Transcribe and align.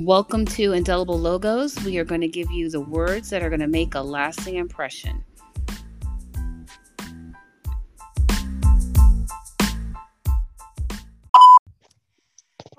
Welcome 0.00 0.44
to 0.46 0.72
Indelible 0.72 1.20
Logos. 1.20 1.80
We 1.84 1.98
are 1.98 2.04
going 2.04 2.20
to 2.20 2.26
give 2.26 2.50
you 2.50 2.68
the 2.68 2.80
words 2.80 3.30
that 3.30 3.44
are 3.44 3.48
going 3.48 3.60
to 3.60 3.68
make 3.68 3.94
a 3.94 4.00
lasting 4.00 4.56
impression. 4.56 5.24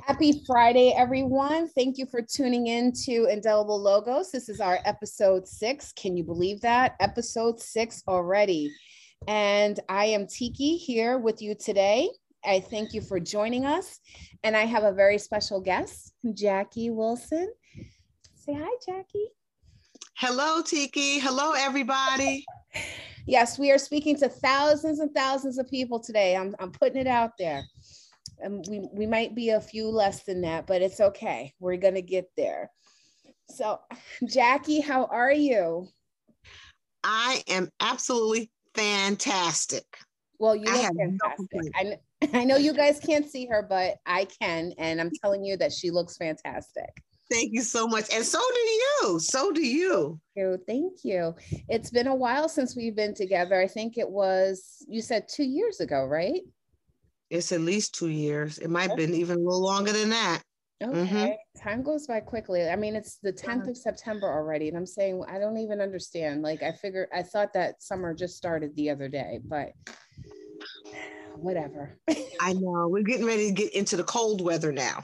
Happy 0.04 0.43
Friday, 0.46 0.93
everyone. 0.97 1.70
Thank 1.70 1.97
you 1.97 2.05
for 2.05 2.21
tuning 2.21 2.68
in 2.68 2.91
to 3.05 3.27
Indelible 3.32 3.82
Logos. 3.82 4.32
This 4.32 4.50
is 4.50 4.59
our 4.59 4.79
episode 4.84 5.47
six. 5.47 5.93
Can 5.93 6.18
you 6.18 6.23
believe 6.25 6.59
that? 6.61 6.97
Episode 7.00 7.61
six 7.61 8.04
already. 8.09 8.70
And 9.25 9.79
I 9.88 10.07
am 10.07 10.27
Tiki 10.27 10.75
here 10.75 11.18
with 11.18 11.41
you 11.41 11.55
today. 11.55 12.10
I 12.47 12.59
thank 12.59 12.93
you 12.93 13.01
for 13.01 13.19
joining 13.19 13.65
us. 13.65 13.99
And 14.43 14.55
I 14.55 14.65
have 14.65 14.83
a 14.83 14.91
very 14.91 15.17
special 15.17 15.59
guest, 15.59 16.13
Jackie 16.33 16.89
Wilson. 16.89 17.51
Say 18.35 18.54
hi, 18.54 18.69
Jackie. 18.85 19.29
Hello, 20.18 20.61
Tiki. 20.61 21.19
Hello, 21.19 21.54
everybody. 21.54 22.45
Yes, 23.27 23.57
we 23.57 23.71
are 23.71 23.79
speaking 23.79 24.15
to 24.18 24.29
thousands 24.29 24.99
and 24.99 25.11
thousands 25.15 25.57
of 25.57 25.68
people 25.68 25.99
today. 25.99 26.35
I'm, 26.35 26.55
I'm 26.59 26.71
putting 26.71 27.01
it 27.01 27.07
out 27.07 27.31
there. 27.39 27.63
And 28.39 28.63
we, 28.69 28.87
we 28.93 29.07
might 29.07 29.33
be 29.33 29.49
a 29.49 29.59
few 29.59 29.87
less 29.87 30.23
than 30.23 30.41
that, 30.41 30.68
but 30.68 30.83
it's 30.83 30.99
okay. 30.99 31.51
We're 31.59 31.77
going 31.77 31.96
to 31.96 32.03
get 32.03 32.30
there. 32.38 32.69
So, 33.49 33.80
Jackie, 34.27 34.80
how 34.80 35.05
are 35.05 35.31
you? 35.31 35.88
I 37.03 37.41
am 37.47 37.69
absolutely 37.80 38.52
fantastic. 38.75 39.85
Well, 40.38 40.55
you 40.55 40.66
look 40.66 40.95
fantastic. 40.95 41.71
I, 41.75 41.97
I 42.33 42.44
know 42.44 42.58
you 42.58 42.73
guys 42.73 43.00
can't 43.00 43.30
see 43.30 43.45
her, 43.47 43.66
but 43.67 43.95
I 44.05 44.25
can. 44.41 44.73
And 44.77 44.99
I'm 45.02 45.11
telling 45.21 45.44
you 45.44 45.58
that 45.58 45.71
she 45.71 45.91
looks 45.91 46.17
fantastic. 46.17 46.89
Thank 47.31 47.53
you 47.53 47.61
so 47.61 47.88
much. 47.88 48.13
And 48.13 48.23
so 48.23 48.39
do 48.39 48.59
you. 48.59 49.19
So 49.19 49.52
do 49.52 49.66
you. 49.66 50.19
Thank 50.36 50.47
you. 50.47 50.59
Thank 50.67 50.93
you. 51.03 51.36
It's 51.69 51.89
been 51.89 52.08
a 52.08 52.16
while 52.16 52.47
since 52.47 52.75
we've 52.75 52.95
been 52.95 53.16
together. 53.16 53.59
I 53.59 53.67
think 53.67 53.97
it 53.97 54.09
was, 54.09 54.86
you 54.88 55.02
said 55.02 55.27
two 55.27 55.43
years 55.43 55.80
ago, 55.80 56.05
right? 56.05 56.41
It's 57.31 57.52
at 57.52 57.61
least 57.61 57.95
two 57.95 58.09
years. 58.09 58.59
It 58.59 58.69
might 58.69 58.89
have 58.89 58.97
been 58.97 59.16
even 59.16 59.38
a 59.38 59.41
little 59.41 59.63
longer 59.63 59.91
than 59.91 60.11
that. 60.11 60.43
Okay. 60.83 60.93
Mm-hmm. 60.93 61.61
Time 61.63 61.81
goes 61.81 62.05
by 62.05 62.19
quickly. 62.19 62.69
I 62.69 62.75
mean, 62.75 62.95
it's 62.95 63.17
the 63.23 63.33
10th 63.33 63.69
of 63.69 63.77
September 63.77 64.27
already. 64.27 64.67
And 64.67 64.77
I'm 64.77 64.86
saying, 64.86 65.23
I 65.27 65.39
don't 65.39 65.58
even 65.58 65.81
understand. 65.81 66.43
Like, 66.43 66.61
I 66.61 66.73
figured, 66.73 67.08
I 67.13 67.23
thought 67.23 67.53
that 67.53 67.81
summer 67.81 68.13
just 68.13 68.38
started 68.38 68.75
the 68.75 68.91
other 68.91 69.08
day, 69.08 69.39
but 69.43 69.69
whatever. 71.39 71.97
I 72.39 72.53
know. 72.53 72.88
We're 72.88 73.03
getting 73.03 73.25
ready 73.25 73.47
to 73.47 73.53
get 73.53 73.73
into 73.73 73.97
the 73.97 74.03
cold 74.03 74.41
weather 74.41 74.72
now. 74.72 75.03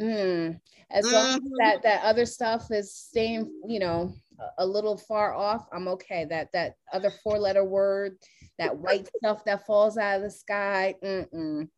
Mm. 0.00 0.60
As 0.90 1.10
long 1.10 1.26
as 1.26 1.36
mm-hmm. 1.36 1.54
that 1.58 1.82
that 1.82 2.02
other 2.02 2.26
stuff 2.26 2.70
is 2.70 2.94
staying, 2.94 3.50
you 3.66 3.78
know, 3.78 4.14
a 4.58 4.66
little 4.66 4.96
far 4.96 5.34
off, 5.34 5.66
I'm 5.72 5.88
okay. 5.88 6.24
That 6.24 6.50
that 6.52 6.74
other 6.92 7.10
four 7.22 7.38
letter 7.38 7.64
word, 7.64 8.16
that 8.58 8.76
white 8.76 9.08
stuff 9.18 9.44
that 9.44 9.66
falls 9.66 9.98
out 9.98 10.16
of 10.16 10.22
the 10.22 10.30
sky. 10.30 10.94
Mm-mm. 11.02 11.68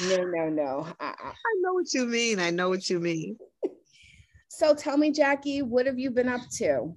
No, 0.00 0.16
no, 0.24 0.48
no. 0.48 0.86
I, 1.00 1.06
I, 1.06 1.28
I 1.28 1.54
know 1.60 1.74
what 1.74 1.92
you 1.92 2.06
mean. 2.06 2.38
I 2.38 2.50
know 2.50 2.68
what 2.68 2.88
you 2.88 2.98
mean. 2.98 3.36
so 4.48 4.74
tell 4.74 4.96
me, 4.96 5.10
Jackie, 5.10 5.62
what 5.62 5.86
have 5.86 5.98
you 5.98 6.10
been 6.10 6.28
up 6.28 6.42
to? 6.58 6.94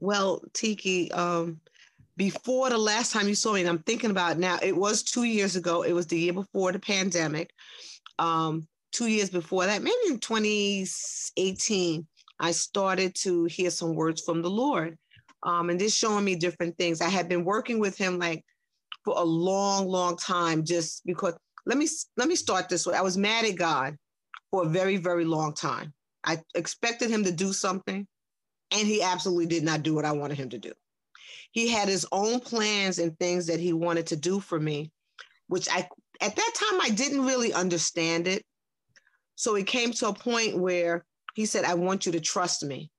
Well, 0.00 0.42
Tiki, 0.54 1.10
um, 1.12 1.60
before 2.18 2.68
the 2.68 2.76
last 2.76 3.12
time 3.12 3.28
you 3.28 3.34
saw 3.36 3.52
me, 3.52 3.60
and 3.60 3.68
I'm 3.68 3.78
thinking 3.78 4.10
about 4.10 4.38
now, 4.38 4.58
it 4.60 4.76
was 4.76 5.04
two 5.04 5.22
years 5.22 5.54
ago. 5.54 5.82
It 5.82 5.92
was 5.92 6.08
the 6.08 6.18
year 6.18 6.32
before 6.32 6.72
the 6.72 6.80
pandemic. 6.80 7.50
Um, 8.18 8.66
two 8.90 9.06
years 9.06 9.30
before 9.30 9.66
that, 9.66 9.82
maybe 9.82 9.96
in 10.08 10.18
2018, 10.18 12.06
I 12.40 12.50
started 12.50 13.14
to 13.22 13.44
hear 13.44 13.70
some 13.70 13.94
words 13.94 14.22
from 14.22 14.42
the 14.42 14.50
Lord. 14.50 14.98
Um, 15.44 15.70
and 15.70 15.78
just 15.78 15.96
showing 15.96 16.24
me 16.24 16.34
different 16.34 16.76
things. 16.76 17.00
I 17.00 17.08
had 17.08 17.28
been 17.28 17.44
working 17.44 17.78
with 17.78 17.96
him 17.96 18.18
like 18.18 18.44
for 19.04 19.14
a 19.16 19.22
long, 19.22 19.86
long 19.86 20.16
time, 20.16 20.64
just 20.64 21.06
because 21.06 21.34
let 21.66 21.78
me 21.78 21.86
let 22.16 22.26
me 22.26 22.34
start 22.34 22.68
this 22.68 22.84
way. 22.84 22.96
I 22.96 23.02
was 23.02 23.16
mad 23.16 23.44
at 23.44 23.54
God 23.54 23.96
for 24.50 24.64
a 24.64 24.68
very, 24.68 24.96
very 24.96 25.24
long 25.24 25.54
time. 25.54 25.94
I 26.24 26.38
expected 26.56 27.10
him 27.10 27.22
to 27.22 27.30
do 27.30 27.52
something, 27.52 28.04
and 28.72 28.88
he 28.88 29.00
absolutely 29.00 29.46
did 29.46 29.62
not 29.62 29.84
do 29.84 29.94
what 29.94 30.04
I 30.04 30.10
wanted 30.10 30.38
him 30.38 30.48
to 30.50 30.58
do 30.58 30.72
he 31.50 31.68
had 31.68 31.88
his 31.88 32.06
own 32.12 32.40
plans 32.40 32.98
and 32.98 33.18
things 33.18 33.46
that 33.46 33.60
he 33.60 33.72
wanted 33.72 34.06
to 34.08 34.16
do 34.16 34.40
for 34.40 34.58
me, 34.58 34.92
which 35.48 35.68
I 35.70 35.88
at 36.20 36.36
that 36.36 36.52
time 36.54 36.80
I 36.80 36.90
didn't 36.90 37.24
really 37.24 37.52
understand 37.52 38.26
it. 38.26 38.44
So 39.36 39.54
it 39.54 39.66
came 39.66 39.92
to 39.92 40.08
a 40.08 40.14
point 40.14 40.58
where 40.58 41.04
he 41.34 41.46
said, 41.46 41.64
I 41.64 41.74
want 41.74 42.06
you 42.06 42.12
to 42.12 42.20
trust 42.20 42.64
me. 42.64 42.90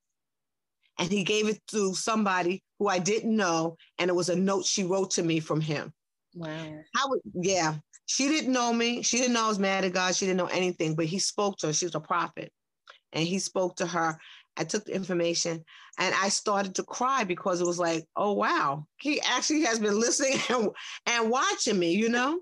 And 0.97 1.09
he 1.09 1.23
gave 1.23 1.47
it 1.47 1.59
to 1.67 1.93
somebody 1.93 2.63
who 2.77 2.87
I 2.87 2.99
didn't 2.99 3.35
know. 3.35 3.77
And 3.97 4.09
it 4.09 4.15
was 4.15 4.29
a 4.29 4.35
note 4.35 4.65
she 4.65 4.83
wrote 4.83 5.11
to 5.11 5.23
me 5.23 5.39
from 5.39 5.61
him. 5.61 5.93
Wow. 6.35 6.79
How 6.95 7.09
yeah. 7.33 7.75
She 8.05 8.27
didn't 8.27 8.53
know 8.53 8.73
me. 8.73 9.01
She 9.03 9.17
didn't 9.17 9.33
know 9.33 9.45
I 9.45 9.49
was 9.49 9.59
mad 9.59 9.83
at 9.83 9.93
God. 9.93 10.15
She 10.15 10.25
didn't 10.25 10.37
know 10.37 10.47
anything, 10.47 10.95
but 10.95 11.05
he 11.05 11.19
spoke 11.19 11.57
to 11.57 11.67
her. 11.67 11.73
She 11.73 11.85
was 11.85 11.95
a 11.95 11.99
prophet. 11.99 12.51
And 13.13 13.27
he 13.27 13.39
spoke 13.39 13.75
to 13.77 13.85
her 13.85 14.17
I 14.59 14.65
took 14.65 14.85
the 14.85 14.93
information 14.93 15.63
and 15.99 16.15
I 16.15 16.29
started 16.29 16.75
to 16.75 16.83
cry 16.83 17.25
because 17.25 17.59
it 17.59 17.67
was 17.67 17.77
like, 17.77 18.05
oh 18.15 18.31
wow, 18.31 18.85
he 18.97 19.21
actually 19.21 19.63
has 19.63 19.79
been 19.79 19.99
listening 19.99 20.39
and, 20.49 20.69
and 21.05 21.29
watching 21.29 21.77
me, 21.77 21.91
you 21.91 22.09
know? 22.09 22.39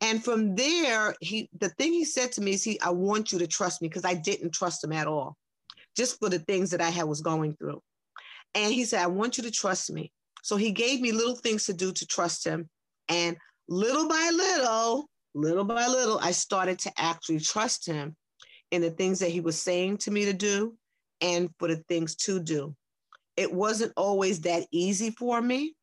And 0.00 0.24
from 0.24 0.54
there, 0.54 1.14
he 1.20 1.50
the 1.58 1.68
thing 1.70 1.92
he 1.92 2.04
said 2.04 2.32
to 2.32 2.40
me 2.40 2.52
is 2.52 2.64
he, 2.64 2.80
I 2.80 2.90
want 2.90 3.30
you 3.30 3.38
to 3.40 3.46
trust 3.46 3.82
me 3.82 3.88
because 3.88 4.04
I 4.04 4.14
didn't 4.14 4.54
trust 4.54 4.82
him 4.82 4.92
at 4.92 5.06
all, 5.06 5.36
just 5.96 6.18
for 6.18 6.28
the 6.28 6.38
things 6.38 6.70
that 6.70 6.80
I 6.80 6.90
had 6.90 7.04
was 7.04 7.20
going 7.20 7.56
through. 7.56 7.82
And 8.54 8.72
he 8.72 8.84
said, 8.84 9.02
I 9.02 9.08
want 9.08 9.36
you 9.36 9.44
to 9.44 9.50
trust 9.50 9.92
me. 9.92 10.10
So 10.42 10.56
he 10.56 10.70
gave 10.70 11.00
me 11.00 11.12
little 11.12 11.36
things 11.36 11.66
to 11.66 11.74
do 11.74 11.92
to 11.92 12.06
trust 12.06 12.46
him. 12.46 12.68
And 13.08 13.36
little 13.68 14.08
by 14.08 14.30
little, 14.32 15.08
little 15.34 15.64
by 15.64 15.86
little, 15.86 16.18
I 16.20 16.30
started 16.30 16.78
to 16.80 16.92
actually 16.96 17.40
trust 17.40 17.86
him 17.86 18.16
in 18.70 18.80
the 18.80 18.90
things 18.90 19.18
that 19.18 19.30
he 19.30 19.40
was 19.40 19.60
saying 19.60 19.98
to 19.98 20.10
me 20.10 20.24
to 20.26 20.32
do 20.32 20.74
and 21.20 21.50
for 21.58 21.68
the 21.68 21.76
things 21.88 22.14
to 22.14 22.40
do. 22.40 22.74
It 23.38 23.52
wasn't 23.52 23.92
always 23.96 24.40
that 24.40 24.66
easy 24.72 25.10
for 25.10 25.40
me 25.40 25.74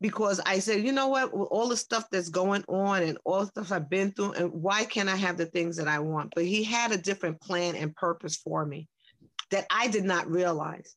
because 0.00 0.38
I 0.44 0.58
said, 0.58 0.84
you 0.84 0.92
know 0.92 1.08
what, 1.08 1.36
With 1.36 1.48
all 1.50 1.68
the 1.68 1.76
stuff 1.76 2.04
that's 2.12 2.28
going 2.28 2.62
on 2.68 3.02
and 3.02 3.18
all 3.24 3.40
the 3.40 3.46
stuff 3.46 3.72
I've 3.72 3.88
been 3.88 4.12
through, 4.12 4.32
and 4.32 4.52
why 4.52 4.84
can't 4.84 5.08
I 5.08 5.16
have 5.16 5.38
the 5.38 5.46
things 5.46 5.76
that 5.78 5.88
I 5.88 5.98
want? 5.98 6.32
But 6.34 6.44
he 6.44 6.62
had 6.62 6.92
a 6.92 6.98
different 6.98 7.40
plan 7.40 7.74
and 7.74 7.96
purpose 7.96 8.36
for 8.36 8.66
me 8.66 8.86
that 9.50 9.66
I 9.70 9.88
did 9.88 10.04
not 10.04 10.30
realize. 10.30 10.94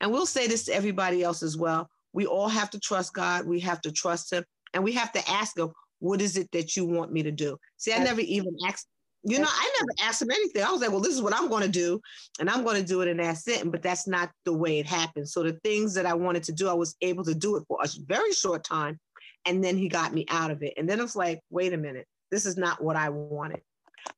And 0.00 0.12
we'll 0.12 0.26
say 0.26 0.46
this 0.46 0.64
to 0.66 0.74
everybody 0.74 1.22
else 1.22 1.42
as 1.42 1.56
well. 1.56 1.88
We 2.12 2.26
all 2.26 2.48
have 2.48 2.70
to 2.70 2.80
trust 2.80 3.14
God. 3.14 3.46
We 3.46 3.60
have 3.60 3.80
to 3.82 3.90
trust 3.90 4.32
Him. 4.32 4.44
And 4.74 4.84
we 4.84 4.92
have 4.92 5.12
to 5.12 5.30
ask 5.30 5.58
Him, 5.58 5.72
what 5.98 6.20
is 6.20 6.36
it 6.36 6.50
that 6.52 6.76
you 6.76 6.84
want 6.84 7.10
me 7.10 7.22
to 7.22 7.32
do? 7.32 7.56
See, 7.78 7.92
I 7.92 7.98
never 7.98 8.20
even 8.20 8.54
asked 8.66 8.86
you 9.24 9.38
know, 9.38 9.48
I 9.48 9.70
never 9.80 10.08
asked 10.08 10.22
him 10.22 10.30
anything. 10.30 10.62
I 10.62 10.70
was 10.70 10.80
like, 10.80 10.90
well, 10.90 11.00
this 11.00 11.14
is 11.14 11.22
what 11.22 11.34
I'm 11.34 11.48
going 11.48 11.62
to 11.62 11.68
do, 11.68 12.00
and 12.38 12.50
I'm 12.50 12.62
going 12.62 12.80
to 12.80 12.86
do 12.86 13.00
it, 13.00 13.08
and 13.08 13.20
that's 13.20 13.48
it. 13.48 13.70
But 13.70 13.82
that's 13.82 14.06
not 14.06 14.30
the 14.44 14.52
way 14.52 14.78
it 14.78 14.86
happened. 14.86 15.28
So 15.28 15.42
the 15.42 15.58
things 15.64 15.94
that 15.94 16.06
I 16.06 16.14
wanted 16.14 16.42
to 16.44 16.52
do, 16.52 16.68
I 16.68 16.74
was 16.74 16.94
able 17.00 17.24
to 17.24 17.34
do 17.34 17.56
it 17.56 17.64
for 17.66 17.78
a 17.82 17.88
very 18.06 18.32
short 18.32 18.64
time, 18.64 18.98
and 19.46 19.64
then 19.64 19.78
he 19.78 19.88
got 19.88 20.12
me 20.12 20.26
out 20.28 20.50
of 20.50 20.62
it. 20.62 20.74
And 20.76 20.88
then 20.88 20.98
it 20.98 21.02
was 21.02 21.16
like, 21.16 21.40
wait 21.50 21.72
a 21.72 21.78
minute, 21.78 22.06
this 22.30 22.44
is 22.44 22.56
not 22.56 22.82
what 22.82 22.96
I 22.96 23.08
wanted. 23.08 23.62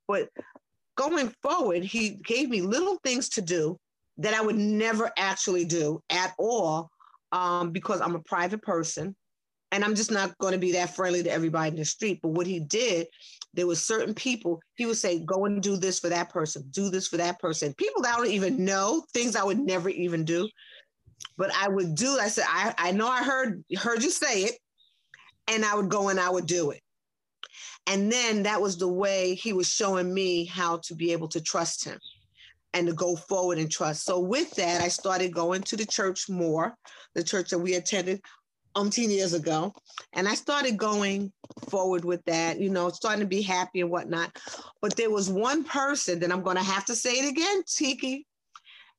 But 0.09 0.29
going 0.97 1.33
forward, 1.43 1.85
he 1.85 2.11
gave 2.25 2.49
me 2.49 2.63
little 2.63 2.99
things 3.05 3.29
to 3.31 3.43
do 3.43 3.79
that 4.19 4.35
I 4.35 4.41
would 4.41 4.57
never 4.57 5.11
actually 5.19 5.65
do 5.65 6.03
at 6.11 6.33
all 6.39 6.91
um, 7.33 7.71
because 7.71 8.01
I'm 8.01 8.15
a 8.15 8.21
private 8.21 8.63
person 8.63 9.15
and 9.73 9.85
I'm 9.85 9.95
just 9.95 10.11
not 10.11 10.37
going 10.39 10.53
to 10.53 10.59
be 10.59 10.73
that 10.73 10.95
friendly 10.95 11.23
to 11.23 11.31
everybody 11.31 11.71
in 11.71 11.77
the 11.77 11.85
street. 11.85 12.21
But 12.23 12.31
what 12.31 12.47
he 12.47 12.61
did, 12.61 13.09
there 13.57 13.67
was 13.67 13.85
certain 13.85 14.15
people 14.15 14.61
he 14.77 14.87
would 14.87 14.99
say, 14.99 15.19
"Go 15.19 15.47
and 15.47 15.63
do 15.63 15.77
this 15.77 15.99
for 15.99 16.09
that 16.09 16.31
person, 16.31 16.69
do 16.71 16.91
this 16.91 17.09
for 17.09 17.17
that 17.17 17.41
person." 17.41 17.75
People 17.75 18.03
that 18.03 18.15
I 18.15 18.19
don't 18.19 18.31
even 18.31 18.65
know, 18.65 19.05
things 19.13 19.35
I 19.35 19.45
would 19.45 19.59
never 19.59 19.89
even 19.89 20.25
do, 20.25 20.49
but 21.37 21.51
I 21.55 21.69
would 21.69 21.95
do. 21.95 22.19
I 22.19 22.29
said, 22.29 22.45
"I 22.49 22.75
I 22.79 22.93
know 22.93 23.09
I 23.09 23.25
heard 23.25 23.65
heard 23.77 24.03
you 24.03 24.11
say 24.11 24.45
it," 24.45 24.59
and 25.49 25.65
I 25.65 25.75
would 25.75 25.89
go 25.89 26.09
and 26.11 26.21
I 26.21 26.31
would 26.31 26.47
do 26.47 26.71
it. 26.71 26.83
And 27.87 28.11
then 28.11 28.43
that 28.43 28.61
was 28.61 28.77
the 28.77 28.89
way 28.89 29.35
he 29.35 29.53
was 29.53 29.69
showing 29.69 30.13
me 30.13 30.45
how 30.45 30.79
to 30.85 30.95
be 30.95 31.13
able 31.13 31.29
to 31.29 31.41
trust 31.41 31.85
him 31.85 31.99
and 32.75 32.87
to 32.89 32.93
go 32.93 33.17
forward 33.17 33.59
and 33.59 33.71
trust. 33.71 34.05
So 34.05 34.19
with 34.19 34.51
that, 34.57 34.81
I 34.81 34.89
started 34.89 35.33
going 35.33 35.63
to 35.63 35.77
the 35.77 35.87
church 35.87 36.29
more, 36.29 36.77
the 37.15 37.23
church 37.23 37.51
that 37.51 37.59
we 37.59 37.75
attended 37.75 38.21
umpteen 38.77 39.09
years 39.09 39.33
ago. 39.33 39.75
And 40.13 40.29
I 40.29 40.35
started 40.35 40.77
going 40.77 41.33
forward 41.69 42.05
with 42.05 42.25
that, 42.27 42.61
you 42.61 42.71
know, 42.71 42.91
starting 42.91 43.21
to 43.21 43.27
be 43.27 43.43
happy 43.43 43.81
and 43.81 43.91
whatnot. 43.91 44.37
But 44.81 44.97
there 44.97 45.11
was 45.11 45.31
one 45.31 45.65
person 45.65 46.21
that 46.21 46.31
I'm 46.31 46.43
going 46.43 46.57
to 46.57 46.63
have 46.63 46.85
to 46.87 46.95
say 46.95 47.15
it 47.15 47.29
again, 47.29 47.63
Tiki, 47.67 48.27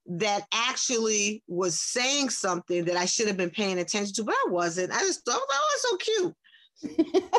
that 0.07 0.43
actually 0.53 1.43
was 1.47 1.79
saying 1.79 2.29
something 2.29 2.85
that 2.85 2.97
I 2.97 3.05
should 3.05 3.27
have 3.27 3.37
been 3.37 3.49
paying 3.49 3.79
attention 3.79 4.13
to, 4.15 4.23
but 4.23 4.35
I 4.35 4.49
wasn't. 4.49 4.91
I 4.91 4.99
just 4.99 5.23
thought, 5.25 5.39
oh, 5.39 5.69
it's 5.73 5.89
so 5.89 5.97
cute. 5.97 6.35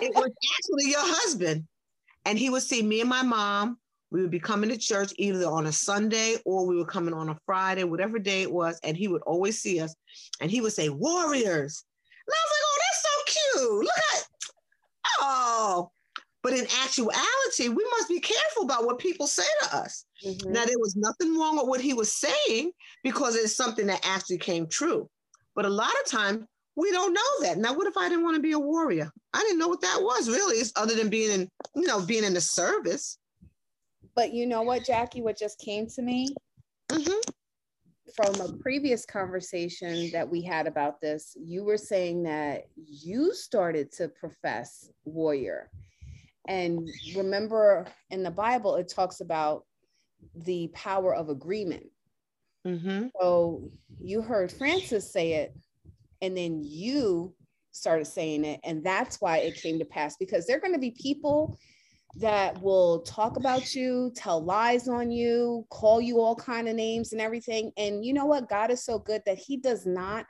it 0.02 0.14
was 0.14 0.30
actually 0.56 0.90
your 0.90 1.00
husband. 1.04 1.66
And 2.24 2.38
he 2.38 2.50
would 2.50 2.62
see 2.62 2.82
me 2.82 3.00
and 3.00 3.08
my 3.08 3.22
mom 3.22 3.78
We 4.10 4.20
would 4.20 4.30
be 4.30 4.40
coming 4.40 4.68
to 4.70 4.76
church 4.76 5.12
either 5.16 5.46
on 5.46 5.66
a 5.66 5.72
Sunday 5.72 6.36
or 6.44 6.66
we 6.66 6.76
were 6.76 6.84
coming 6.84 7.14
on 7.14 7.30
a 7.30 7.38
Friday, 7.46 7.84
whatever 7.84 8.18
day 8.18 8.42
it 8.42 8.52
was. 8.52 8.78
And 8.82 8.96
he 8.96 9.08
would 9.08 9.22
always 9.22 9.60
see 9.60 9.80
us 9.80 9.94
and 10.40 10.50
he 10.50 10.60
would 10.60 10.72
say, 10.72 10.88
Warriors. 10.88 11.84
And 12.26 12.34
I 12.34 12.42
was 12.44 12.50
like, 12.52 12.64
oh, 12.64 12.78
Look 13.60 13.88
at, 14.14 14.24
oh. 15.20 15.90
But 16.42 16.52
in 16.52 16.66
actuality, 16.82 17.68
we 17.68 17.84
must 17.90 18.08
be 18.08 18.20
careful 18.20 18.62
about 18.62 18.86
what 18.86 18.98
people 18.98 19.26
say 19.26 19.42
to 19.62 19.76
us. 19.76 20.04
Mm-hmm. 20.24 20.52
Now, 20.52 20.64
there 20.64 20.78
was 20.78 20.96
nothing 20.96 21.38
wrong 21.38 21.56
with 21.56 21.66
what 21.66 21.80
he 21.80 21.94
was 21.94 22.12
saying 22.12 22.70
because 23.02 23.34
it's 23.34 23.56
something 23.56 23.86
that 23.88 24.06
actually 24.06 24.38
came 24.38 24.66
true. 24.66 25.08
But 25.56 25.64
a 25.64 25.70
lot 25.70 25.92
of 26.04 26.10
time, 26.10 26.46
we 26.76 26.92
don't 26.92 27.12
know 27.12 27.20
that. 27.42 27.58
Now, 27.58 27.74
what 27.74 27.88
if 27.88 27.96
I 27.96 28.08
didn't 28.08 28.22
want 28.22 28.36
to 28.36 28.42
be 28.42 28.52
a 28.52 28.58
warrior? 28.58 29.10
I 29.34 29.40
didn't 29.40 29.58
know 29.58 29.66
what 29.66 29.80
that 29.80 29.98
was 30.00 30.28
really, 30.28 30.62
other 30.76 30.94
than 30.94 31.08
being 31.08 31.32
in, 31.32 31.48
you 31.74 31.86
know, 31.88 32.00
being 32.00 32.22
in 32.22 32.34
the 32.34 32.40
service. 32.40 33.18
But 34.14 34.32
you 34.32 34.46
know 34.46 34.62
what, 34.62 34.84
Jackie, 34.84 35.22
what 35.22 35.36
just 35.36 35.58
came 35.58 35.88
to 35.88 36.02
me 36.02 36.34
mm-hmm. 36.88 37.30
From 38.14 38.40
a 38.40 38.52
previous 38.58 39.04
conversation 39.04 40.10
that 40.12 40.28
we 40.28 40.42
had 40.42 40.66
about 40.66 41.00
this, 41.00 41.36
you 41.38 41.64
were 41.64 41.76
saying 41.76 42.22
that 42.24 42.64
you 42.76 43.34
started 43.34 43.92
to 43.92 44.08
profess 44.08 44.90
warrior. 45.04 45.70
And 46.46 46.88
remember 47.14 47.86
in 48.10 48.22
the 48.22 48.30
Bible, 48.30 48.76
it 48.76 48.88
talks 48.88 49.20
about 49.20 49.64
the 50.34 50.68
power 50.68 51.14
of 51.14 51.28
agreement. 51.28 51.86
Mm-hmm. 52.66 53.08
So 53.20 53.70
you 54.00 54.22
heard 54.22 54.50
Francis 54.50 55.12
say 55.12 55.34
it 55.34 55.54
and 56.20 56.36
then 56.36 56.62
you 56.64 57.34
started 57.70 58.06
saying 58.06 58.44
it 58.44 58.60
and 58.64 58.82
that's 58.82 59.20
why 59.20 59.38
it 59.38 59.54
came 59.54 59.78
to 59.78 59.84
pass 59.84 60.16
because 60.16 60.46
there 60.46 60.56
are 60.56 60.60
going 60.60 60.72
to 60.72 60.78
be 60.78 60.90
people 60.90 61.58
that 62.18 62.60
will 62.60 63.00
talk 63.00 63.36
about 63.36 63.74
you 63.74 64.10
tell 64.14 64.42
lies 64.42 64.88
on 64.88 65.10
you 65.10 65.64
call 65.70 66.00
you 66.00 66.20
all 66.20 66.34
kind 66.34 66.68
of 66.68 66.74
names 66.74 67.12
and 67.12 67.20
everything. 67.20 67.70
And 67.76 68.04
you 68.04 68.12
know 68.12 68.26
what? 68.26 68.48
God 68.48 68.70
is 68.70 68.84
so 68.84 68.98
good 68.98 69.22
that 69.26 69.38
he 69.38 69.56
does 69.56 69.86
not 69.86 70.26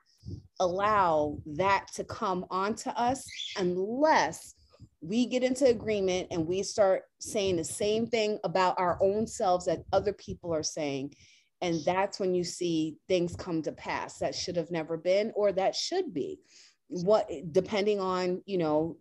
allow 0.60 1.38
that 1.46 1.86
to 1.94 2.04
come 2.04 2.44
onto 2.50 2.90
us 2.90 3.26
unless 3.56 4.54
we 5.00 5.26
get 5.26 5.42
into 5.42 5.66
agreement 5.66 6.26
and 6.30 6.46
we 6.46 6.62
start 6.62 7.02
saying 7.20 7.56
the 7.56 7.64
same 7.64 8.06
thing 8.06 8.38
about 8.44 8.78
our 8.78 8.98
own 9.00 9.26
selves 9.26 9.64
that 9.66 9.84
other 9.92 10.12
people 10.12 10.52
are 10.52 10.62
saying. 10.62 11.14
And 11.62 11.80
that's 11.84 12.20
when 12.20 12.34
you 12.34 12.44
see 12.44 12.96
things 13.08 13.34
come 13.34 13.62
to 13.62 13.72
pass 13.72 14.18
that 14.18 14.34
should 14.34 14.56
have 14.56 14.70
never 14.70 14.96
been 14.96 15.32
or 15.34 15.52
that 15.52 15.74
should 15.74 16.12
be. 16.12 16.40
What 16.88 17.30
depending 17.52 18.00
on 18.00 18.42
you 18.46 18.58
know 18.58 18.96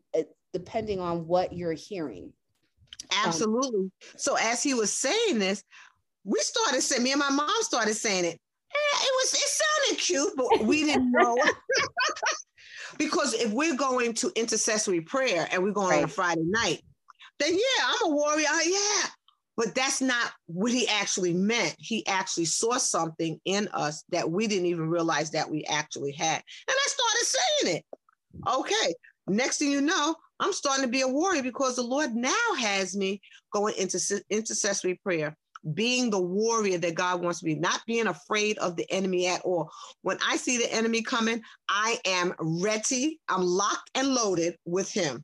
depending 0.53 0.99
on 0.99 1.27
what 1.27 1.53
you're 1.53 1.73
hearing 1.73 2.33
absolutely 3.25 3.81
um, 3.81 3.91
so 4.17 4.35
as 4.35 4.61
he 4.61 4.73
was 4.73 4.91
saying 4.91 5.39
this 5.39 5.63
we 6.23 6.39
started 6.39 6.81
saying 6.81 7.03
me 7.03 7.11
and 7.11 7.19
my 7.19 7.29
mom 7.29 7.49
started 7.61 7.93
saying 7.93 8.25
it 8.25 8.39
eh, 8.73 8.97
it 9.01 9.13
was 9.21 9.33
it 9.33 9.49
sounded 9.49 10.01
cute 10.01 10.33
but 10.35 10.65
we 10.65 10.83
didn't 10.83 11.11
know 11.17 11.37
because 12.97 13.33
if 13.33 13.51
we're 13.51 13.75
going 13.75 14.13
to 14.13 14.31
intercessory 14.35 15.01
prayer 15.01 15.47
and 15.51 15.63
we're 15.63 15.71
going 15.71 15.89
right. 15.89 15.99
on 15.99 16.05
a 16.05 16.07
friday 16.07 16.43
night 16.43 16.81
then 17.39 17.53
yeah 17.53 17.85
i'm 17.85 18.11
a 18.11 18.15
warrior 18.15 18.47
yeah 18.65 19.09
but 19.57 19.73
that's 19.73 20.01
not 20.01 20.31
what 20.45 20.71
he 20.71 20.87
actually 20.87 21.33
meant. 21.33 21.75
He 21.79 22.05
actually 22.05 22.45
saw 22.45 22.77
something 22.77 23.41
in 23.43 23.67
us 23.69 24.03
that 24.09 24.29
we 24.29 24.45
didn't 24.45 24.67
even 24.67 24.87
realize 24.87 25.31
that 25.31 25.49
we 25.49 25.65
actually 25.65 26.11
had. 26.11 26.35
And 26.67 26.77
I 26.77 26.87
started 26.87 27.25
saying 27.25 27.77
it. 27.77 27.85
Okay. 28.47 28.93
Next 29.27 29.57
thing 29.57 29.71
you 29.71 29.81
know, 29.81 30.15
I'm 30.39 30.53
starting 30.53 30.85
to 30.85 30.91
be 30.91 31.01
a 31.01 31.07
warrior 31.07 31.43
because 31.43 31.75
the 31.75 31.83
Lord 31.83 32.15
now 32.15 32.53
has 32.59 32.95
me 32.95 33.21
going 33.51 33.75
into 33.77 34.23
intercessory 34.29 34.99
prayer, 35.03 35.35
being 35.73 36.09
the 36.09 36.21
warrior 36.21 36.77
that 36.77 36.95
God 36.95 37.21
wants 37.21 37.43
me, 37.43 37.55
not 37.55 37.81
being 37.87 38.07
afraid 38.07 38.57
of 38.59 38.75
the 38.75 38.89
enemy 38.91 39.27
at 39.27 39.41
all. 39.41 39.71
When 40.01 40.17
I 40.25 40.37
see 40.37 40.57
the 40.57 40.73
enemy 40.73 41.01
coming, 41.01 41.41
I 41.69 41.97
am 42.05 42.33
ready, 42.39 43.19
I'm 43.29 43.43
locked 43.43 43.89
and 43.95 44.09
loaded 44.13 44.55
with 44.65 44.91
him. 44.91 45.23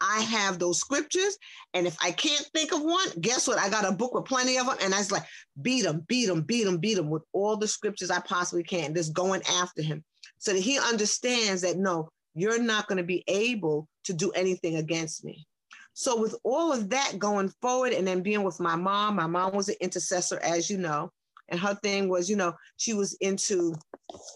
I 0.00 0.20
have 0.20 0.58
those 0.58 0.78
scriptures. 0.78 1.38
And 1.72 1.86
if 1.86 1.96
I 2.02 2.10
can't 2.10 2.46
think 2.54 2.72
of 2.72 2.82
one, 2.82 3.08
guess 3.20 3.48
what? 3.48 3.58
I 3.58 3.70
got 3.70 3.88
a 3.90 3.96
book 3.96 4.12
with 4.14 4.26
plenty 4.26 4.58
of 4.58 4.66
them. 4.66 4.76
And 4.82 4.94
I 4.94 4.98
was 4.98 5.10
like, 5.10 5.24
beat 5.62 5.86
him, 5.86 6.04
beat 6.06 6.28
him, 6.28 6.42
beat 6.42 6.66
him, 6.66 6.78
beat 6.78 6.98
him 6.98 7.08
with 7.08 7.22
all 7.32 7.56
the 7.56 7.68
scriptures 7.68 8.10
I 8.10 8.20
possibly 8.20 8.62
can, 8.62 8.94
just 8.94 9.14
going 9.14 9.42
after 9.48 9.82
him 9.82 10.04
so 10.38 10.52
that 10.52 10.60
he 10.60 10.78
understands 10.78 11.62
that 11.62 11.78
no, 11.78 12.10
you're 12.36 12.62
not 12.62 12.86
going 12.86 12.98
to 12.98 13.04
be 13.04 13.24
able 13.26 13.88
to 14.04 14.12
do 14.12 14.30
anything 14.32 14.76
against 14.76 15.24
me. 15.24 15.46
So, 15.94 16.20
with 16.20 16.36
all 16.44 16.72
of 16.72 16.90
that 16.90 17.18
going 17.18 17.48
forward, 17.62 17.94
and 17.94 18.06
then 18.06 18.22
being 18.22 18.42
with 18.42 18.60
my 18.60 18.76
mom, 18.76 19.16
my 19.16 19.26
mom 19.26 19.54
was 19.54 19.70
an 19.70 19.76
intercessor, 19.80 20.38
as 20.42 20.68
you 20.68 20.76
know, 20.76 21.10
and 21.48 21.58
her 21.58 21.74
thing 21.82 22.10
was, 22.10 22.28
you 22.28 22.36
know, 22.36 22.52
she 22.76 22.92
was 22.92 23.14
into 23.14 23.74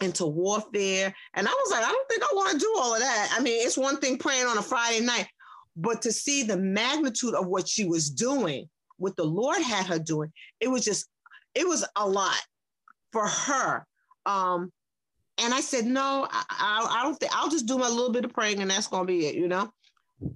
into 0.00 0.26
warfare, 0.26 1.14
and 1.34 1.46
I 1.46 1.50
was 1.50 1.70
like, 1.70 1.84
I 1.84 1.92
don't 1.92 2.08
think 2.08 2.22
I 2.22 2.34
want 2.34 2.52
to 2.52 2.58
do 2.58 2.74
all 2.78 2.94
of 2.94 3.00
that. 3.00 3.34
I 3.36 3.42
mean, 3.42 3.64
it's 3.64 3.76
one 3.76 3.98
thing 3.98 4.16
praying 4.16 4.46
on 4.46 4.56
a 4.56 4.62
Friday 4.62 5.04
night, 5.04 5.26
but 5.76 6.00
to 6.02 6.12
see 6.12 6.42
the 6.42 6.56
magnitude 6.56 7.34
of 7.34 7.46
what 7.46 7.68
she 7.68 7.84
was 7.84 8.08
doing, 8.08 8.68
what 8.96 9.16
the 9.16 9.24
Lord 9.24 9.60
had 9.60 9.86
her 9.86 9.98
doing, 9.98 10.32
it 10.60 10.68
was 10.68 10.82
just, 10.82 11.06
it 11.54 11.68
was 11.68 11.84
a 11.96 12.08
lot 12.08 12.40
for 13.12 13.26
her. 13.26 13.86
Um, 14.24 14.72
and 15.40 15.54
I 15.54 15.60
said, 15.60 15.86
no, 15.86 16.26
I, 16.30 16.88
I, 16.90 17.02
don't 17.02 17.18
think 17.18 17.32
I'll 17.34 17.50
just 17.50 17.66
do 17.66 17.78
my 17.78 17.88
little 17.88 18.12
bit 18.12 18.24
of 18.24 18.32
praying 18.32 18.60
and 18.60 18.70
that's 18.70 18.86
going 18.86 19.06
to 19.06 19.12
be 19.12 19.26
it, 19.26 19.34
you 19.34 19.48
know? 19.48 19.72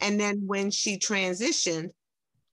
And 0.00 0.18
then 0.18 0.42
when 0.46 0.70
she 0.70 0.98
transitioned, 0.98 1.90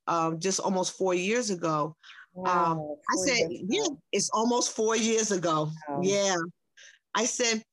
um, 0.07 0.39
just 0.39 0.59
almost 0.59 0.97
four 0.97 1.13
years 1.13 1.49
ago, 1.49 1.95
wow, 2.33 2.71
um, 2.71 2.95
I 3.09 3.15
said, 3.25 3.47
yeah, 3.49 3.87
it's 4.11 4.29
almost 4.33 4.75
four 4.75 4.95
years 4.95 5.31
ago. 5.31 5.69
Wow. 5.87 6.01
Yeah. 6.01 6.35
I 7.15 7.25
said, 7.25 7.63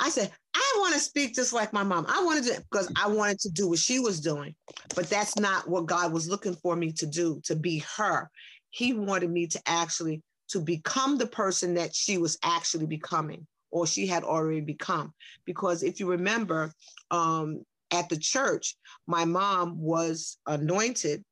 I 0.00 0.08
said, 0.08 0.30
I 0.54 0.74
want 0.78 0.94
to 0.94 1.00
speak 1.00 1.34
just 1.34 1.52
like 1.52 1.72
my 1.72 1.82
mom. 1.82 2.06
I 2.08 2.22
wanted 2.24 2.44
to 2.44 2.64
because 2.70 2.90
I 2.96 3.08
wanted 3.08 3.38
to 3.40 3.50
do 3.50 3.68
what 3.68 3.78
she 3.78 4.00
was 4.00 4.20
doing, 4.20 4.54
but 4.94 5.08
that's 5.08 5.38
not 5.38 5.68
what 5.68 5.86
God 5.86 6.12
was 6.12 6.28
looking 6.28 6.54
for 6.54 6.74
me 6.74 6.92
to 6.92 7.06
do, 7.06 7.40
to 7.44 7.54
be 7.54 7.84
her. 7.96 8.28
He 8.70 8.92
wanted 8.92 9.30
me 9.30 9.46
to 9.48 9.60
actually 9.66 10.22
to 10.48 10.60
become 10.60 11.16
the 11.16 11.26
person 11.26 11.74
that 11.74 11.94
she 11.94 12.18
was 12.18 12.38
actually 12.42 12.86
becoming 12.86 13.46
or 13.74 13.88
she 13.88 14.06
had 14.06 14.22
already 14.22 14.60
become. 14.60 15.12
Because 15.44 15.82
if 15.82 15.98
you 15.98 16.08
remember, 16.08 16.72
um, 17.10 17.62
at 17.90 18.08
the 18.08 18.16
church, 18.16 18.76
my 19.08 19.24
mom 19.24 19.78
was 19.78 20.38
anointed 20.46 21.24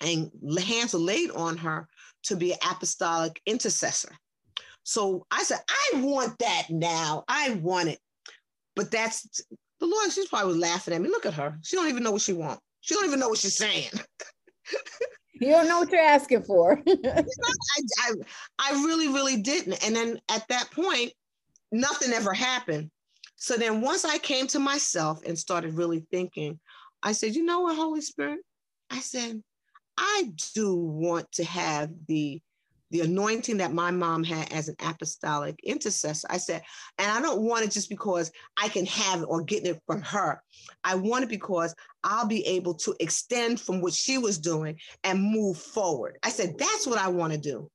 and 0.00 0.30
hands 0.58 0.92
were 0.92 0.98
laid 0.98 1.30
on 1.30 1.56
her 1.56 1.88
to 2.24 2.36
be 2.36 2.52
an 2.52 2.58
apostolic 2.68 3.40
intercessor. 3.46 4.10
So 4.82 5.24
I 5.30 5.44
said, 5.44 5.60
I 5.68 6.00
want 6.00 6.36
that 6.40 6.66
now. 6.68 7.24
I 7.28 7.50
want 7.50 7.90
it. 7.90 8.00
But 8.74 8.90
that's 8.90 9.44
the 9.80 9.86
Lord, 9.86 10.10
she's 10.10 10.28
probably 10.28 10.58
laughing 10.58 10.94
at 10.94 11.00
me. 11.00 11.08
Look 11.08 11.26
at 11.26 11.34
her. 11.34 11.58
She 11.62 11.76
don't 11.76 11.88
even 11.88 12.02
know 12.02 12.12
what 12.12 12.22
she 12.22 12.32
wants. 12.32 12.60
She 12.80 12.94
don't 12.94 13.06
even 13.06 13.20
know 13.20 13.28
what 13.28 13.38
she's 13.38 13.56
saying. 13.56 13.90
you 15.34 15.50
don't 15.50 15.68
know 15.68 15.78
what 15.78 15.92
you're 15.92 16.00
asking 16.00 16.42
for. 16.42 16.82
I, 16.88 17.22
I, 18.00 18.12
I 18.58 18.72
really, 18.84 19.08
really 19.08 19.40
didn't. 19.40 19.84
And 19.84 19.94
then 19.94 20.18
at 20.28 20.46
that 20.48 20.70
point, 20.72 21.12
nothing 21.72 22.12
ever 22.12 22.32
happened. 22.32 22.90
So 23.36 23.56
then 23.56 23.80
once 23.80 24.04
I 24.04 24.18
came 24.18 24.46
to 24.48 24.58
myself 24.58 25.20
and 25.24 25.38
started 25.38 25.74
really 25.74 26.06
thinking, 26.10 26.58
I 27.02 27.12
said, 27.12 27.36
you 27.36 27.44
know 27.44 27.60
what, 27.60 27.76
Holy 27.76 28.00
Spirit? 28.00 28.40
I 28.90 29.00
said, 29.00 29.42
I 29.96 30.32
do 30.54 30.74
want 30.74 31.30
to 31.32 31.44
have 31.44 31.90
the 32.06 32.40
the 32.90 33.00
anointing 33.00 33.58
that 33.58 33.72
my 33.72 33.90
mom 33.90 34.24
had 34.24 34.50
as 34.52 34.68
an 34.68 34.76
apostolic 34.80 35.58
intercessor. 35.62 36.26
I 36.30 36.38
said, 36.38 36.62
and 36.98 37.10
I 37.10 37.20
don't 37.20 37.42
want 37.42 37.64
it 37.64 37.70
just 37.70 37.90
because 37.90 38.32
I 38.56 38.68
can 38.68 38.86
have 38.86 39.20
it 39.20 39.26
or 39.28 39.42
get 39.42 39.66
it 39.66 39.78
from 39.86 40.00
her. 40.02 40.42
I 40.84 40.94
want 40.94 41.24
it 41.24 41.28
because 41.28 41.74
I'll 42.02 42.26
be 42.26 42.46
able 42.46 42.74
to 42.74 42.94
extend 43.00 43.60
from 43.60 43.82
what 43.82 43.92
she 43.92 44.16
was 44.16 44.38
doing 44.38 44.78
and 45.04 45.22
move 45.22 45.58
forward. 45.58 46.16
I 46.22 46.30
said, 46.30 46.56
that's 46.58 46.86
what 46.86 46.98
I 46.98 47.08
want 47.08 47.34
to 47.34 47.38
do. 47.38 47.70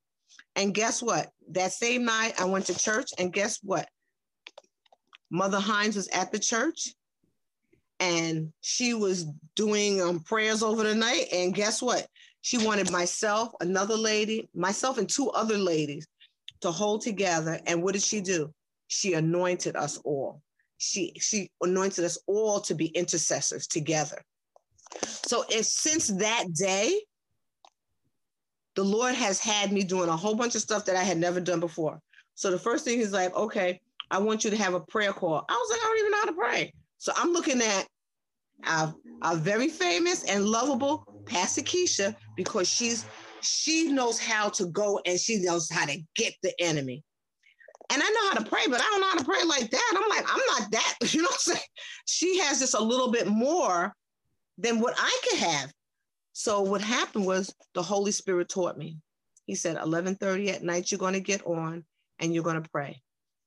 And 0.56 0.74
guess 0.74 1.02
what? 1.02 1.30
That 1.50 1.72
same 1.72 2.04
night, 2.04 2.34
I 2.40 2.44
went 2.44 2.66
to 2.66 2.78
church, 2.78 3.10
and 3.18 3.32
guess 3.32 3.58
what? 3.62 3.88
Mother 5.30 5.60
Hines 5.60 5.96
was 5.96 6.08
at 6.08 6.30
the 6.30 6.38
church 6.38 6.94
and 8.00 8.52
she 8.60 8.94
was 8.94 9.26
doing 9.56 10.02
um, 10.02 10.20
prayers 10.20 10.62
over 10.62 10.82
the 10.82 10.94
night. 10.94 11.26
And 11.32 11.54
guess 11.54 11.80
what? 11.80 12.06
She 12.42 12.58
wanted 12.58 12.90
myself, 12.90 13.52
another 13.60 13.96
lady, 13.96 14.48
myself, 14.54 14.98
and 14.98 15.08
two 15.08 15.30
other 15.30 15.56
ladies 15.56 16.06
to 16.60 16.70
hold 16.70 17.00
together. 17.00 17.58
And 17.66 17.82
what 17.82 17.94
did 17.94 18.02
she 18.02 18.20
do? 18.20 18.52
She 18.88 19.14
anointed 19.14 19.76
us 19.76 19.98
all. 20.04 20.42
She 20.78 21.14
she 21.18 21.50
anointed 21.62 22.04
us 22.04 22.18
all 22.26 22.60
to 22.60 22.74
be 22.74 22.86
intercessors 22.86 23.66
together. 23.66 24.22
So 25.06 25.44
if 25.48 25.64
since 25.64 26.08
that 26.08 26.52
day, 26.52 27.00
the 28.74 28.84
Lord 28.84 29.14
has 29.14 29.38
had 29.38 29.72
me 29.72 29.84
doing 29.84 30.08
a 30.08 30.16
whole 30.16 30.34
bunch 30.34 30.54
of 30.54 30.60
stuff 30.60 30.84
that 30.86 30.96
I 30.96 31.04
had 31.04 31.18
never 31.18 31.40
done 31.40 31.60
before. 31.60 32.00
So 32.34 32.50
the 32.50 32.58
first 32.58 32.84
thing 32.84 32.98
he's 32.98 33.12
like, 33.12 33.34
okay, 33.36 33.80
I 34.10 34.18
want 34.18 34.44
you 34.44 34.50
to 34.50 34.56
have 34.56 34.74
a 34.74 34.80
prayer 34.80 35.12
call. 35.12 35.44
I 35.48 35.52
was 35.52 35.70
like, 35.70 35.80
I 35.80 35.84
don't 35.84 35.98
even 35.98 36.10
know 36.10 36.18
how 36.18 36.24
to 36.26 36.32
pray. 36.32 36.72
So 36.98 37.12
I'm 37.16 37.32
looking 37.32 37.60
at 37.62 37.86
our, 38.64 38.94
very 39.36 39.68
famous 39.68 40.24
and 40.24 40.44
lovable 40.44 41.06
Pastor 41.26 41.62
Keisha 41.62 42.14
because 42.36 42.68
she's 42.68 43.08
she 43.40 43.90
knows 43.90 44.18
how 44.18 44.48
to 44.50 44.66
go 44.66 45.00
and 45.06 45.18
she 45.18 45.38
knows 45.38 45.70
how 45.70 45.86
to 45.86 45.98
get 46.16 46.34
the 46.42 46.52
enemy. 46.60 47.02
And 47.90 48.02
I 48.02 48.08
know 48.08 48.28
how 48.30 48.44
to 48.44 48.50
pray, 48.50 48.62
but 48.68 48.80
I 48.80 48.84
don't 48.84 49.00
know 49.00 49.08
how 49.08 49.18
to 49.18 49.24
pray 49.24 49.44
like 49.46 49.70
that. 49.70 49.92
I'm 49.96 50.08
like, 50.08 50.24
I'm 50.28 50.40
not 50.58 50.70
that. 50.72 50.94
You 51.12 51.22
know 51.22 51.26
what 51.26 51.34
I'm 51.34 51.54
saying? 51.54 51.60
She 52.06 52.38
has 52.40 52.60
just 52.60 52.74
a 52.74 52.82
little 52.82 53.10
bit 53.10 53.26
more 53.26 53.94
than 54.58 54.80
what 54.80 54.94
I 54.96 55.20
could 55.28 55.38
have. 55.40 55.72
So 56.34 56.60
what 56.60 56.82
happened 56.82 57.24
was 57.24 57.54
the 57.74 57.82
Holy 57.82 58.12
Spirit 58.12 58.48
taught 58.48 58.76
me. 58.76 58.98
He 59.46 59.54
said, 59.54 59.76
11:30 59.76 60.48
at 60.52 60.62
night, 60.64 60.90
you're 60.90 60.98
going 60.98 61.14
to 61.14 61.20
get 61.20 61.46
on 61.46 61.84
and 62.18 62.34
you're 62.34 62.42
going 62.42 62.60
to 62.60 62.68
pray. 62.70 63.00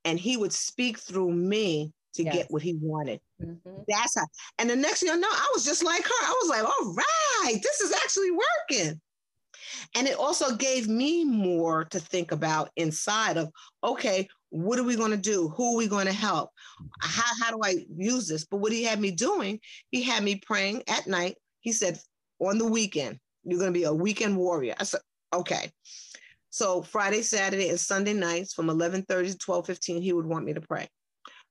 And 0.06 0.18
he 0.18 0.38
would 0.38 0.54
speak 0.54 0.98
through 0.98 1.32
me 1.32 1.92
to 2.16 2.24
yes. 2.24 2.34
get 2.34 2.48
what 2.50 2.62
he 2.62 2.78
wanted. 2.82 3.20
Mm-hmm. 3.44 3.82
That's 3.90 4.16
how. 4.18 4.26
And 4.58 4.70
the 4.70 4.76
next 4.76 5.02
thing 5.02 5.10
you 5.10 5.20
know, 5.20 5.28
I 5.30 5.52
was 5.54 5.66
just 5.66 5.84
like 5.84 6.04
her. 6.04 6.26
I 6.26 6.36
was 6.42 6.50
like, 6.50 6.64
all 6.64 6.94
right, 6.94 7.60
this 7.62 7.82
is 7.82 7.92
actually 7.92 8.32
working. 8.32 9.02
And 9.96 10.08
it 10.08 10.18
also 10.18 10.56
gave 10.56 10.88
me 10.88 11.26
more 11.26 11.86
to 11.86 12.00
think 12.00 12.32
about 12.32 12.70
inside 12.78 13.38
of, 13.38 13.50
okay, 13.84 14.28
what 14.50 14.80
are 14.80 14.84
we 14.84 14.96
going 14.96 15.12
to 15.12 15.18
do? 15.18 15.50
Who 15.50 15.74
are 15.74 15.78
we 15.78 15.88
going 15.88 16.06
to 16.06 16.14
help? 16.14 16.52
How, 17.02 17.34
how 17.44 17.52
do 17.52 17.60
I 17.64 17.86
use 17.98 18.28
this? 18.28 18.46
But 18.46 18.58
what 18.58 18.72
he 18.72 18.84
had 18.84 19.00
me 19.00 19.12
doing, 19.12 19.60
he 19.90 20.04
had 20.04 20.24
me 20.24 20.36
praying 20.46 20.84
at 20.88 21.08
night. 21.08 21.36
He 21.60 21.72
said, 21.74 22.00
on 22.40 22.58
the 22.58 22.68
weekend, 22.68 23.20
you're 23.44 23.60
going 23.60 23.74
to 23.74 23.80
be 23.80 23.86
a 23.86 23.94
weekend 23.94 24.38
warrior. 24.38 24.76
I 24.80 24.84
said, 24.84 25.02
okay. 25.34 25.72
So 26.50 26.82
Friday, 26.82 27.22
Saturday, 27.22 27.70
and 27.70 27.80
Sunday 27.80 28.14
nights 28.14 28.54
from 28.54 28.68
11:30 28.68 29.32
to 29.32 29.38
12:15, 29.38 30.02
he 30.02 30.14
would 30.14 30.26
want 30.26 30.46
me 30.46 30.54
to 30.54 30.62
pray. 30.62 30.88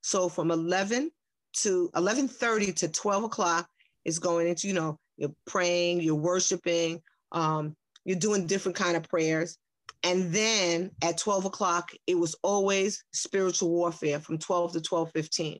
So 0.02 0.28
from 0.28 0.50
11 0.50 1.10
to 1.58 1.90
11:30 1.94 2.74
to 2.76 2.88
12 2.88 3.24
o'clock 3.24 3.68
is 4.04 4.18
going 4.18 4.48
into, 4.48 4.68
you 4.68 4.74
know, 4.74 4.98
you're 5.16 5.34
praying, 5.46 6.00
you're 6.00 6.14
worshiping, 6.14 7.02
um, 7.32 7.74
you're 8.04 8.18
doing 8.18 8.46
different 8.46 8.76
kind 8.76 8.96
of 8.96 9.04
prayers. 9.04 9.58
And 10.02 10.32
then 10.32 10.90
at 11.02 11.18
12 11.18 11.46
o'clock, 11.46 11.90
it 12.06 12.16
was 12.16 12.36
always 12.42 13.02
spiritual 13.12 13.70
warfare 13.70 14.20
from 14.20 14.38
12 14.38 14.74
to 14.74 14.80
12, 14.80 15.10
15. 15.12 15.58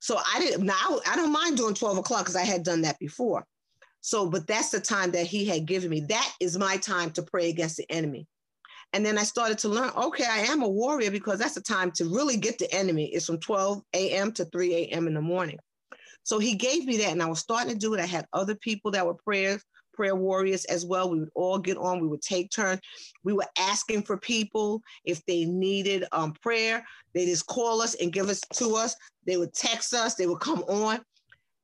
So 0.00 0.18
I 0.18 0.38
didn't 0.38 0.64
now 0.64 1.00
I 1.06 1.16
don't 1.16 1.32
mind 1.32 1.56
doing 1.56 1.74
12 1.74 1.98
o'clock 1.98 2.20
because 2.20 2.36
I 2.36 2.44
had 2.44 2.62
done 2.62 2.82
that 2.82 2.98
before. 2.98 3.44
So, 4.06 4.28
but 4.28 4.46
that's 4.46 4.68
the 4.68 4.80
time 4.80 5.12
that 5.12 5.26
he 5.26 5.46
had 5.46 5.64
given 5.64 5.88
me. 5.88 6.00
That 6.00 6.30
is 6.38 6.58
my 6.58 6.76
time 6.76 7.10
to 7.12 7.22
pray 7.22 7.48
against 7.48 7.78
the 7.78 7.90
enemy. 7.90 8.26
And 8.92 9.04
then 9.04 9.16
I 9.16 9.22
started 9.22 9.56
to 9.60 9.70
learn, 9.70 9.92
okay, 9.96 10.26
I 10.30 10.40
am 10.40 10.62
a 10.62 10.68
warrior 10.68 11.10
because 11.10 11.38
that's 11.38 11.54
the 11.54 11.62
time 11.62 11.90
to 11.92 12.04
really 12.04 12.36
get 12.36 12.58
the 12.58 12.70
enemy. 12.70 13.06
It's 13.06 13.24
from 13.24 13.40
12 13.40 13.80
a.m. 13.94 14.30
to 14.32 14.44
3 14.44 14.74
a.m. 14.74 15.06
in 15.06 15.14
the 15.14 15.22
morning. 15.22 15.58
So 16.22 16.38
he 16.38 16.54
gave 16.54 16.84
me 16.84 16.98
that, 16.98 17.12
and 17.12 17.22
I 17.22 17.26
was 17.26 17.38
starting 17.38 17.72
to 17.72 17.78
do 17.78 17.94
it. 17.94 18.00
I 18.00 18.04
had 18.04 18.26
other 18.34 18.54
people 18.54 18.90
that 18.90 19.06
were 19.06 19.14
prayers, 19.14 19.64
prayer 19.94 20.14
warriors 20.14 20.66
as 20.66 20.84
well. 20.84 21.08
We 21.08 21.20
would 21.20 21.30
all 21.34 21.58
get 21.58 21.78
on. 21.78 22.02
We 22.02 22.08
would 22.08 22.20
take 22.20 22.50
turns. 22.50 22.82
We 23.22 23.32
were 23.32 23.46
asking 23.58 24.02
for 24.02 24.18
people 24.18 24.82
if 25.06 25.24
they 25.24 25.46
needed 25.46 26.04
um, 26.12 26.34
prayer. 26.42 26.84
They 27.14 27.24
just 27.24 27.46
call 27.46 27.80
us 27.80 27.94
and 27.94 28.12
give 28.12 28.28
us 28.28 28.42
to 28.56 28.76
us. 28.76 28.96
They 29.26 29.38
would 29.38 29.54
text 29.54 29.94
us. 29.94 30.14
They 30.14 30.26
would 30.26 30.40
come 30.40 30.62
on 30.64 31.00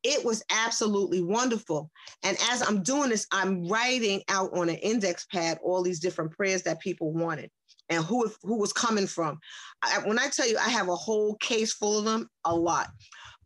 it 0.02 0.24
was 0.24 0.42
absolutely 0.50 1.22
wonderful. 1.22 1.90
And 2.22 2.36
as 2.50 2.62
I'm 2.62 2.82
doing 2.82 3.10
this, 3.10 3.26
I'm 3.32 3.68
writing 3.68 4.22
out 4.28 4.56
on 4.56 4.68
an 4.68 4.76
index 4.76 5.26
pad 5.26 5.58
all 5.62 5.82
these 5.82 6.00
different 6.00 6.32
prayers 6.32 6.62
that 6.62 6.80
people 6.80 7.12
wanted 7.12 7.50
and 7.90 8.04
who 8.04 8.30
who 8.42 8.56
was 8.56 8.72
coming 8.72 9.06
from. 9.06 9.38
I, 9.82 9.98
when 10.04 10.18
I 10.18 10.28
tell 10.28 10.48
you, 10.48 10.56
I 10.58 10.68
have 10.70 10.88
a 10.88 10.96
whole 10.96 11.34
case 11.36 11.72
full 11.72 11.98
of 11.98 12.04
them, 12.04 12.28
a 12.44 12.54
lot. 12.54 12.88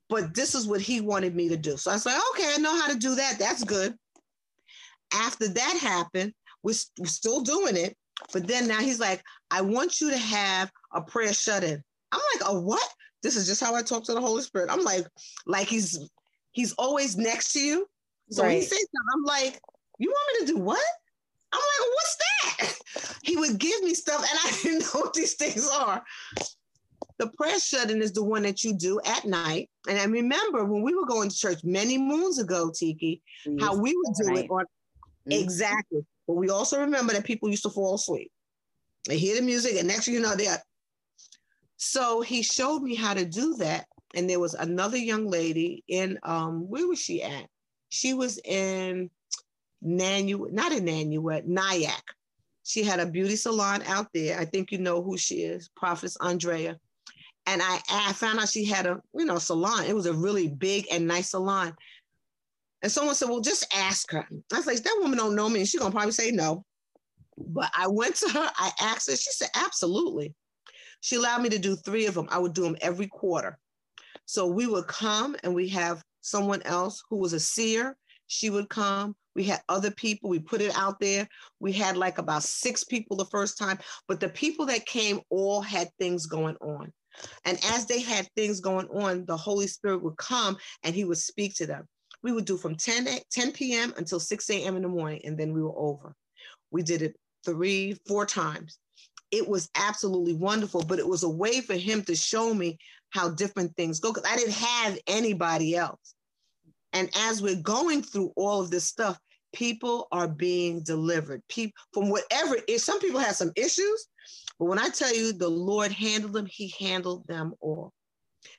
But 0.09 0.35
this 0.35 0.55
is 0.55 0.67
what 0.67 0.81
he 0.81 1.01
wanted 1.01 1.35
me 1.35 1.49
to 1.49 1.57
do. 1.57 1.77
So 1.77 1.91
I 1.91 1.95
was 1.95 2.07
like, 2.07 2.21
okay, 2.33 2.53
I 2.55 2.59
know 2.59 2.79
how 2.79 2.89
to 2.89 2.99
do 2.99 3.15
that. 3.15 3.39
That's 3.39 3.65
good. 3.65 3.95
After 5.15 5.49
that 5.49 5.79
happened, 5.81 6.35
we're, 6.63 6.75
we're 6.99 7.07
still 7.07 7.41
doing 7.41 7.77
it. 7.77 7.97
But 8.33 8.47
then 8.47 8.69
now 8.69 8.81
he's 8.81 9.01
like, 9.01 9.23
I 9.51 9.63
want 9.63 10.01
you 10.01 10.11
to 10.11 10.17
have 10.17 10.71
a 10.93 11.01
prayer 11.01 11.33
shut 11.33 11.65
in. 11.65 11.83
I'm 12.13 12.21
like, 12.35 12.49
a 12.49 12.61
what? 12.61 12.87
This 13.23 13.37
is 13.37 13.47
just 13.47 13.63
how 13.63 13.75
I 13.75 13.83
talk 13.83 14.05
to 14.05 14.15
the 14.15 14.21
Holy 14.21 14.43
Spirit. 14.43 14.71
I'm 14.71 14.85
like, 14.85 15.07
like 15.47 15.67
he's 15.67 15.99
he's 16.55 16.73
always 16.75 17.19
next 17.19 17.53
to 17.53 17.61
you. 17.61 17.87
So 18.31 18.43
right. 18.43 18.55
he 18.55 18.61
says 18.63 18.79
something, 18.79 19.01
I'm 19.15 19.25
like, 19.25 19.61
you 19.99 20.09
want 20.09 20.41
me 20.41 20.47
to 20.47 20.53
do 20.55 20.59
what? 20.59 20.83
I'm 21.53 21.61
like, 21.61 21.91
what's 21.91 22.17
that? 22.17 22.79
He 23.25 23.37
would 23.39 23.59
give 23.59 23.83
me 23.83 23.95
stuff 23.95 24.21
and 24.21 24.39
I 24.45 24.57
didn't 24.63 24.81
know 24.81 25.01
what 25.01 25.15
these 25.15 25.35
things 25.35 25.69
are. 25.69 26.05
The 27.19 27.29
prayer 27.29 27.59
shut-in 27.59 28.03
is 28.03 28.13
the 28.13 28.23
one 28.23 28.43
that 28.43 28.63
you 28.63 28.75
do 28.75 29.01
at 29.05 29.25
night. 29.25 29.71
And 29.89 29.99
I 29.99 30.05
remember 30.05 30.65
when 30.65 30.83
we 30.83 30.95
were 30.95 31.07
going 31.07 31.31
to 31.31 31.37
church 31.37 31.65
many 31.65 31.97
moons 31.97 32.39
ago, 32.39 32.71
Tiki, 32.75 33.23
yes. 33.47 33.57
how 33.61 33.77
we 33.77 33.95
would 33.97 34.15
do 34.21 34.29
right. 34.29 34.45
it 34.45 34.51
on 34.51 34.65
mm-hmm. 34.65 35.33
exactly. 35.33 36.05
But 36.27 36.35
we 36.35 36.51
also 36.51 36.81
remember 36.81 37.15
that 37.15 37.25
people 37.25 37.49
used 37.49 37.63
to 37.63 37.71
fall 37.71 37.95
asleep. 37.95 38.31
They 39.09 39.19
hear 39.19 39.37
the 39.37 39.43
music, 39.43 39.77
and 39.77 39.89
next 39.89 40.07
you 40.09 40.21
know 40.21 40.35
they're 40.35 40.63
so 41.77 42.21
he 42.21 42.43
showed 42.43 42.81
me 42.81 42.95
how 42.95 43.15
to 43.15 43.25
do 43.25 43.57
that 43.57 43.87
and 44.15 44.29
there 44.29 44.41
was 44.41 44.55
another 44.55 44.97
young 44.97 45.29
lady 45.29 45.85
in 45.89 46.19
um 46.23 46.69
where 46.69 46.87
was 46.87 47.01
she 47.01 47.23
at? 47.23 47.47
She 47.89 48.15
was 48.15 48.39
in 48.45 49.11
Nanuet, 49.85 50.53
not 50.53 50.73
in 50.73 50.85
Nanuet, 50.85 51.47
Nyack. 51.47 52.03
She 52.65 52.83
had 52.83 52.99
a 52.99 53.07
beauty 53.07 53.37
salon 53.37 53.83
out 53.87 54.09
there. 54.15 54.39
I 54.39 54.47
think 54.47 54.73
you 54.73 54.79
know 54.79 55.03
who 55.03 55.19
she 55.19 55.43
is, 55.43 55.69
Prophetess 55.77 56.17
Andrea. 56.21 56.79
And 57.47 57.61
I, 57.63 57.79
I 57.91 58.13
found 58.15 58.41
out 58.41 58.49
she 58.49 58.65
had 58.65 58.87
a, 58.87 59.03
you 59.15 59.27
know, 59.27 59.39
salon. 59.39 59.85
It 59.85 59.95
was 59.95 60.07
a 60.07 60.15
really 60.15 60.49
big 60.49 60.87
and 60.91 61.07
nice 61.07 61.31
salon. 61.31 61.75
And 62.83 62.91
someone 62.91 63.15
said, 63.15 63.29
well, 63.29 63.41
just 63.41 63.67
ask 63.77 64.11
her. 64.13 64.27
I 64.53 64.57
was 64.57 64.67
like, 64.67 64.83
that 64.83 64.99
woman 65.01 65.19
don't 65.19 65.37
know 65.37 65.49
me. 65.49 65.61
And 65.61 65.69
she's 65.69 65.81
gonna 65.81 65.93
probably 65.93 66.13
say 66.13 66.31
no. 66.31 66.65
But 67.37 67.71
I 67.77 67.87
went 67.87 68.17
to 68.17 68.29
her, 68.31 68.51
I 68.57 68.71
asked 68.81 69.11
her, 69.11 69.17
she 69.17 69.31
said, 69.33 69.49
absolutely. 69.55 70.35
She 71.01 71.17
allowed 71.17 71.43
me 71.43 71.51
to 71.51 71.59
do 71.59 71.77
three 71.77 72.07
of 72.07 72.15
them. 72.15 72.29
I 72.31 72.39
would 72.39 72.55
do 72.55 72.63
them 72.63 72.77
every 72.81 73.09
quarter. 73.09 73.59
So 74.27 74.47
we 74.47 74.67
would 74.67 74.87
come 74.87 75.37
and 75.43 75.55
we 75.55 75.69
have 75.69 76.03
someone 76.21 76.63
else 76.63 77.03
who 77.09 77.17
was 77.17 77.33
a 77.33 77.41
seer. 77.41 77.97
She 78.27 78.51
would 78.51 78.69
come. 78.69 79.15
We 79.35 79.45
had 79.45 79.63
other 79.69 79.91
people. 79.91 80.31
We 80.31 80.39
put 80.39 80.61
it 80.61 80.77
out 80.77 81.01
there. 81.01 81.29
We 81.61 81.73
had 81.73 81.97
like 81.97 82.19
about 82.19 82.43
six 82.43 82.85
people 82.85 83.17
the 83.17 83.25
first 83.27 83.59
time, 83.59 83.79
but 84.09 84.21
the 84.21 84.29
people 84.29 84.67
that 84.67 84.87
came 84.87 85.21
all 85.29 85.61
had 85.61 85.91
things 85.99 86.27
going 86.27 86.57
on. 86.61 86.93
And 87.45 87.59
as 87.67 87.87
they 87.87 88.01
had 88.01 88.29
things 88.35 88.61
going 88.61 88.89
on, 88.89 89.25
the 89.27 89.37
Holy 89.37 89.67
Spirit 89.67 90.03
would 90.03 90.17
come 90.17 90.57
and 90.83 90.95
he 90.95 91.05
would 91.05 91.19
speak 91.19 91.55
to 91.57 91.67
them. 91.67 91.87
We 92.23 92.33
would 92.33 92.47
do 92.47 92.57
from 92.57 92.77
10, 92.77 93.07
10 93.31 93.53
p.m. 93.53 93.93
until 93.97 94.19
6 94.19 94.51
a.m. 94.51 94.77
in 94.77 94.83
the 94.83 94.89
morning, 94.89 95.21
and 95.25 95.37
then 95.37 95.53
we 95.53 95.63
were 95.63 95.77
over. 95.77 96.15
We 96.71 96.83
did 96.83 97.03
it 97.03 97.17
three, 97.45 97.99
four 98.09 98.25
times. 98.25 98.79
It 99.31 99.47
was 99.47 99.69
absolutely 99.75 100.35
wonderful, 100.35 100.83
but 100.83 100.99
it 100.99 101.07
was 101.07 101.23
a 101.23 101.29
way 101.29 101.61
for 101.61 101.75
him 101.75 102.03
to 102.05 102.17
show 102.17 102.55
me 102.55 102.79
how 103.15 103.31
different 103.31 103.75
things 103.77 104.01
go 104.01 104.13
because 104.13 104.29
I 104.31 104.37
didn't 104.37 104.55
have 104.55 104.99
anybody 105.07 105.77
else. 105.77 106.15
And 106.93 107.09
as 107.17 107.41
we're 107.41 107.63
going 107.63 108.03
through 108.03 108.33
all 108.37 108.61
of 108.61 108.71
this 108.71 108.85
stuff, 108.85 109.19
people 109.55 110.09
are 110.11 110.29
being 110.29 110.83
delivered. 110.83 111.43
People 111.49 111.75
from 111.93 112.11
whatever 112.11 112.57
is 112.69 112.85
some 112.85 113.01
people 113.01 113.21
have 113.21 113.37
some 113.37 113.53
issues, 113.57 114.09
but 114.59 114.67
when 114.67 114.79
I 114.79 114.89
tell 114.89 115.15
you 115.15 115.33
the 115.33 115.49
Lord 115.49 115.93
handled 115.93 116.33
them, 116.33 116.47
he 116.47 116.75
handled 116.79 117.27
them 117.27 117.55
all. 117.61 117.93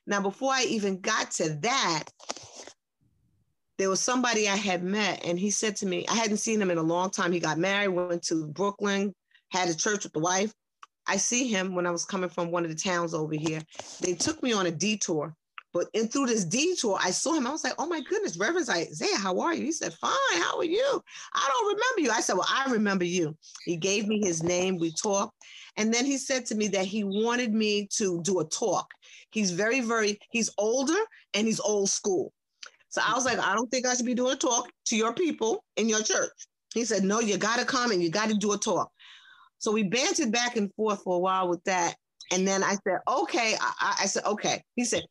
Now, 0.07 0.21
before 0.21 0.53
I 0.53 0.63
even 0.63 1.01
got 1.01 1.31
to 1.31 1.57
that, 1.61 2.05
there 3.77 3.89
was 3.89 3.99
somebody 3.99 4.47
I 4.47 4.55
had 4.55 4.83
met, 4.83 5.25
and 5.25 5.37
he 5.37 5.51
said 5.51 5.75
to 5.77 5.85
me, 5.85 6.05
I 6.07 6.15
hadn't 6.15 6.37
seen 6.37 6.61
him 6.61 6.71
in 6.71 6.77
a 6.77 6.83
long 6.83 7.09
time. 7.09 7.33
He 7.33 7.39
got 7.39 7.57
married, 7.57 7.89
went 7.89 8.23
to 8.23 8.47
Brooklyn, 8.47 9.13
had 9.51 9.67
a 9.67 9.75
church 9.75 10.03
with 10.03 10.13
the 10.13 10.19
wife. 10.19 10.53
I 11.07 11.17
see 11.17 11.47
him 11.47 11.75
when 11.75 11.85
I 11.85 11.91
was 11.91 12.05
coming 12.05 12.29
from 12.29 12.51
one 12.51 12.63
of 12.63 12.69
the 12.69 12.75
towns 12.75 13.13
over 13.13 13.35
here. 13.35 13.61
They 14.01 14.13
took 14.13 14.41
me 14.41 14.53
on 14.53 14.65
a 14.65 14.71
detour. 14.71 15.35
But 15.73 15.89
in 15.93 16.07
through 16.07 16.27
this 16.27 16.45
detour, 16.45 16.97
I 17.03 17.11
saw 17.11 17.33
him. 17.33 17.45
I 17.45 17.51
was 17.51 17.65
like, 17.65 17.73
oh 17.77 17.85
my 17.85 17.99
goodness, 17.99 18.37
Reverend 18.37 18.69
Isaiah, 18.69 19.17
how 19.17 19.41
are 19.41 19.53
you? 19.53 19.65
He 19.65 19.73
said, 19.73 19.93
fine, 19.93 20.41
how 20.41 20.57
are 20.57 20.63
you? 20.63 21.03
I 21.33 21.49
don't 21.49 21.67
remember 21.67 21.99
you. 21.99 22.11
I 22.11 22.21
said, 22.21 22.37
well, 22.37 22.47
I 22.49 22.71
remember 22.71 23.03
you. 23.03 23.35
He 23.65 23.75
gave 23.75 24.07
me 24.07 24.21
his 24.23 24.41
name. 24.41 24.77
We 24.77 24.93
talked. 24.93 25.35
And 25.75 25.93
then 25.93 26.05
he 26.05 26.17
said 26.17 26.45
to 26.45 26.55
me 26.55 26.69
that 26.69 26.85
he 26.85 27.03
wanted 27.03 27.53
me 27.53 27.89
to 27.97 28.21
do 28.21 28.39
a 28.39 28.45
talk. 28.45 28.87
He's 29.31 29.51
very, 29.51 29.81
very, 29.81 30.17
he's 30.29 30.49
older 30.57 30.97
and 31.33 31.45
he's 31.45 31.59
old 31.59 31.89
school. 31.89 32.31
So 32.87 33.01
I 33.05 33.13
was 33.13 33.25
like, 33.25 33.39
I 33.39 33.53
don't 33.53 33.69
think 33.69 33.85
I 33.85 33.95
should 33.95 34.05
be 34.05 34.13
doing 34.13 34.31
a 34.31 34.37
talk 34.37 34.71
to 34.85 34.95
your 34.95 35.13
people 35.13 35.65
in 35.75 35.89
your 35.89 36.01
church. 36.01 36.31
He 36.73 36.85
said, 36.85 37.03
no, 37.03 37.19
you 37.19 37.37
got 37.37 37.59
to 37.59 37.65
come 37.65 37.91
and 37.91 38.01
you 38.01 38.09
got 38.09 38.29
to 38.29 38.35
do 38.35 38.53
a 38.53 38.57
talk. 38.57 38.89
So 39.65 39.71
we 39.71 39.81
bantered 39.81 40.31
back 40.31 40.57
and 40.57 40.71
forth 40.75 41.01
for 41.01 41.15
a 41.15 41.19
while 41.19 41.49
with 41.49 41.63
that. 41.63 41.95
And 42.31 42.47
then 42.47 42.63
I 42.63 42.75
said, 42.87 42.99
okay. 43.07 43.55
I, 43.59 43.95
I 44.01 44.05
said, 44.05 44.23
okay. 44.23 44.61
He 44.75 44.85
said, 44.85 45.01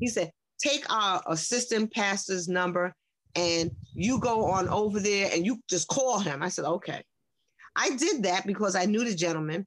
he 0.00 0.08
said, 0.08 0.32
take 0.60 0.84
our 0.92 1.22
assistant 1.28 1.92
pastor's 1.92 2.48
number 2.48 2.92
and 3.36 3.70
you 3.94 4.18
go 4.18 4.46
on 4.46 4.68
over 4.68 4.98
there 4.98 5.30
and 5.32 5.46
you 5.46 5.60
just 5.68 5.86
call 5.86 6.18
him. 6.18 6.42
I 6.42 6.48
said, 6.48 6.64
okay. 6.64 7.04
I 7.76 7.90
did 7.90 8.24
that 8.24 8.48
because 8.48 8.74
I 8.74 8.84
knew 8.84 9.04
the 9.04 9.14
gentleman. 9.14 9.64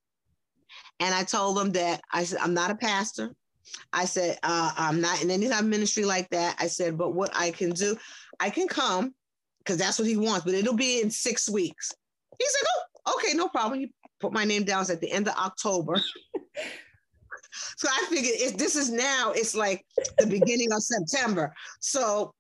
And 0.99 1.15
I 1.15 1.23
told 1.23 1.57
him 1.57 1.71
that 1.71 2.01
I 2.11 2.25
said, 2.25 2.39
I'm 2.41 2.53
not 2.53 2.69
a 2.69 2.75
pastor. 2.75 3.31
I 3.93 4.03
said, 4.03 4.39
uh, 4.43 4.73
I'm 4.75 4.99
not 4.99 5.23
in 5.23 5.31
any 5.31 5.47
type 5.47 5.61
of 5.61 5.67
ministry 5.67 6.03
like 6.03 6.29
that. 6.31 6.57
I 6.59 6.67
said, 6.67 6.97
but 6.97 7.13
what 7.13 7.31
I 7.33 7.51
can 7.51 7.69
do, 7.69 7.95
I 8.41 8.49
can 8.49 8.67
come 8.67 9.15
because 9.59 9.77
that's 9.77 9.99
what 9.99 10.07
he 10.09 10.17
wants, 10.17 10.43
but 10.43 10.53
it'll 10.53 10.75
be 10.75 10.99
in 10.99 11.09
six 11.09 11.49
weeks. 11.49 11.93
He 12.37 12.45
said, 12.45 12.67
oh, 13.05 13.13
okay, 13.15 13.37
no 13.37 13.47
problem. 13.47 13.79
You 13.79 13.87
put 14.23 14.33
my 14.33 14.45
name 14.45 14.63
down 14.63 14.81
is 14.81 14.89
at 14.89 15.01
the 15.01 15.11
end 15.11 15.27
of 15.27 15.35
October. 15.35 15.95
so 17.77 17.87
I 17.91 18.05
figured 18.09 18.35
if 18.37 18.57
this 18.57 18.75
is 18.75 18.89
now, 18.89 19.33
it's 19.35 19.53
like 19.53 19.85
the 20.17 20.25
beginning 20.25 20.71
of 20.71 20.81
September. 20.81 21.53
So 21.81 22.33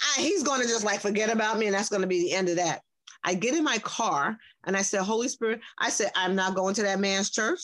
I, 0.00 0.20
he's 0.20 0.42
going 0.42 0.60
to 0.60 0.68
just 0.68 0.84
like 0.84 1.00
forget 1.00 1.32
about 1.32 1.58
me, 1.58 1.66
and 1.66 1.74
that's 1.74 1.88
going 1.88 2.02
to 2.02 2.08
be 2.08 2.20
the 2.20 2.32
end 2.32 2.50
of 2.50 2.56
that. 2.56 2.82
I 3.24 3.34
get 3.34 3.54
in 3.54 3.64
my 3.64 3.78
car 3.78 4.36
and 4.66 4.76
I 4.76 4.82
said, 4.82 5.02
Holy 5.02 5.28
Spirit, 5.28 5.60
I 5.78 5.90
said, 5.90 6.10
I'm 6.14 6.34
not 6.34 6.54
going 6.54 6.74
to 6.74 6.82
that 6.82 7.00
man's 7.00 7.30
church. 7.30 7.60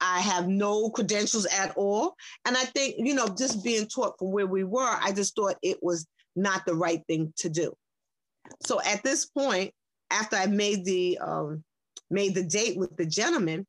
I 0.00 0.20
have 0.20 0.48
no 0.48 0.90
credentials 0.90 1.46
at 1.46 1.74
all. 1.76 2.14
And 2.44 2.56
I 2.56 2.64
think, 2.64 2.96
you 2.98 3.14
know, 3.14 3.28
just 3.28 3.64
being 3.64 3.86
taught 3.86 4.18
from 4.18 4.32
where 4.32 4.46
we 4.46 4.64
were, 4.64 4.96
I 5.00 5.12
just 5.12 5.34
thought 5.34 5.56
it 5.62 5.78
was 5.82 6.06
not 6.36 6.64
the 6.66 6.74
right 6.74 7.02
thing 7.06 7.32
to 7.38 7.48
do. 7.48 7.74
So 8.66 8.80
at 8.82 9.02
this 9.02 9.26
point, 9.26 9.72
after 10.10 10.36
I 10.36 10.46
made 10.46 10.84
the 10.84 11.18
um, 11.18 11.64
made 12.10 12.34
the 12.34 12.44
date 12.44 12.76
with 12.76 12.96
the 12.96 13.06
gentleman, 13.06 13.66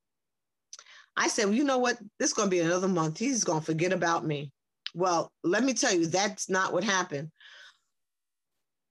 I 1.17 1.27
said, 1.27 1.45
well, 1.45 1.53
you 1.53 1.63
know 1.63 1.77
what? 1.77 1.97
This 2.19 2.29
is 2.29 2.33
going 2.33 2.49
to 2.49 2.55
be 2.55 2.59
another 2.59 2.87
month. 2.87 3.17
He's 3.17 3.43
going 3.43 3.59
to 3.59 3.65
forget 3.65 3.93
about 3.93 4.25
me. 4.25 4.51
Well, 4.93 5.31
let 5.43 5.63
me 5.63 5.73
tell 5.73 5.93
you, 5.93 6.07
that's 6.07 6.49
not 6.49 6.73
what 6.73 6.83
happened. 6.83 7.31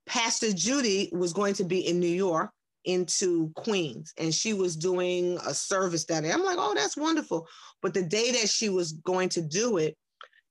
Pastor 0.06 0.52
Judy 0.52 1.10
was 1.12 1.32
going 1.32 1.54
to 1.54 1.64
be 1.64 1.86
in 1.86 1.98
New 1.98 2.06
York 2.06 2.50
into 2.84 3.50
Queens 3.56 4.12
and 4.18 4.34
she 4.34 4.52
was 4.52 4.76
doing 4.76 5.38
a 5.46 5.54
service 5.54 6.04
that 6.06 6.22
day. 6.22 6.30
I'm 6.30 6.44
like, 6.44 6.58
oh, 6.58 6.74
that's 6.74 6.96
wonderful. 6.96 7.48
But 7.80 7.94
the 7.94 8.02
day 8.02 8.32
that 8.32 8.48
she 8.48 8.68
was 8.68 8.92
going 8.92 9.30
to 9.30 9.42
do 9.42 9.78
it, 9.78 9.96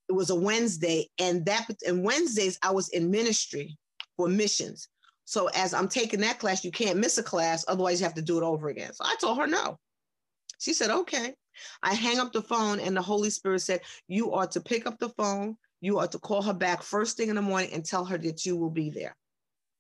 it 0.10 0.14
was 0.14 0.32
a 0.32 0.36
Wednesday. 0.36 1.10
And 1.20 1.46
that 1.46 1.68
and 1.88 2.04
Wednesdays 2.04 2.58
I 2.64 2.72
was 2.72 2.90
in 2.90 3.12
ministry 3.12 3.78
for 4.18 4.28
missions. 4.28 4.88
So 5.26 5.48
as 5.56 5.74
I'm 5.74 5.88
taking 5.88 6.20
that 6.22 6.40
class, 6.40 6.64
you 6.64 6.72
can't 6.72 7.00
miss 7.00 7.18
a 7.18 7.24
class, 7.24 7.66
otherwise 7.68 8.00
you 8.00 8.06
have 8.06 8.16
to 8.16 8.22
do 8.22 8.38
it 8.38 8.44
over 8.44 8.70
again. 8.70 8.94
So 8.94 9.06
I 9.06 9.16
told 9.20 9.38
her 9.38 9.48
no. 9.48 9.80
She 10.60 10.74
said, 10.74 10.90
okay. 10.90 11.34
I 11.82 11.94
hang 11.94 12.20
up 12.20 12.34
the 12.34 12.42
phone 12.42 12.80
and 12.80 12.96
the 12.96 13.02
Holy 13.02 13.30
Spirit 13.30 13.62
said, 13.62 13.82
you 14.08 14.32
are 14.34 14.48
to 14.48 14.62
pick 14.62 14.86
up 14.88 14.98
the 15.00 15.10
phone. 15.10 15.58
You 15.82 16.00
are 16.00 16.08
to 16.08 16.20
call 16.20 16.42
her 16.42 16.54
back 16.54 16.82
first 16.82 17.18
thing 17.18 17.30
in 17.30 17.36
the 17.36 17.42
morning 17.42 17.70
and 17.74 17.84
tell 17.84 18.06
her 18.06 18.18
that 18.18 18.46
you 18.46 18.56
will 18.56 18.70
be 18.70 18.90
there. 18.90 19.16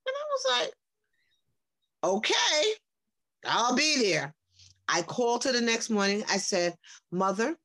And 0.05 0.13
I 0.15 0.25
was 0.29 0.45
like, 0.59 0.73
okay, 2.03 2.73
I'll 3.45 3.75
be 3.75 3.97
there. 4.01 4.33
I 4.87 5.01
called 5.01 5.45
her 5.45 5.53
the 5.53 5.61
next 5.61 5.89
morning. 5.89 6.23
I 6.29 6.37
said, 6.37 6.75
Mother, 7.11 7.55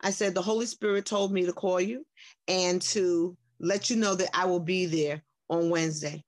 I 0.00 0.10
said, 0.10 0.34
the 0.34 0.42
Holy 0.42 0.66
Spirit 0.66 1.04
told 1.04 1.32
me 1.32 1.44
to 1.46 1.52
call 1.52 1.80
you 1.80 2.06
and 2.48 2.80
to 2.82 3.36
let 3.60 3.90
you 3.90 3.96
know 3.96 4.14
that 4.14 4.30
I 4.34 4.46
will 4.46 4.60
be 4.60 4.86
there 4.86 5.22
on 5.48 5.70
Wednesday. 5.70 6.24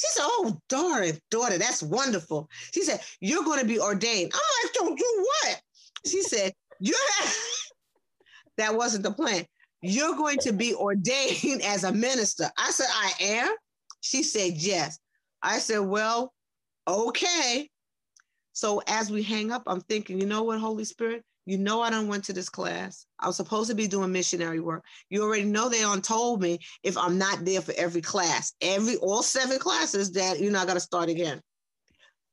She 0.00 0.06
said, 0.12 0.22
Oh, 0.24 0.58
darn, 0.70 1.12
daughter, 1.30 1.58
that's 1.58 1.82
wonderful. 1.82 2.48
She 2.72 2.82
said, 2.82 3.00
You're 3.20 3.44
going 3.44 3.60
to 3.60 3.66
be 3.66 3.78
ordained. 3.78 4.32
I'm 4.32 4.40
like, 4.64 4.72
Don't 4.72 4.98
do 4.98 5.26
what? 5.26 5.60
She 6.06 6.22
said, 6.22 6.54
You 6.78 6.94
that 8.56 8.74
wasn't 8.74 9.04
the 9.04 9.12
plan. 9.12 9.44
You're 9.82 10.16
going 10.16 10.38
to 10.38 10.54
be 10.54 10.74
ordained 10.74 11.60
as 11.62 11.84
a 11.84 11.92
minister. 11.92 12.50
I 12.56 12.70
said, 12.70 12.86
I 12.90 13.12
am. 13.20 13.54
She 14.00 14.22
said, 14.22 14.54
Yes. 14.54 14.98
I 15.42 15.58
said, 15.58 15.80
Well, 15.80 16.32
okay. 16.88 17.68
So 18.54 18.82
as 18.86 19.10
we 19.10 19.22
hang 19.22 19.52
up, 19.52 19.64
I'm 19.66 19.82
thinking, 19.82 20.18
you 20.18 20.26
know 20.26 20.44
what, 20.44 20.60
Holy 20.60 20.86
Spirit? 20.86 21.24
You 21.50 21.58
know 21.58 21.82
I 21.82 21.90
don't 21.90 22.06
went 22.06 22.22
to 22.26 22.32
this 22.32 22.48
class. 22.48 23.06
I 23.18 23.26
was 23.26 23.36
supposed 23.36 23.70
to 23.70 23.74
be 23.74 23.88
doing 23.88 24.12
missionary 24.12 24.60
work. 24.60 24.84
You 25.08 25.24
already 25.24 25.42
know 25.42 25.68
they 25.68 25.82
on 25.82 26.00
told 26.00 26.40
me 26.40 26.60
if 26.84 26.96
I'm 26.96 27.18
not 27.18 27.44
there 27.44 27.60
for 27.60 27.74
every 27.76 28.02
class, 28.02 28.52
every 28.60 28.94
all 28.98 29.24
seven 29.24 29.58
classes, 29.58 30.12
that 30.12 30.38
you 30.38 30.52
know 30.52 30.60
I 30.60 30.64
got 30.64 30.74
to 30.74 30.80
start 30.80 31.08
again. 31.08 31.40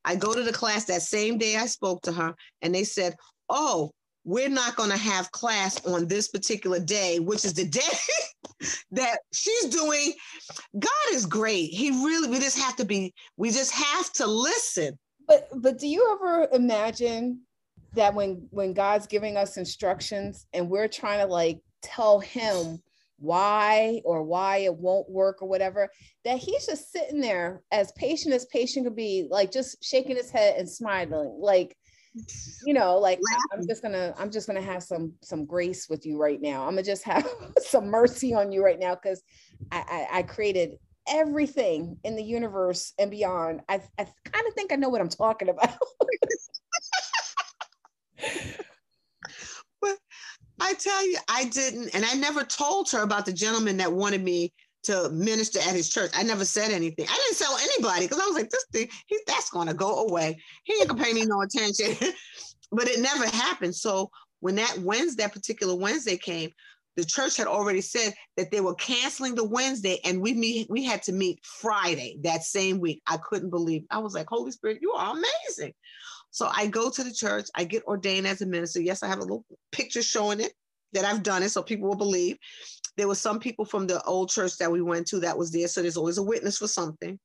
I 0.05 0.17
go 0.17 0.35
to 0.35 0.43
the 0.43 0.53
class 0.53 0.85
that 0.85 1.01
same 1.01 1.39
day 1.39 1.55
I 1.55 1.65
spoke 1.65 2.03
to 2.03 2.11
her, 2.11 2.35
and 2.61 2.75
they 2.75 2.83
said, 2.83 3.15
"Oh, 3.49 3.89
we're 4.23 4.49
not 4.49 4.75
going 4.75 4.91
to 4.91 4.97
have 4.97 5.31
class 5.31 5.83
on 5.87 6.07
this 6.07 6.27
particular 6.27 6.79
day, 6.79 7.17
which 7.17 7.43
is 7.43 7.55
the 7.55 7.65
day 7.65 7.81
that 8.91 9.17
she's 9.33 9.65
doing. 9.65 10.13
God 10.77 11.07
is 11.11 11.25
great. 11.25 11.71
He 11.71 11.89
really, 11.89 12.29
we 12.29 12.37
just 12.37 12.59
have 12.59 12.75
to 12.75 12.85
be, 12.85 13.15
we 13.35 13.49
just 13.49 13.71
have 13.71 14.13
to 14.13 14.27
listen. 14.27 14.99
But 15.27 15.49
but 15.55 15.79
do 15.79 15.87
you 15.87 16.07
ever 16.13 16.47
imagine 16.53 17.46
that 17.97 18.13
when 18.13 18.47
when 18.51 18.73
God's 18.73 19.07
giving 19.07 19.37
us 19.37 19.57
instructions 19.57 20.47
and 20.53 20.69
we're 20.69 20.87
trying 20.87 21.19
to 21.19 21.31
like 21.31 21.59
tell 21.81 22.19
him 22.19 22.81
why 23.19 24.01
or 24.05 24.23
why 24.23 24.57
it 24.57 24.75
won't 24.75 25.09
work 25.09 25.41
or 25.41 25.47
whatever, 25.47 25.89
that 26.23 26.37
he's 26.37 26.65
just 26.65 26.91
sitting 26.91 27.19
there 27.19 27.61
as 27.71 27.91
patient 27.93 28.33
as 28.33 28.45
patient 28.45 28.85
could 28.85 28.95
be, 28.95 29.27
like 29.29 29.51
just 29.51 29.83
shaking 29.83 30.15
his 30.15 30.29
head 30.29 30.55
and 30.57 30.69
smiling, 30.69 31.37
like 31.39 31.75
you 32.65 32.73
know 32.73 32.97
like 32.97 33.19
i'm 33.53 33.67
just 33.67 33.81
gonna 33.81 34.13
i'm 34.17 34.31
just 34.31 34.47
gonna 34.47 34.61
have 34.61 34.81
some 34.81 35.13
some 35.21 35.45
grace 35.45 35.87
with 35.89 36.05
you 36.05 36.17
right 36.17 36.41
now. 36.41 36.63
I'm 36.63 36.71
gonna 36.71 36.83
just 36.83 37.03
have 37.03 37.27
some 37.59 37.87
mercy 37.87 38.33
on 38.33 38.51
you 38.51 38.63
right 38.63 38.79
now 38.79 38.95
because 38.95 39.21
I, 39.71 40.07
I, 40.11 40.19
I 40.19 40.23
created 40.23 40.77
everything 41.07 41.97
in 42.03 42.15
the 42.15 42.23
universe 42.23 42.93
and 42.97 43.11
beyond. 43.11 43.61
I, 43.69 43.81
I 43.97 44.05
kind 44.25 44.47
of 44.47 44.53
think 44.53 44.71
i 44.71 44.75
know 44.75 44.89
what 44.89 45.01
i'm 45.01 45.09
talking 45.09 45.49
about 45.49 45.69
but 49.81 49.97
i 50.59 50.73
tell 50.73 51.07
you 51.07 51.17
i 51.29 51.45
didn't 51.45 51.93
and 51.93 52.05
i 52.05 52.13
never 52.13 52.43
told 52.43 52.89
her 52.91 53.03
about 53.03 53.25
the 53.25 53.33
gentleman 53.33 53.77
that 53.77 53.91
wanted 53.91 54.23
me 54.23 54.53
to 54.87 55.09
minister 55.09 55.59
at 55.59 55.75
his 55.75 55.89
church. 55.89 56.11
I 56.15 56.23
never 56.23 56.45
said 56.45 56.71
anything. 56.71 57.07
I 57.09 57.15
didn't 57.27 57.37
tell 57.37 57.57
anybody 57.57 58.05
because 58.05 58.21
I 58.21 58.25
was 58.25 58.35
like, 58.35 58.49
this 58.49 58.65
thing, 58.71 58.87
he, 59.07 59.19
that's 59.27 59.49
going 59.49 59.67
to 59.67 59.73
go 59.73 60.07
away. 60.07 60.37
He 60.63 60.75
ain't 60.79 60.87
gonna 60.87 61.03
pay 61.03 61.11
me 61.11 61.25
no 61.25 61.41
attention. 61.41 61.93
but 62.71 62.87
it 62.87 63.01
never 63.01 63.25
happened. 63.27 63.75
So 63.75 64.09
when 64.39 64.55
that 64.55 64.77
Wednesday, 64.79 65.23
that 65.23 65.33
particular 65.33 65.75
Wednesday 65.75 66.15
came, 66.15 66.51
the 66.95 67.03
church 67.03 67.35
had 67.35 67.47
already 67.47 67.81
said 67.81 68.13
that 68.37 68.49
they 68.49 68.61
were 68.61 68.75
canceling 68.75 69.35
the 69.35 69.43
Wednesday 69.43 69.99
and 70.05 70.21
we 70.21 70.33
meet, 70.33 70.69
we 70.69 70.83
had 70.83 71.03
to 71.03 71.11
meet 71.11 71.39
Friday 71.43 72.17
that 72.23 72.43
same 72.43 72.79
week. 72.79 73.01
I 73.07 73.17
couldn't 73.17 73.49
believe. 73.49 73.83
I 73.91 73.99
was 73.99 74.13
like, 74.13 74.27
Holy 74.29 74.51
Spirit, 74.51 74.79
you 74.81 74.93
are 74.93 75.13
amazing. 75.13 75.73
So 76.37 76.47
I 76.53 76.67
go 76.67 76.91
to 76.91 77.03
the 77.03 77.11
church, 77.11 77.47
I 77.55 77.63
get 77.63 77.83
ordained 77.85 78.27
as 78.27 78.43
a 78.43 78.45
minister. 78.45 78.79
Yes, 78.79 79.01
I 79.01 79.07
have 79.07 79.17
a 79.17 79.23
little 79.23 79.43
picture 79.71 80.03
showing 80.03 80.39
it 80.39 80.53
that 80.93 81.03
I've 81.03 81.23
done 81.23 81.41
it 81.41 81.49
so 81.49 81.63
people 81.63 81.89
will 81.89 81.97
believe 81.97 82.37
there 82.95 83.07
were 83.07 83.15
some 83.15 83.39
people 83.39 83.65
from 83.65 83.87
the 83.87 83.99
old 84.03 84.29
church 84.29 84.55
that 84.59 84.71
we 84.71 84.83
went 84.83 85.07
to 85.07 85.19
that 85.21 85.35
was 85.35 85.51
there. 85.51 85.67
So 85.67 85.81
there's 85.81 85.97
always 85.97 86.19
a 86.19 86.23
witness 86.23 86.59
for 86.59 86.67
something. 86.67 87.17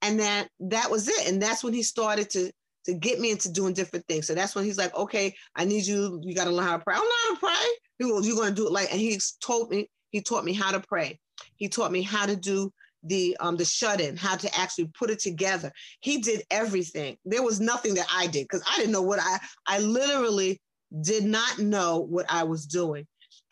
And 0.00 0.18
then 0.18 0.48
that 0.60 0.90
was 0.90 1.08
it. 1.08 1.28
And 1.28 1.42
that's 1.42 1.62
when 1.62 1.74
he 1.74 1.82
started 1.82 2.30
to 2.30 2.50
to 2.86 2.94
get 2.94 3.20
me 3.20 3.30
into 3.32 3.52
doing 3.52 3.74
different 3.74 4.06
things. 4.06 4.26
So 4.26 4.34
that's 4.34 4.54
when 4.54 4.64
he's 4.64 4.78
like, 4.78 4.96
okay, 4.96 5.34
I 5.54 5.66
need 5.66 5.84
you, 5.84 6.18
you 6.24 6.34
got 6.34 6.44
to 6.44 6.50
learn 6.50 6.64
how 6.64 6.78
to 6.78 6.82
pray. 6.82 6.94
I 6.94 6.98
don't 6.98 7.04
know 7.06 7.14
how 7.22 7.34
to 7.34 7.40
pray. 7.40 7.70
He 7.98 8.04
goes, 8.10 8.26
you're 8.26 8.36
going 8.36 8.48
to 8.48 8.54
do 8.54 8.66
it 8.66 8.72
like, 8.72 8.90
and 8.90 8.98
he 8.98 9.20
told 9.42 9.68
me, 9.68 9.90
he 10.08 10.22
taught 10.22 10.46
me 10.46 10.54
how 10.54 10.70
to 10.70 10.80
pray. 10.80 11.20
He 11.56 11.68
taught 11.68 11.92
me 11.92 12.00
how 12.00 12.24
to 12.24 12.34
do 12.34 12.72
the 13.04 13.36
um 13.40 13.56
the 13.56 13.64
shut-in, 13.64 14.16
how 14.16 14.36
to 14.36 14.58
actually 14.58 14.90
put 14.98 15.10
it 15.10 15.18
together. 15.18 15.72
He 16.00 16.18
did 16.18 16.42
everything. 16.50 17.16
There 17.24 17.42
was 17.42 17.60
nothing 17.60 17.94
that 17.94 18.06
I 18.12 18.26
did 18.26 18.44
because 18.44 18.62
I 18.68 18.78
didn't 18.78 18.92
know 18.92 19.02
what 19.02 19.20
I 19.20 19.38
I 19.66 19.78
literally 19.80 20.60
did 21.00 21.24
not 21.24 21.58
know 21.58 21.98
what 21.98 22.26
I 22.28 22.44
was 22.44 22.66
doing. 22.66 23.06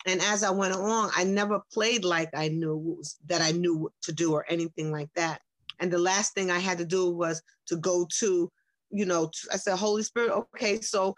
And 0.05 0.21
as 0.21 0.43
I 0.43 0.49
went 0.51 0.73
along, 0.73 1.11
I 1.15 1.23
never 1.23 1.61
played 1.73 2.05
like 2.05 2.29
I 2.33 2.47
knew 2.49 3.01
that 3.27 3.41
I 3.41 3.51
knew 3.51 3.75
what 3.75 3.91
to 4.03 4.11
do 4.11 4.33
or 4.33 4.45
anything 4.49 4.91
like 4.91 5.09
that. 5.15 5.41
And 5.79 5.91
the 5.91 5.97
last 5.97 6.33
thing 6.33 6.49
I 6.49 6.59
had 6.59 6.77
to 6.79 6.85
do 6.85 7.11
was 7.11 7.41
to 7.67 7.77
go 7.77 8.07
to, 8.19 8.51
you 8.89 9.05
know, 9.05 9.29
I 9.51 9.57
said, 9.57 9.77
Holy 9.77 10.03
Spirit, 10.03 10.31
okay, 10.31 10.81
so 10.81 11.15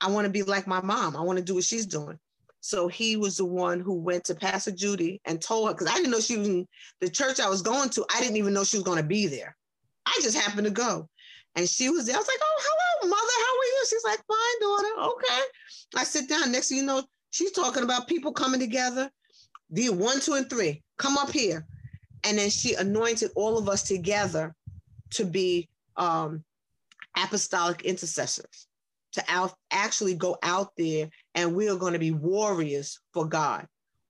I 0.00 0.10
want 0.10 0.24
to 0.24 0.30
be 0.30 0.42
like 0.42 0.66
my 0.66 0.80
mom. 0.80 1.16
I 1.16 1.22
want 1.22 1.38
to 1.38 1.44
do 1.44 1.56
what 1.56 1.64
she's 1.64 1.86
doing. 1.86 2.18
So 2.60 2.88
he 2.88 3.16
was 3.16 3.36
the 3.36 3.44
one 3.44 3.80
who 3.80 3.94
went 3.94 4.24
to 4.24 4.34
Pastor 4.34 4.72
Judy 4.72 5.20
and 5.24 5.40
told 5.40 5.68
her, 5.68 5.74
because 5.74 5.88
I 5.88 5.94
didn't 5.94 6.10
know 6.10 6.20
she 6.20 6.36
was 6.36 6.48
in 6.48 6.66
the 7.00 7.08
church 7.08 7.40
I 7.40 7.48
was 7.48 7.62
going 7.62 7.88
to, 7.90 8.04
I 8.14 8.20
didn't 8.20 8.36
even 8.36 8.52
know 8.52 8.64
she 8.64 8.76
was 8.76 8.84
going 8.84 8.98
to 9.00 9.04
be 9.04 9.26
there. 9.26 9.56
I 10.06 10.18
just 10.22 10.36
happened 10.36 10.66
to 10.66 10.72
go. 10.72 11.08
And 11.54 11.68
she 11.68 11.88
was 11.88 12.06
there. 12.06 12.16
I 12.16 12.18
was 12.18 12.28
like, 12.28 12.38
oh, 12.40 12.60
hello, 12.60 13.10
mother. 13.10 13.20
How 13.20 13.52
are 13.52 13.64
you? 13.64 13.86
She's 13.88 14.04
like, 14.04 14.20
fine, 14.26 14.60
daughter. 14.60 15.12
Okay. 15.12 15.42
I 15.96 16.04
sit 16.04 16.28
down. 16.28 16.52
Next 16.52 16.68
thing 16.68 16.78
you 16.78 16.84
know, 16.84 17.02
She's 17.30 17.52
talking 17.52 17.82
about 17.82 18.08
people 18.08 18.32
coming 18.32 18.60
together. 18.60 19.10
The 19.70 19.90
one, 19.90 20.20
two, 20.20 20.34
and 20.34 20.48
three, 20.48 20.82
come 20.96 21.16
up 21.18 21.30
here. 21.30 21.66
And 22.24 22.38
then 22.38 22.50
she 22.50 22.74
anointed 22.74 23.30
all 23.36 23.58
of 23.58 23.68
us 23.68 23.82
together 23.82 24.54
to 25.10 25.24
be 25.24 25.68
um, 25.96 26.42
apostolic 27.16 27.82
intercessors, 27.82 28.66
to 29.18 29.24
out, 29.28 29.54
actually 29.70 30.14
go 30.14 30.36
out 30.42 30.72
there 30.76 31.08
and 31.34 31.54
we 31.54 31.68
are 31.68 31.76
going 31.76 31.92
to 31.92 31.98
be 31.98 32.10
warriors 32.10 33.00
for 33.12 33.26
God. 33.26 33.66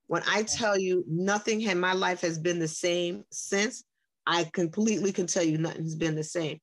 When 0.06 0.22
I 0.26 0.42
tell 0.42 0.78
you 0.78 1.04
nothing 1.06 1.60
in 1.62 1.78
my 1.78 1.92
life 1.92 2.22
has 2.22 2.38
been 2.38 2.58
the 2.58 2.68
same 2.68 3.24
since, 3.30 3.84
I 4.26 4.44
completely 4.52 5.12
can 5.12 5.26
tell 5.26 5.42
you 5.42 5.58
nothing's 5.58 5.94
been 5.94 6.14
the 6.14 6.24
same. 6.24 6.60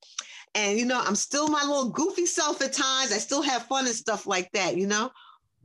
And 0.53 0.79
you 0.79 0.85
know, 0.85 1.01
I'm 1.03 1.15
still 1.15 1.47
my 1.47 1.63
little 1.63 1.89
goofy 1.89 2.25
self 2.25 2.61
at 2.61 2.73
times. 2.73 3.11
I 3.11 3.17
still 3.17 3.41
have 3.41 3.65
fun 3.65 3.85
and 3.85 3.95
stuff 3.95 4.25
like 4.25 4.51
that, 4.53 4.77
you 4.77 4.87
know. 4.87 5.11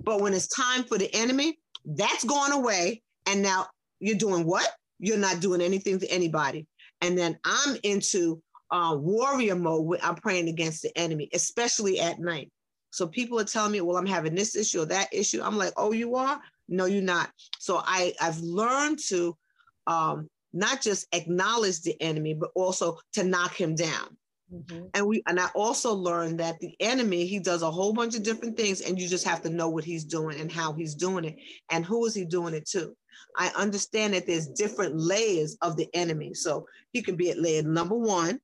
But 0.03 0.21
when 0.21 0.33
it's 0.33 0.49
time 0.49 0.85
for 0.85 0.99
the 0.99 1.14
enemy, 1.14 1.59
that's 1.85 2.25
gone 2.25 2.53
away. 2.53 3.03
And 3.27 3.43
now 3.43 3.66
you're 4.01 4.16
doing 4.16 4.47
what? 4.47 4.69
You're 4.99 5.19
not 5.19 5.40
doing 5.40 5.61
anything 5.61 5.99
to 6.01 6.11
anybody. 6.11 6.66
And 7.03 7.16
then 7.16 7.38
I'm 7.45 7.77
into 7.83 8.43
uh, 8.71 8.97
warrior 8.99 9.57
mode. 9.57 9.99
I'm 10.03 10.16
praying 10.16 10.49
against 10.49 10.83
the 10.83 10.97
enemy, 10.97 11.29
especially 11.33 12.01
at 12.01 12.19
night. 12.19 12.51
So 12.90 13.07
people 13.07 13.38
are 13.38 13.44
telling 13.44 13.72
me, 13.72 13.81
well, 13.81 13.96
I'm 13.96 14.07
having 14.07 14.35
this 14.35 14.57
issue 14.57 14.83
or 14.83 14.87
that 14.87 15.09
issue. 15.12 15.40
I'm 15.42 15.57
like, 15.57 15.72
oh, 15.76 15.92
you 15.92 16.16
are? 16.16 16.40
No, 16.68 16.87
you're 16.87 17.03
not. 17.03 17.31
So 17.59 17.81
I, 17.85 18.14
I've 18.20 18.38
learned 18.40 18.98
to 19.09 19.37
um, 19.87 20.29
not 20.53 20.81
just 20.81 21.07
acknowledge 21.12 21.83
the 21.83 22.00
enemy, 22.00 22.35
but 22.35 22.50
also 22.55 22.98
to 23.14 23.24
knock 23.24 23.55
him 23.55 23.74
down. 23.74 24.16
Mm-hmm. 24.53 24.87
And 24.94 25.07
we 25.07 25.22
and 25.26 25.38
I 25.38 25.48
also 25.55 25.94
learned 25.94 26.40
that 26.40 26.59
the 26.59 26.74
enemy, 26.81 27.26
he 27.26 27.38
does 27.38 27.62
a 27.62 27.70
whole 27.70 27.92
bunch 27.92 28.16
of 28.16 28.24
different 28.24 28.57
things, 28.57 28.81
and 28.81 29.00
you 29.00 29.07
just 29.07 29.24
have 29.24 29.42
to 29.42 29.50
know 29.50 29.68
what 29.68 29.85
he's 29.85 30.05
doing 30.05 30.40
and 30.40 30.50
how 30.50 30.72
he's 30.72 30.94
doing 30.96 31.24
it 31.24 31.37
and 31.70 31.85
who 31.85 32.05
is 32.07 32.14
he 32.14 32.24
doing 32.24 32.55
it 32.55 32.66
to. 32.70 32.96
I 33.37 33.53
understand 33.57 34.14
that 34.14 34.26
there's 34.26 34.48
different 34.48 34.96
layers 34.96 35.57
of 35.62 35.76
the 35.76 35.88
enemy. 35.94 36.35
So 36.35 36.66
he 36.92 37.03
could 37.03 37.16
be 37.16 37.31
at 37.31 37.38
layer 37.38 37.62
number 37.62 37.94
one, 37.94 38.40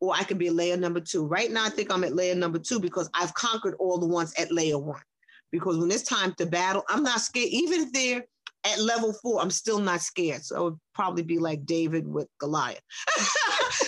or 0.00 0.14
I 0.14 0.22
could 0.24 0.38
be 0.38 0.50
layer 0.50 0.76
number 0.76 1.00
two. 1.00 1.26
Right 1.26 1.50
now, 1.50 1.64
I 1.64 1.70
think 1.70 1.92
I'm 1.92 2.04
at 2.04 2.14
layer 2.14 2.34
number 2.34 2.58
two 2.58 2.80
because 2.80 3.10
I've 3.14 3.34
conquered 3.34 3.74
all 3.78 3.98
the 3.98 4.06
ones 4.06 4.32
at 4.38 4.52
layer 4.52 4.78
one. 4.78 5.02
Because 5.50 5.78
when 5.78 5.90
it's 5.90 6.02
time 6.02 6.34
to 6.34 6.46
battle, 6.46 6.84
I'm 6.88 7.02
not 7.02 7.20
scared. 7.20 7.48
Even 7.50 7.80
if 7.80 7.92
they're 7.92 8.24
at 8.64 8.80
level 8.80 9.12
four, 9.12 9.40
I'm 9.40 9.50
still 9.50 9.78
not 9.78 10.00
scared. 10.00 10.44
So 10.44 10.56
it 10.56 10.64
would 10.64 10.80
probably 10.94 11.22
be 11.22 11.38
like 11.38 11.64
David 11.64 12.06
with 12.06 12.28
Goliath. 12.38 12.80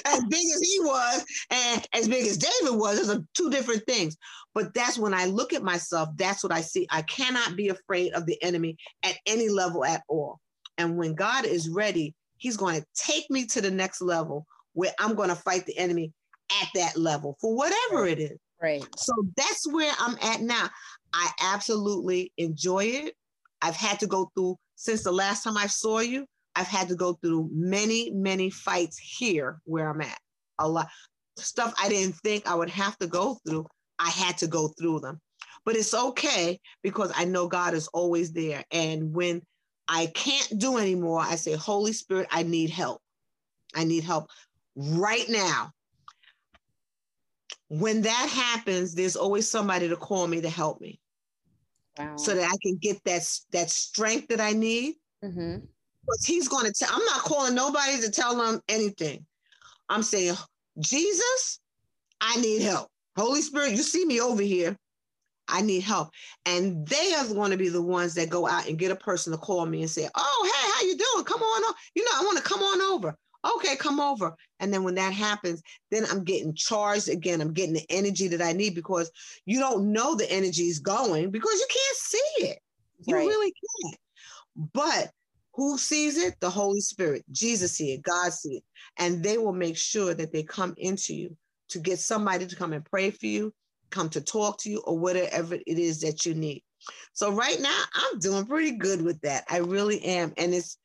as 0.07 0.25
big 0.25 0.47
as 0.55 0.61
he 0.63 0.81
was 0.81 1.25
and 1.51 1.87
as 1.93 2.09
big 2.09 2.27
as 2.27 2.39
David 2.39 2.79
was, 2.79 2.99
those 2.99 3.17
are 3.17 3.23
two 3.35 3.51
different 3.51 3.85
things. 3.87 4.17
But 4.55 4.75
that's 4.75 4.99
when 4.99 5.15
I 5.15 5.27
look 5.27 5.53
at 5.53 5.63
myself, 5.63 6.09
that's 6.17 6.43
what 6.43 6.53
I 6.53 6.61
see. 6.63 6.87
I 6.91 7.03
cannot 7.03 7.57
be 7.57 7.69
afraid 7.69 8.13
of 8.15 8.27
the 8.27 8.43
enemy 8.43 8.77
at 9.05 9.17
any 9.27 9.49
level 9.49 9.85
at 9.85 10.03
all. 10.09 10.41
And 10.79 10.97
when 10.97 11.15
God 11.15 11.45
is 11.45 11.69
ready, 11.69 12.15
he's 12.39 12.57
going 12.57 12.81
to 12.81 12.87
take 12.95 13.31
me 13.31 13.47
to 13.47 13.61
the 13.61 13.71
next 13.71 14.01
level 14.01 14.47
where 14.81 14.93
I'm 14.99 15.15
going 15.15 15.29
to 15.29 15.35
fight 15.35 15.67
the 15.67 15.77
enemy 15.77 16.11
at 16.63 16.69
that 16.75 16.97
level 16.97 17.37
for 17.39 17.55
whatever 17.55 18.07
it 18.07 18.19
is. 18.19 18.39
Right. 18.63 18.83
So 18.97 19.13
that's 19.37 19.71
where 19.71 19.93
I'm 19.99 20.17
at 20.23 20.41
now. 20.41 20.71
I 21.13 21.29
absolutely 21.43 22.33
enjoy 22.39 22.85
it. 22.85 23.15
I've 23.61 23.77
had 23.77 24.01
to 24.01 24.07
go 24.07 24.31
through 24.35 24.57
since 24.77 25.03
the 25.03 25.13
last 25.13 25.45
time 25.45 25.59
I 25.59 25.67
saw 25.67 25.99
you. 25.99 26.25
I've 26.57 26.67
had 26.67 26.89
to 26.89 26.95
go 26.95 27.19
through 27.23 27.51
many, 27.53 28.11
many 28.13 28.49
fights 28.49 28.97
here 28.97 29.61
where 29.65 29.91
I'm 29.91 30.01
at. 30.01 30.19
A 30.61 30.67
lot 30.67 30.89
stuff 31.37 31.75
I 31.79 31.91
didn't 31.91 32.15
think 32.17 32.47
I 32.47 32.55
would 32.55 32.71
have 32.71 32.97
to 33.01 33.07
go 33.07 33.37
through. 33.47 33.67
I 33.99 34.09
had 34.09 34.39
to 34.39 34.47
go 34.47 34.69
through 34.81 35.01
them. 35.01 35.21
But 35.67 35.77
it's 35.77 35.93
okay 35.93 36.59
because 36.83 37.13
I 37.15 37.27
know 37.27 37.49
God 37.49 37.75
is 37.75 37.87
always 37.89 38.33
there. 38.33 38.65
And 38.71 39.13
when 39.13 39.43
I 39.89 40.07
can't 40.07 40.59
do 40.59 40.79
anymore, 40.79 41.21
I 41.21 41.37
say, 41.37 41.53
Holy 41.53 41.93
Spirit, 41.93 42.29
I 42.31 42.45
need 42.45 42.71
help. 42.71 43.03
I 43.75 43.85
need 43.85 44.05
help 44.05 44.31
right 44.77 45.29
now. 45.29 45.71
When 47.69 48.03
that 48.03 48.29
happens, 48.33 48.95
there's 48.95 49.17
always 49.17 49.49
somebody 49.49 49.89
to 49.89 49.97
call 49.97 50.27
me 50.27 50.41
to 50.41 50.51
help 50.51 50.81
me. 50.81 51.01
Wow. 51.99 52.17
So 52.17 52.35
that 52.35 52.45
I 52.45 52.57
can 52.63 52.77
get 52.81 53.03
that, 53.05 53.23
that 53.53 53.71
strength 53.71 54.29
that 54.29 54.41
I 54.41 54.53
need. 54.53 54.95
Mm-hmm. 55.25 55.59
Because 56.07 56.25
he's 56.25 56.49
going 56.49 56.67
to 56.67 56.73
tell, 56.73 56.89
I'm 56.93 57.05
not 57.05 57.21
calling 57.21 57.55
nobody 57.55 58.01
to 58.01 58.11
tell 58.11 58.37
them 58.37 58.61
anything. 58.69 59.25
I'm 59.89 60.03
saying, 60.03 60.35
Jesus, 60.81 61.61
I 62.21 62.37
need 62.41 62.63
help. 62.63 62.89
Holy 63.17 63.43
Spirit, 63.43 63.73
you 63.73 63.83
see 63.83 64.05
me 64.05 64.21
over 64.21 64.43
here. 64.43 64.77
I 65.51 65.63
need 65.63 65.83
help. 65.83 66.11
And 66.47 66.87
they 66.87 67.13
are 67.15 67.27
going 67.27 67.51
to 67.51 67.57
be 67.57 67.69
the 67.69 67.83
ones 67.83 68.15
that 68.15 68.31
go 68.31 68.47
out 68.47 68.69
and 68.69 68.79
get 68.79 68.93
a 68.93 68.97
person 68.97 69.33
to 69.33 69.39
call 69.39 69.67
me 69.67 69.83
and 69.83 69.91
say, 69.91 70.09
Oh, 70.15 70.51
hey, 70.53 70.71
how 70.73 70.83
you 70.83 70.97
doing? 70.97 71.25
Come 71.25 71.43
on. 71.43 71.75
You 71.95 72.05
know, 72.05 72.11
I 72.15 72.25
want 72.25 72.39
to 72.39 72.45
come 72.45 72.63
on 72.63 72.81
over. 72.93 73.15
Okay, 73.57 73.77
come 73.77 74.01
over. 74.01 74.35
And 74.61 74.73
then 74.73 74.85
when 74.85 74.95
that 74.95 75.13
happens, 75.13 75.63
then 75.91 76.05
I'm 76.11 76.23
getting 76.23 76.55
charged 76.55 77.09
again. 77.09 77.41
I'm 77.41 77.53
getting 77.53 77.75
the 77.75 77.87
energy 77.91 78.29
that 78.29 78.43
I 78.43 78.53
need 78.53 78.75
because 78.75 79.11
you 79.47 79.59
don't 79.59 79.93
know 79.93 80.15
the 80.15 80.31
energy 80.31 80.65
is 80.65 80.79
going 80.79 81.31
because 81.31 81.59
you 81.59 81.67
can't 81.69 81.97
see 81.97 82.47
it. 82.47 82.59
You 83.07 83.17
right. 83.17 83.27
really 83.27 83.53
can't. 83.83 83.97
But 84.73 85.11
who 85.55 85.79
sees 85.79 86.17
it? 86.19 86.35
The 86.41 86.51
Holy 86.51 86.81
Spirit. 86.81 87.25
Jesus 87.31 87.73
see 87.73 87.93
it. 87.93 88.03
God 88.03 88.33
see 88.33 88.57
it. 88.57 88.65
And 88.99 89.23
they 89.23 89.39
will 89.39 89.53
make 89.53 89.77
sure 89.77 90.15
that 90.15 90.33
they 90.33 90.43
come 90.43 90.75
into 90.77 91.15
you 91.15 91.37
to 91.71 91.79
get 91.79 91.99
somebody 91.99 92.47
to 92.47 92.57
come 92.57 92.73
and 92.73 92.85
pray 92.85 93.11
for 93.11 93.27
you, 93.27 93.53
come 93.91 94.11
to 94.11 94.21
talk 94.21 94.59
to 94.61 94.71
you, 94.71 94.81
or 94.81 94.99
whatever 94.99 95.55
it 95.55 95.63
is 95.67 96.01
that 96.01 96.27
you 96.27 96.35
need. 96.35 96.63
So 97.13 97.33
right 97.33 97.61
now, 97.61 97.83
I'm 97.95 98.19
doing 98.19 98.47
pretty 98.47 98.73
good 98.73 99.03
with 99.03 99.21
that. 99.23 99.45
I 99.49 99.59
really 99.59 100.03
am. 100.05 100.33
And 100.37 100.55
it's 100.55 100.79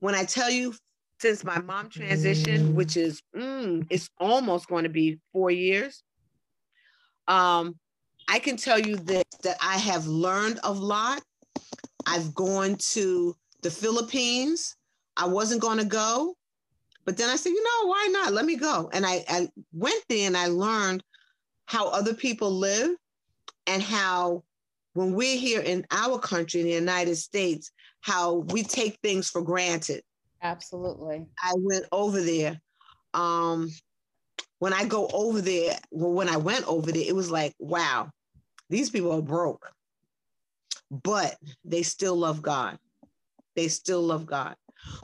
when 0.00 0.14
I 0.14 0.24
tell 0.24 0.50
you, 0.50 0.74
since 1.18 1.44
my 1.44 1.58
mom 1.60 1.88
transitioned, 1.88 2.74
which 2.74 2.96
is 2.96 3.22
mm, 3.34 3.86
it's 3.90 4.08
almost 4.18 4.68
going 4.68 4.84
to 4.84 4.90
be 4.90 5.18
four 5.32 5.50
years. 5.50 6.02
Um, 7.28 7.76
I 8.28 8.38
can 8.38 8.56
tell 8.56 8.78
you 8.78 8.96
that 8.96 9.26
that 9.42 9.56
I 9.62 9.78
have 9.78 10.06
learned 10.06 10.60
a 10.62 10.72
lot. 10.72 11.22
I've 12.06 12.34
gone 12.34 12.76
to 12.92 13.34
the 13.62 13.70
Philippines. 13.70 14.76
I 15.16 15.26
wasn't 15.26 15.62
going 15.62 15.78
to 15.78 15.84
go, 15.84 16.36
but 17.06 17.16
then 17.16 17.30
I 17.30 17.36
said, 17.36 17.50
you 17.50 17.62
know, 17.62 17.88
why 17.88 18.08
not? 18.10 18.32
Let 18.32 18.44
me 18.44 18.56
go. 18.56 18.90
And 18.92 19.06
I, 19.06 19.24
I 19.28 19.48
went 19.72 20.04
there 20.08 20.26
and 20.26 20.36
I 20.36 20.48
learned 20.48 21.02
how 21.64 21.88
other 21.88 22.12
people 22.12 22.50
live 22.50 22.90
and 23.66 23.82
how 23.82 24.42
when 24.94 25.14
we're 25.14 25.38
here 25.38 25.60
in 25.60 25.86
our 25.90 26.18
country, 26.18 26.60
in 26.60 26.66
the 26.66 26.72
United 26.72 27.16
States, 27.16 27.70
how 28.00 28.34
we 28.50 28.62
take 28.62 28.98
things 29.02 29.30
for 29.30 29.40
granted. 29.40 30.02
Absolutely. 30.42 31.26
I 31.42 31.52
went 31.56 31.86
over 31.92 32.20
there. 32.20 32.60
Um, 33.14 33.70
when 34.58 34.72
I 34.72 34.84
go 34.84 35.08
over 35.12 35.40
there, 35.40 35.76
well, 35.90 36.12
when 36.12 36.28
I 36.28 36.36
went 36.36 36.66
over 36.66 36.92
there, 36.92 37.04
it 37.06 37.14
was 37.14 37.30
like, 37.30 37.54
wow, 37.58 38.10
these 38.70 38.90
people 38.90 39.12
are 39.12 39.22
broke, 39.22 39.70
but 40.90 41.36
they 41.64 41.82
still 41.82 42.16
love 42.16 42.42
God 42.42 42.78
they 43.56 43.68
still 43.68 44.02
love 44.02 44.26
God. 44.26 44.54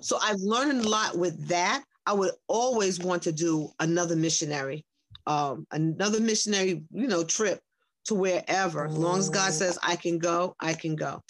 So 0.01 0.19
I've 0.23 0.39
learned 0.41 0.85
a 0.85 0.89
lot 0.89 1.19
with 1.19 1.49
that. 1.49 1.83
I 2.07 2.13
would 2.13 2.33
always 2.47 3.01
want 3.01 3.23
to 3.23 3.33
do 3.33 3.71
another 3.81 4.15
missionary, 4.15 4.85
um, 5.27 5.67
another 5.73 6.21
missionary, 6.21 6.85
you 6.93 7.09
know, 7.09 7.25
trip 7.25 7.61
to 8.05 8.15
wherever. 8.15 8.87
As 8.87 8.97
long 8.97 9.19
as 9.19 9.31
God 9.31 9.53
says 9.53 9.79
I 9.83 9.97
can 9.97 10.19
go, 10.19 10.55
I 10.61 10.75
can 10.75 10.95
go. 10.95 11.21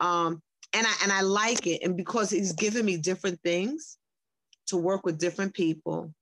Um, 0.00 0.40
and 0.74 0.86
I 0.86 0.94
and 1.02 1.12
I 1.12 1.22
like 1.22 1.66
it. 1.66 1.82
And 1.82 1.96
because 1.96 2.30
He's 2.30 2.52
given 2.52 2.84
me 2.84 2.96
different 2.96 3.40
things 3.42 3.98
to 4.68 4.76
work 4.76 5.04
with 5.04 5.18
different 5.18 5.54
people, 5.54 6.12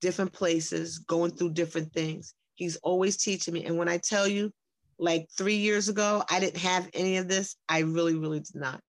different 0.00 0.32
places, 0.32 0.98
going 0.98 1.30
through 1.30 1.52
different 1.52 1.92
things. 1.92 2.34
He's 2.56 2.76
always 2.76 3.16
teaching 3.16 3.54
me. 3.54 3.64
And 3.64 3.78
when 3.78 3.88
I 3.88 3.98
tell 3.98 4.26
you, 4.26 4.52
like 4.98 5.28
three 5.36 5.56
years 5.56 5.88
ago, 5.88 6.22
I 6.30 6.40
didn't 6.40 6.58
have 6.58 6.88
any 6.92 7.16
of 7.16 7.28
this. 7.28 7.56
I 7.68 7.80
really, 7.80 8.16
really 8.16 8.40
did 8.40 8.56
not. 8.56 8.80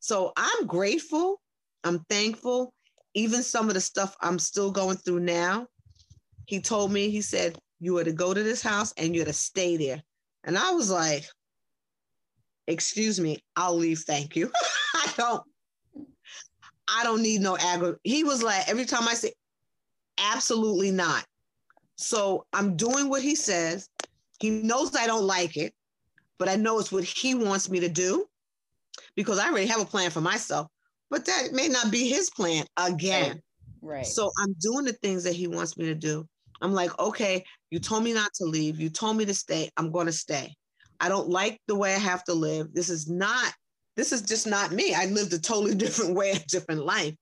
So 0.00 0.32
I'm 0.36 0.66
grateful. 0.66 1.40
I'm 1.84 2.00
thankful. 2.10 2.74
Even 3.14 3.42
some 3.42 3.68
of 3.68 3.74
the 3.74 3.80
stuff 3.80 4.14
I'm 4.20 4.38
still 4.38 4.70
going 4.70 4.96
through 4.98 5.20
now. 5.20 5.66
He 6.44 6.60
told 6.60 6.92
me, 6.92 7.08
he 7.10 7.22
said, 7.22 7.58
you 7.80 7.96
are 7.98 8.04
to 8.04 8.12
go 8.12 8.34
to 8.34 8.42
this 8.42 8.62
house 8.62 8.92
and 8.96 9.14
you're 9.14 9.24
to 9.24 9.32
stay 9.32 9.76
there. 9.76 10.02
And 10.44 10.56
I 10.56 10.72
was 10.72 10.90
like, 10.90 11.24
excuse 12.66 13.20
me, 13.20 13.38
I'll 13.56 13.76
leave. 13.76 14.00
Thank 14.00 14.36
you. 14.36 14.50
I 14.94 15.12
don't, 15.16 15.42
I 16.88 17.04
don't 17.04 17.22
need 17.22 17.40
no 17.40 17.56
aggro. 17.56 17.96
He 18.04 18.24
was 18.24 18.42
like, 18.42 18.68
every 18.68 18.84
time 18.84 19.08
I 19.08 19.14
say, 19.14 19.32
absolutely 20.18 20.90
not. 20.90 21.24
So 21.96 22.46
I'm 22.52 22.76
doing 22.76 23.08
what 23.08 23.22
he 23.22 23.34
says. 23.34 23.88
He 24.38 24.50
knows 24.50 24.94
I 24.94 25.06
don't 25.06 25.26
like 25.26 25.56
it, 25.56 25.72
but 26.38 26.48
I 26.48 26.56
know 26.56 26.78
it's 26.78 26.92
what 26.92 27.04
he 27.04 27.34
wants 27.34 27.70
me 27.70 27.80
to 27.80 27.88
do 27.88 28.26
because 29.14 29.38
I 29.38 29.48
already 29.48 29.66
have 29.66 29.80
a 29.80 29.86
plan 29.86 30.10
for 30.10 30.20
myself, 30.20 30.68
but 31.10 31.24
that 31.24 31.52
may 31.52 31.68
not 31.68 31.90
be 31.90 32.08
his 32.08 32.30
plan 32.30 32.64
again. 32.76 33.40
Right. 33.82 33.96
right. 33.96 34.06
So 34.06 34.30
I'm 34.38 34.54
doing 34.60 34.84
the 34.84 34.92
things 34.92 35.24
that 35.24 35.34
he 35.34 35.48
wants 35.48 35.76
me 35.78 35.86
to 35.86 35.94
do. 35.94 36.26
I'm 36.60 36.72
like, 36.72 36.98
okay, 36.98 37.44
you 37.70 37.78
told 37.78 38.04
me 38.04 38.12
not 38.12 38.32
to 38.34 38.44
leave. 38.44 38.80
You 38.80 38.90
told 38.90 39.16
me 39.16 39.24
to 39.24 39.34
stay. 39.34 39.70
I'm 39.76 39.90
going 39.90 40.06
to 40.06 40.12
stay. 40.12 40.54
I 41.00 41.08
don't 41.08 41.28
like 41.28 41.60
the 41.66 41.76
way 41.76 41.94
I 41.94 41.98
have 41.98 42.24
to 42.24 42.34
live. 42.34 42.72
This 42.72 42.88
is 42.88 43.08
not, 43.08 43.52
this 43.96 44.12
is 44.12 44.22
just 44.22 44.46
not 44.46 44.72
me. 44.72 44.94
I 44.94 45.06
lived 45.06 45.32
a 45.32 45.38
totally 45.38 45.74
different 45.84 46.14
way, 46.14 46.32
a 46.32 46.38
different 46.48 46.84
life. 46.84 47.14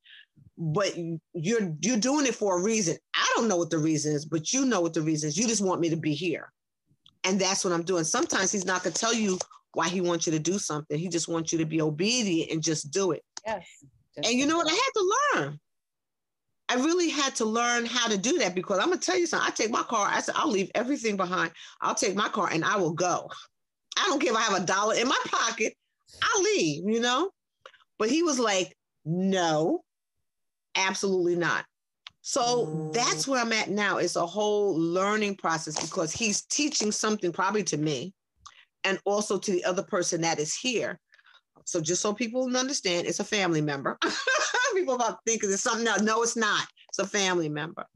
But 0.56 0.96
you're 1.32 1.74
you're 1.80 1.96
doing 1.96 2.26
it 2.26 2.34
for 2.34 2.58
a 2.58 2.62
reason. 2.62 2.96
I 3.12 3.32
don't 3.34 3.48
know 3.48 3.56
what 3.56 3.70
the 3.70 3.78
reason 3.78 4.14
is, 4.14 4.24
but 4.24 4.52
you 4.52 4.64
know 4.64 4.80
what 4.80 4.94
the 4.94 5.02
reason 5.02 5.28
is. 5.28 5.36
You 5.36 5.48
just 5.48 5.64
want 5.64 5.80
me 5.80 5.88
to 5.90 5.96
be 5.96 6.14
here. 6.14 6.52
And 7.24 7.40
that's 7.40 7.64
what 7.64 7.72
I'm 7.72 7.82
doing. 7.82 8.04
Sometimes 8.04 8.52
he's 8.52 8.64
not 8.64 8.84
gonna 8.84 8.94
tell 8.94 9.12
you 9.12 9.36
why 9.72 9.88
he 9.88 10.00
wants 10.00 10.26
you 10.26 10.32
to 10.32 10.38
do 10.38 10.58
something. 10.60 10.96
He 10.96 11.08
just 11.08 11.26
wants 11.26 11.52
you 11.52 11.58
to 11.58 11.64
be 11.64 11.82
obedient 11.82 12.52
and 12.52 12.62
just 12.62 12.92
do 12.92 13.10
it. 13.10 13.24
Yes. 13.44 13.66
And 14.16 14.26
you 14.26 14.46
know 14.46 14.56
what? 14.58 14.70
I 14.70 14.74
had 14.74 14.90
to 14.94 15.40
learn. 15.40 15.60
I 16.68 16.76
really 16.76 17.10
had 17.10 17.34
to 17.36 17.44
learn 17.44 17.84
how 17.84 18.08
to 18.08 18.16
do 18.16 18.38
that 18.38 18.54
because 18.54 18.78
I'm 18.78 18.88
gonna 18.88 18.98
tell 18.98 19.18
you 19.18 19.26
something. 19.26 19.46
I 19.46 19.50
take 19.50 19.70
my 19.70 19.82
car, 19.82 20.08
I 20.10 20.20
said, 20.20 20.34
I'll 20.36 20.50
leave 20.50 20.70
everything 20.74 21.16
behind. 21.16 21.50
I'll 21.80 21.94
take 21.94 22.14
my 22.14 22.28
car 22.28 22.48
and 22.50 22.64
I 22.64 22.76
will 22.76 22.92
go. 22.92 23.28
I 23.96 24.06
don't 24.06 24.20
care 24.20 24.32
if 24.32 24.38
I 24.38 24.42
have 24.42 24.62
a 24.62 24.66
dollar 24.66 24.94
in 24.94 25.08
my 25.08 25.18
pocket, 25.26 25.74
I'll 26.22 26.42
leave, 26.42 26.84
you 26.86 27.00
know? 27.00 27.30
But 27.98 28.10
he 28.10 28.22
was 28.22 28.38
like, 28.38 28.76
no, 29.04 29.82
absolutely 30.76 31.36
not. 31.36 31.64
So 32.22 32.90
that's 32.94 33.26
mm. 33.26 33.28
where 33.28 33.42
I'm 33.42 33.52
at 33.52 33.70
now. 33.70 33.98
It's 33.98 34.16
a 34.16 34.26
whole 34.26 34.74
learning 34.78 35.36
process 35.36 35.78
because 35.78 36.12
he's 36.12 36.42
teaching 36.46 36.90
something 36.90 37.32
probably 37.32 37.62
to 37.64 37.76
me 37.76 38.14
and 38.84 38.98
also 39.04 39.38
to 39.38 39.52
the 39.52 39.64
other 39.64 39.82
person 39.82 40.22
that 40.22 40.38
is 40.38 40.56
here. 40.56 40.98
So 41.66 41.80
just 41.80 42.02
so 42.02 42.12
people 42.12 42.56
understand, 42.56 43.06
it's 43.06 43.20
a 43.20 43.24
family 43.24 43.60
member. 43.60 43.98
people 44.74 44.94
about 44.94 45.18
thinking 45.26 45.50
it's 45.50 45.62
something 45.62 45.86
else. 45.86 46.02
No, 46.02 46.22
it's 46.22 46.36
not. 46.36 46.66
It's 46.88 46.98
a 46.98 47.06
family 47.06 47.48
member. 47.48 47.86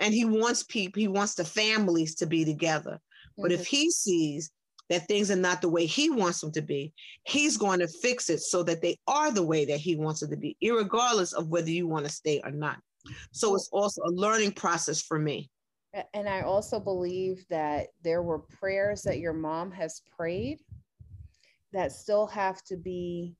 And 0.00 0.12
he 0.12 0.24
wants 0.24 0.62
people, 0.62 1.00
he 1.00 1.08
wants 1.08 1.34
the 1.34 1.44
families 1.44 2.14
to 2.16 2.26
be 2.26 2.44
together. 2.44 3.00
But 3.36 3.52
if 3.52 3.66
he 3.66 3.90
sees 3.90 4.50
that 4.90 5.08
things 5.08 5.30
are 5.30 5.36
not 5.36 5.62
the 5.62 5.68
way 5.68 5.86
he 5.86 6.10
wants 6.10 6.40
them 6.40 6.52
to 6.52 6.62
be, 6.62 6.92
he's 7.24 7.56
going 7.56 7.80
to 7.80 7.88
fix 7.88 8.28
it 8.28 8.40
so 8.40 8.62
that 8.62 8.82
they 8.82 8.96
are 9.06 9.30
the 9.30 9.42
way 9.42 9.64
that 9.64 9.78
he 9.78 9.96
wants 9.96 10.22
it 10.22 10.28
to 10.28 10.36
be, 10.36 10.56
regardless 10.62 11.32
of 11.32 11.48
whether 11.48 11.70
you 11.70 11.86
want 11.86 12.04
to 12.04 12.12
stay 12.12 12.40
or 12.44 12.50
not. 12.50 12.78
So 13.32 13.54
it's 13.54 13.68
also 13.72 14.02
a 14.02 14.10
learning 14.10 14.52
process 14.52 15.02
for 15.02 15.18
me. 15.18 15.50
And 16.12 16.28
I 16.28 16.40
also 16.40 16.80
believe 16.80 17.44
that 17.50 17.88
there 18.02 18.22
were 18.22 18.40
prayers 18.40 19.02
that 19.02 19.18
your 19.18 19.32
mom 19.32 19.70
has 19.72 20.02
prayed 20.16 20.58
that 21.72 21.92
still 21.92 22.26
have 22.26 22.62
to 22.64 22.76
be 22.76 23.34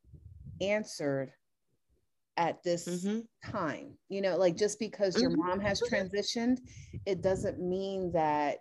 answered 0.60 1.32
at 2.36 2.62
this 2.62 2.86
mm-hmm. 2.86 3.50
time. 3.50 3.96
You 4.08 4.20
know, 4.20 4.36
like 4.36 4.56
just 4.56 4.78
because 4.78 5.20
your 5.20 5.30
mm-hmm. 5.30 5.48
mom 5.48 5.60
has 5.60 5.80
transitioned, 5.82 6.58
it 7.06 7.22
doesn't 7.22 7.60
mean 7.60 8.12
that 8.12 8.58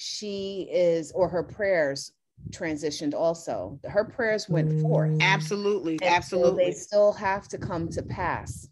she 0.00 0.66
is 0.72 1.12
or 1.12 1.28
her 1.28 1.42
prayers 1.42 2.12
transitioned 2.52 3.12
also. 3.12 3.78
Her 3.84 4.02
prayers 4.02 4.48
went 4.48 4.80
forth. 4.80 5.12
Absolutely. 5.20 5.98
And 6.00 6.14
absolutely. 6.14 6.50
So 6.50 6.56
they 6.56 6.72
still 6.72 7.12
have 7.12 7.48
to 7.48 7.58
come 7.58 7.86
to 7.90 8.02
pass. 8.02 8.66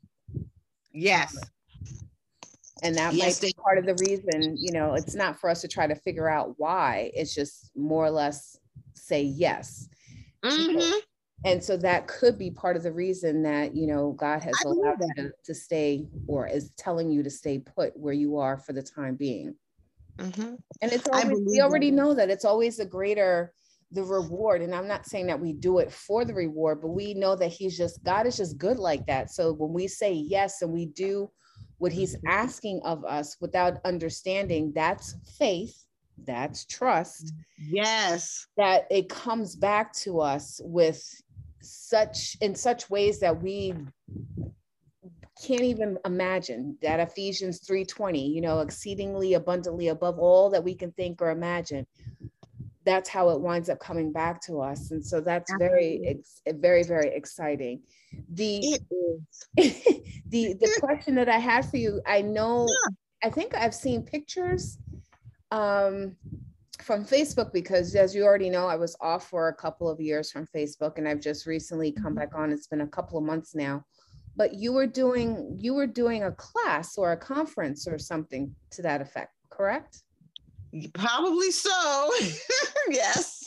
Yes. 0.90 1.36
And 2.82 2.94
that 2.96 3.12
yes, 3.12 3.42
might 3.42 3.48
be 3.48 3.54
part 3.62 3.76
of 3.76 3.84
the 3.84 3.96
reason, 4.06 4.56
you 4.56 4.72
know, 4.72 4.94
it's 4.94 5.14
not 5.14 5.38
for 5.38 5.50
us 5.50 5.60
to 5.60 5.68
try 5.68 5.86
to 5.86 5.94
figure 5.94 6.30
out 6.30 6.54
why. 6.56 7.10
It's 7.12 7.34
just 7.34 7.72
more 7.76 8.06
or 8.06 8.10
less 8.10 8.58
say 8.94 9.20
yes. 9.20 9.86
Mm-hmm. 10.42 10.98
And 11.44 11.62
so 11.62 11.76
that 11.76 12.06
could 12.06 12.38
be 12.38 12.50
part 12.50 12.76
of 12.76 12.82
the 12.82 12.92
reason 12.92 13.42
that, 13.42 13.76
you 13.76 13.86
know, 13.86 14.12
God 14.12 14.42
has 14.42 14.54
I 14.64 14.68
allowed 14.70 14.96
you 15.00 15.24
to, 15.24 15.32
to, 15.44 15.54
stay 15.54 16.06
or 16.26 16.48
is 16.48 16.70
telling 16.78 17.10
you 17.10 17.22
to 17.22 17.30
stay 17.30 17.58
put 17.58 17.94
where 17.96 18.14
you 18.14 18.38
are 18.38 18.56
for 18.56 18.72
the 18.72 18.82
time 18.82 19.14
being. 19.14 19.54
Mm-hmm. 20.18 20.54
And 20.82 20.92
it's 20.92 21.08
always, 21.08 21.40
we 21.46 21.60
already 21.60 21.90
that. 21.90 21.96
know 21.96 22.14
that 22.14 22.30
it's 22.30 22.44
always 22.44 22.76
the 22.76 22.86
greater 22.86 23.52
the 23.92 24.02
reward. 24.02 24.62
And 24.62 24.74
I'm 24.74 24.88
not 24.88 25.06
saying 25.06 25.26
that 25.28 25.40
we 25.40 25.52
do 25.52 25.78
it 25.78 25.92
for 25.92 26.24
the 26.24 26.34
reward, 26.34 26.80
but 26.82 26.88
we 26.88 27.14
know 27.14 27.36
that 27.36 27.48
He's 27.48 27.76
just 27.76 28.02
God 28.04 28.26
is 28.26 28.36
just 28.36 28.58
good 28.58 28.78
like 28.78 29.06
that. 29.06 29.30
So 29.30 29.52
when 29.52 29.72
we 29.72 29.88
say 29.88 30.12
yes 30.12 30.62
and 30.62 30.72
we 30.72 30.86
do 30.86 31.30
what 31.78 31.92
He's 31.92 32.16
mm-hmm. 32.16 32.28
asking 32.28 32.80
of 32.84 33.04
us 33.04 33.36
without 33.40 33.78
understanding, 33.84 34.72
that's 34.74 35.14
faith. 35.38 35.84
That's 36.24 36.64
trust. 36.64 37.32
Yes. 37.56 38.46
That 38.56 38.86
it 38.90 39.08
comes 39.08 39.54
back 39.54 39.92
to 39.94 40.20
us 40.20 40.60
with 40.64 41.02
such 41.62 42.36
in 42.40 42.54
such 42.54 42.90
ways 42.90 43.20
that 43.20 43.42
we 43.42 43.74
can't 45.44 45.62
even 45.62 45.98
imagine 46.04 46.76
that 46.82 47.00
Ephesians 47.00 47.60
3:20, 47.60 48.18
you 48.18 48.40
know, 48.40 48.60
exceedingly 48.60 49.34
abundantly 49.34 49.88
above 49.88 50.18
all 50.18 50.50
that 50.50 50.62
we 50.62 50.74
can 50.74 50.92
think 50.92 51.22
or 51.22 51.30
imagine. 51.30 51.86
That's 52.84 53.08
how 53.08 53.30
it 53.30 53.40
winds 53.40 53.68
up 53.68 53.78
coming 53.78 54.12
back 54.12 54.40
to 54.42 54.60
us. 54.60 54.90
And 54.90 55.04
so 55.04 55.20
that's 55.20 55.52
very 55.58 56.20
very 56.46 56.82
very 56.82 57.14
exciting. 57.14 57.82
The 58.32 58.80
the 59.56 60.54
the 60.54 60.76
question 60.80 61.14
that 61.16 61.28
I 61.28 61.38
had 61.38 61.68
for 61.68 61.76
you, 61.76 62.00
I 62.06 62.22
know 62.22 62.66
I 63.22 63.30
think 63.30 63.54
I've 63.54 63.74
seen 63.74 64.02
pictures 64.02 64.78
um 65.50 66.16
from 66.82 67.04
Facebook 67.04 67.52
because, 67.52 67.94
as 67.96 68.14
you 68.14 68.24
already 68.24 68.48
know, 68.48 68.66
I 68.66 68.76
was 68.76 68.96
off 69.00 69.28
for 69.28 69.48
a 69.48 69.54
couple 69.54 69.90
of 69.90 70.00
years 70.00 70.30
from 70.30 70.46
Facebook, 70.46 70.96
and 70.96 71.08
I've 71.08 71.20
just 71.20 71.44
recently 71.44 71.92
come 71.92 72.14
mm-hmm. 72.14 72.14
back 72.14 72.34
on. 72.34 72.52
It's 72.52 72.68
been 72.68 72.82
a 72.82 72.86
couple 72.86 73.18
of 73.18 73.24
months 73.24 73.54
now 73.54 73.84
but 74.38 74.54
you 74.54 74.72
were 74.72 74.86
doing 74.86 75.56
you 75.58 75.74
were 75.74 75.86
doing 75.86 76.22
a 76.22 76.32
class 76.32 76.96
or 76.96 77.12
a 77.12 77.16
conference 77.16 77.86
or 77.86 77.98
something 77.98 78.54
to 78.70 78.80
that 78.82 79.02
effect 79.02 79.32
correct? 79.50 80.04
Probably 80.94 81.50
so. 81.50 82.10
Yes. 82.90 83.42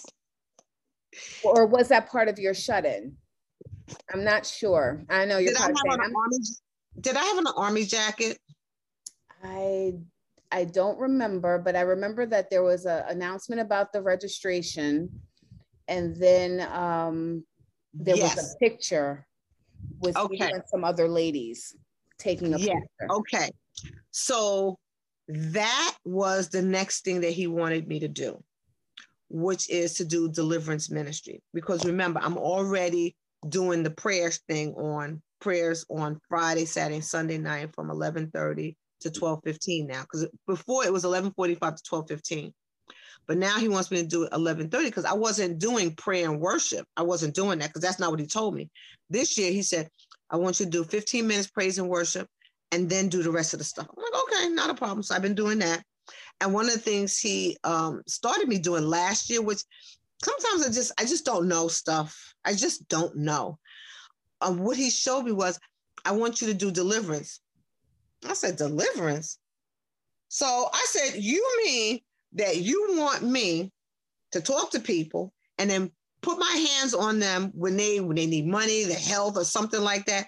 Or 1.43 1.65
was 1.65 1.87
that 1.87 2.09
part 2.09 2.27
of 2.27 2.37
your 2.37 2.53
shut-in? 2.53 3.13
I'm 4.13 4.23
not 4.23 4.45
sure. 4.45 5.03
I 5.09 5.25
know 5.25 5.39
you're 5.39 5.53
did, 5.53 5.61
I 5.61 5.65
have 5.65 5.99
an 5.99 6.13
army, 6.15 6.37
did 6.99 7.15
i 7.17 7.23
have 7.23 7.37
an 7.39 7.47
army 7.57 7.85
jacket? 7.85 8.37
I 9.43 9.93
i 10.51 10.65
don't 10.65 10.99
remember 10.99 11.57
but 11.57 11.75
i 11.75 11.81
remember 11.81 12.25
that 12.25 12.49
there 12.49 12.61
was 12.61 12.85
an 12.85 13.03
announcement 13.07 13.61
about 13.61 13.93
the 13.93 14.01
registration 14.01 15.09
and 15.87 16.15
then 16.17 16.59
um 16.71 17.43
there 17.93 18.17
yes. 18.17 18.35
was 18.35 18.53
a 18.53 18.57
picture 18.59 19.25
with 20.01 20.17
okay. 20.17 20.51
some 20.67 20.83
other 20.83 21.07
ladies 21.07 21.75
taking 22.17 22.53
a 22.53 22.57
yeah. 22.57 22.73
picture. 22.73 23.13
Okay. 23.13 23.49
So 24.11 24.77
that 25.27 25.95
was 26.03 26.49
the 26.49 26.61
next 26.61 27.03
thing 27.03 27.21
that 27.21 27.31
he 27.31 27.47
wanted 27.47 27.87
me 27.87 27.99
to 27.99 28.07
do, 28.07 28.43
which 29.29 29.69
is 29.69 29.95
to 29.95 30.05
do 30.05 30.29
deliverance 30.29 30.89
ministry. 30.89 31.41
Because 31.53 31.85
remember, 31.85 32.19
I'm 32.21 32.37
already 32.37 33.15
doing 33.47 33.83
the 33.83 33.91
prayers 33.91 34.39
thing 34.47 34.73
on 34.75 35.21
prayers 35.39 35.85
on 35.89 36.19
Friday, 36.29 36.65
Saturday, 36.65 37.01
Sunday 37.01 37.37
night 37.37 37.73
from 37.73 37.89
11:30 37.89 38.75
to 39.01 39.09
12:15 39.09 39.87
now. 39.87 40.01
Because 40.01 40.27
before 40.47 40.85
it 40.85 40.93
was 40.93 41.03
11:45 41.03 41.75
to 41.75 41.83
12:15. 41.83 42.53
But 43.27 43.37
now 43.37 43.57
he 43.57 43.69
wants 43.69 43.91
me 43.91 43.97
to 43.97 44.07
do 44.07 44.23
it 44.23 44.31
11:30 44.33 44.85
because 44.85 45.05
I 45.05 45.13
wasn't 45.13 45.59
doing 45.59 45.95
prayer 45.95 46.29
and 46.29 46.39
worship. 46.39 46.87
I 46.97 47.03
wasn't 47.03 47.35
doing 47.35 47.59
that 47.59 47.69
because 47.69 47.81
that's 47.81 47.99
not 47.99 48.11
what 48.11 48.19
he 48.19 48.27
told 48.27 48.55
me. 48.55 48.69
This 49.09 49.37
year 49.37 49.51
he 49.51 49.61
said, 49.61 49.89
I 50.29 50.37
want 50.37 50.59
you 50.59 50.65
to 50.65 50.71
do 50.71 50.83
15 50.83 51.27
minutes 51.27 51.49
praise 51.49 51.77
and 51.77 51.89
worship 51.89 52.27
and 52.71 52.89
then 52.89 53.09
do 53.09 53.21
the 53.21 53.31
rest 53.31 53.53
of 53.53 53.59
the 53.59 53.65
stuff. 53.65 53.87
I'm 53.89 54.03
like, 54.03 54.23
okay, 54.23 54.49
not 54.49 54.69
a 54.69 54.75
problem. 54.75 55.03
So 55.03 55.13
I've 55.13 55.21
been 55.21 55.35
doing 55.35 55.59
that. 55.59 55.83
And 56.39 56.53
one 56.53 56.65
of 56.65 56.73
the 56.73 56.79
things 56.79 57.17
he 57.17 57.57
um, 57.63 58.01
started 58.07 58.47
me 58.47 58.57
doing 58.57 58.83
last 58.83 59.29
year, 59.29 59.41
which 59.41 59.63
sometimes 60.23 60.65
I 60.65 60.71
just 60.71 60.91
I 60.99 61.05
just 61.05 61.25
don't 61.25 61.47
know 61.47 61.67
stuff. 61.67 62.33
I 62.45 62.53
just 62.53 62.87
don't 62.87 63.15
know. 63.15 63.59
Um, 64.41 64.57
what 64.59 64.77
he 64.77 64.89
showed 64.89 65.23
me 65.23 65.31
was, 65.31 65.59
I 66.03 66.13
want 66.13 66.41
you 66.41 66.47
to 66.47 66.53
do 66.53 66.71
deliverance. 66.71 67.41
I 68.27 68.33
said, 68.33 68.55
deliverance. 68.55 69.37
So 70.29 70.45
I 70.73 70.85
said, 70.87 71.21
you 71.21 71.45
mean 71.63 71.99
that 72.33 72.57
you 72.57 72.95
want 72.97 73.23
me 73.23 73.71
to 74.31 74.41
talk 74.41 74.71
to 74.71 74.79
people 74.79 75.33
and 75.57 75.69
then 75.69 75.91
put 76.21 76.39
my 76.39 76.67
hands 76.79 76.93
on 76.93 77.19
them 77.19 77.51
when 77.53 77.77
they 77.77 77.99
when 77.99 78.15
they 78.15 78.25
need 78.25 78.47
money, 78.47 78.83
the 78.83 78.93
health, 78.93 79.37
or 79.37 79.43
something 79.43 79.81
like 79.81 80.05
that. 80.05 80.27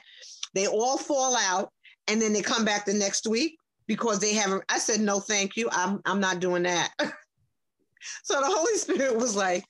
They 0.53 0.67
all 0.67 0.97
fall 0.97 1.35
out, 1.35 1.71
and 2.07 2.21
then 2.21 2.33
they 2.33 2.41
come 2.41 2.65
back 2.65 2.85
the 2.85 2.93
next 2.93 3.27
week 3.27 3.57
because 3.87 4.19
they 4.19 4.33
haven't. 4.33 4.63
I 4.69 4.79
said 4.79 4.99
no, 4.99 5.19
thank 5.19 5.55
you. 5.55 5.69
I'm 5.71 6.01
I'm 6.05 6.19
not 6.19 6.39
doing 6.39 6.63
that. 6.63 6.91
so 6.99 8.39
the 8.39 8.47
Holy 8.47 8.77
Spirit 8.77 9.15
was 9.15 9.35
like, 9.35 9.63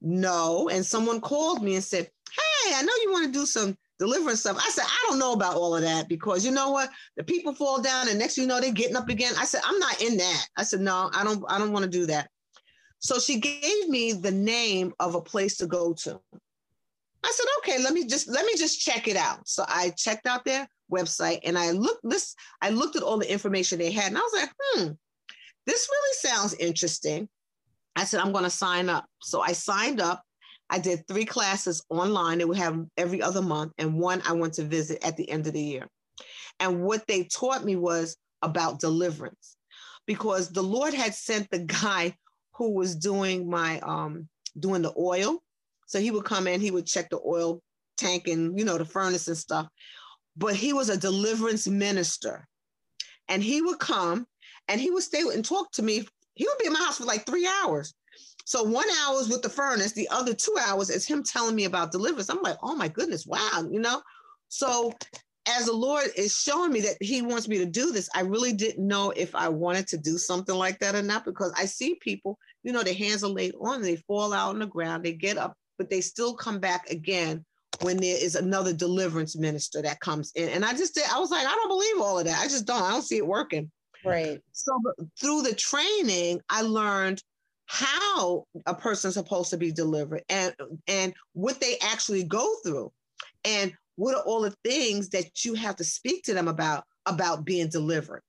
no. 0.00 0.68
And 0.68 0.84
someone 0.84 1.20
called 1.20 1.62
me 1.62 1.74
and 1.74 1.84
said, 1.84 2.04
hey, 2.04 2.74
I 2.74 2.82
know 2.82 2.92
you 3.02 3.12
want 3.12 3.26
to 3.26 3.32
do 3.32 3.46
some 3.46 3.76
deliverance 3.98 4.40
stuff. 4.40 4.56
I 4.58 4.70
said, 4.70 4.84
I 4.84 5.06
don't 5.08 5.18
know 5.18 5.32
about 5.32 5.56
all 5.56 5.76
of 5.76 5.82
that 5.82 6.08
because 6.08 6.44
you 6.44 6.50
know 6.50 6.70
what? 6.70 6.90
The 7.16 7.24
people 7.24 7.54
fall 7.54 7.80
down 7.80 8.08
and 8.08 8.18
next 8.18 8.36
you 8.36 8.46
know 8.46 8.60
they're 8.60 8.72
getting 8.72 8.96
up 8.96 9.08
again. 9.08 9.32
I 9.38 9.44
said, 9.44 9.60
I'm 9.64 9.78
not 9.78 10.00
in 10.02 10.16
that. 10.16 10.46
I 10.56 10.64
said, 10.64 10.80
no, 10.80 11.10
I 11.14 11.24
don't, 11.24 11.44
I 11.48 11.58
don't 11.58 11.72
want 11.72 11.84
to 11.84 11.90
do 11.90 12.06
that. 12.06 12.28
So 12.98 13.18
she 13.18 13.38
gave 13.38 13.88
me 13.88 14.12
the 14.12 14.30
name 14.30 14.94
of 14.98 15.14
a 15.14 15.20
place 15.20 15.56
to 15.58 15.66
go 15.66 15.92
to. 15.92 16.20
I 17.24 17.32
said, 17.34 17.46
okay, 17.58 17.82
let 17.82 17.92
me 17.94 18.06
just 18.06 18.28
let 18.28 18.44
me 18.44 18.52
just 18.56 18.80
check 18.80 19.08
it 19.08 19.16
out. 19.16 19.48
So 19.48 19.64
I 19.66 19.90
checked 19.96 20.26
out 20.26 20.44
their 20.44 20.68
website 20.92 21.40
and 21.44 21.56
I 21.56 21.70
looked 21.70 22.00
this, 22.02 22.34
I 22.60 22.70
looked 22.70 22.96
at 22.96 23.02
all 23.02 23.18
the 23.18 23.30
information 23.30 23.78
they 23.78 23.90
had, 23.90 24.08
and 24.08 24.18
I 24.18 24.20
was 24.20 24.32
like, 24.34 24.50
hmm, 24.58 24.92
this 25.66 25.88
really 25.90 26.34
sounds 26.34 26.54
interesting. 26.54 27.28
I 27.96 28.04
said, 28.04 28.20
I'm 28.20 28.32
going 28.32 28.44
to 28.44 28.50
sign 28.50 28.88
up. 28.88 29.06
So 29.20 29.40
I 29.40 29.52
signed 29.52 30.00
up 30.00 30.22
I 30.74 30.78
did 30.78 31.06
three 31.06 31.24
classes 31.24 31.84
online. 31.88 32.38
They 32.38 32.44
we 32.46 32.58
have 32.58 32.84
every 32.96 33.22
other 33.22 33.40
month, 33.40 33.74
and 33.78 33.96
one 33.96 34.20
I 34.26 34.32
went 34.32 34.54
to 34.54 34.64
visit 34.64 35.04
at 35.06 35.16
the 35.16 35.30
end 35.30 35.46
of 35.46 35.52
the 35.52 35.62
year. 35.62 35.86
And 36.58 36.82
what 36.82 37.06
they 37.06 37.22
taught 37.22 37.64
me 37.64 37.76
was 37.76 38.16
about 38.42 38.80
deliverance, 38.80 39.56
because 40.04 40.48
the 40.48 40.64
Lord 40.64 40.92
had 40.92 41.14
sent 41.14 41.48
the 41.48 41.60
guy 41.82 42.16
who 42.56 42.72
was 42.72 42.96
doing 42.96 43.48
my 43.48 43.78
um 43.80 44.28
doing 44.58 44.82
the 44.82 44.92
oil. 44.98 45.44
So 45.86 46.00
he 46.00 46.10
would 46.10 46.24
come 46.24 46.48
in, 46.48 46.60
he 46.60 46.72
would 46.72 46.86
check 46.86 47.08
the 47.08 47.20
oil 47.24 47.62
tank 47.96 48.26
and 48.26 48.58
you 48.58 48.64
know 48.64 48.76
the 48.76 48.84
furnace 48.84 49.28
and 49.28 49.38
stuff. 49.38 49.68
But 50.36 50.56
he 50.56 50.72
was 50.72 50.88
a 50.88 50.96
deliverance 50.96 51.68
minister. 51.68 52.48
And 53.28 53.44
he 53.44 53.62
would 53.62 53.78
come 53.78 54.26
and 54.66 54.80
he 54.80 54.90
would 54.90 55.04
stay 55.04 55.20
and 55.20 55.44
talk 55.44 55.70
to 55.74 55.82
me. 55.82 56.04
He 56.34 56.46
would 56.48 56.58
be 56.58 56.66
in 56.66 56.72
my 56.72 56.80
house 56.80 56.98
for 56.98 57.04
like 57.04 57.26
three 57.26 57.48
hours 57.62 57.94
so 58.44 58.62
one 58.62 58.86
hour 59.02 59.20
is 59.20 59.28
with 59.28 59.42
the 59.42 59.48
furnace, 59.48 59.92
the 59.92 60.08
other 60.10 60.34
two 60.34 60.54
hours 60.66 60.90
is 60.90 61.06
him 61.06 61.22
telling 61.22 61.54
me 61.54 61.64
about 61.64 61.92
deliverance. 61.92 62.28
I'm 62.28 62.42
like, 62.42 62.58
oh 62.62 62.76
my 62.76 62.88
goodness, 62.88 63.26
wow, 63.26 63.66
you 63.70 63.80
know. 63.80 64.02
So 64.48 64.92
as 65.46 65.66
the 65.66 65.72
Lord 65.72 66.04
is 66.16 66.36
showing 66.36 66.72
me 66.72 66.80
that 66.82 66.96
He 67.00 67.22
wants 67.22 67.48
me 67.48 67.58
to 67.58 67.66
do 67.66 67.92
this, 67.92 68.08
I 68.14 68.20
really 68.20 68.52
didn't 68.52 68.86
know 68.86 69.10
if 69.10 69.34
I 69.34 69.48
wanted 69.48 69.86
to 69.88 69.98
do 69.98 70.16
something 70.18 70.54
like 70.54 70.78
that 70.78 70.94
or 70.94 71.02
not 71.02 71.24
because 71.24 71.52
I 71.56 71.66
see 71.66 71.96
people, 71.96 72.38
you 72.62 72.72
know, 72.72 72.82
their 72.82 72.94
hands 72.94 73.24
are 73.24 73.30
laid 73.30 73.54
on, 73.60 73.82
they 73.82 73.96
fall 73.96 74.32
out 74.32 74.50
on 74.50 74.58
the 74.58 74.66
ground, 74.66 75.04
they 75.04 75.12
get 75.12 75.36
up, 75.36 75.54
but 75.78 75.90
they 75.90 76.00
still 76.00 76.34
come 76.34 76.60
back 76.60 76.88
again 76.90 77.44
when 77.80 77.96
there 77.96 78.16
is 78.22 78.36
another 78.36 78.72
deliverance 78.72 79.36
minister 79.36 79.82
that 79.82 80.00
comes 80.00 80.32
in. 80.34 80.48
And 80.50 80.64
I 80.64 80.72
just 80.72 80.94
did, 80.94 81.04
I 81.12 81.18
was 81.18 81.30
like, 81.30 81.46
I 81.46 81.54
don't 81.54 81.68
believe 81.68 82.00
all 82.00 82.18
of 82.18 82.24
that. 82.26 82.40
I 82.40 82.44
just 82.44 82.66
don't, 82.66 82.82
I 82.82 82.92
don't 82.92 83.02
see 83.02 83.16
it 83.16 83.26
working. 83.26 83.70
Right. 84.04 84.40
So 84.52 84.72
through 85.20 85.42
the 85.42 85.54
training, 85.54 86.40
I 86.48 86.62
learned 86.62 87.22
how 87.66 88.46
a 88.66 88.74
person's 88.74 89.14
supposed 89.14 89.50
to 89.50 89.56
be 89.56 89.72
delivered 89.72 90.22
and 90.28 90.54
and 90.86 91.14
what 91.32 91.60
they 91.60 91.76
actually 91.82 92.24
go 92.24 92.54
through. 92.64 92.92
And 93.44 93.72
what 93.96 94.14
are 94.14 94.22
all 94.22 94.42
the 94.42 94.54
things 94.64 95.10
that 95.10 95.44
you 95.44 95.54
have 95.54 95.76
to 95.76 95.84
speak 95.84 96.24
to 96.24 96.34
them 96.34 96.48
about 96.48 96.84
about 97.06 97.44
being 97.44 97.68
delivered? 97.68 98.22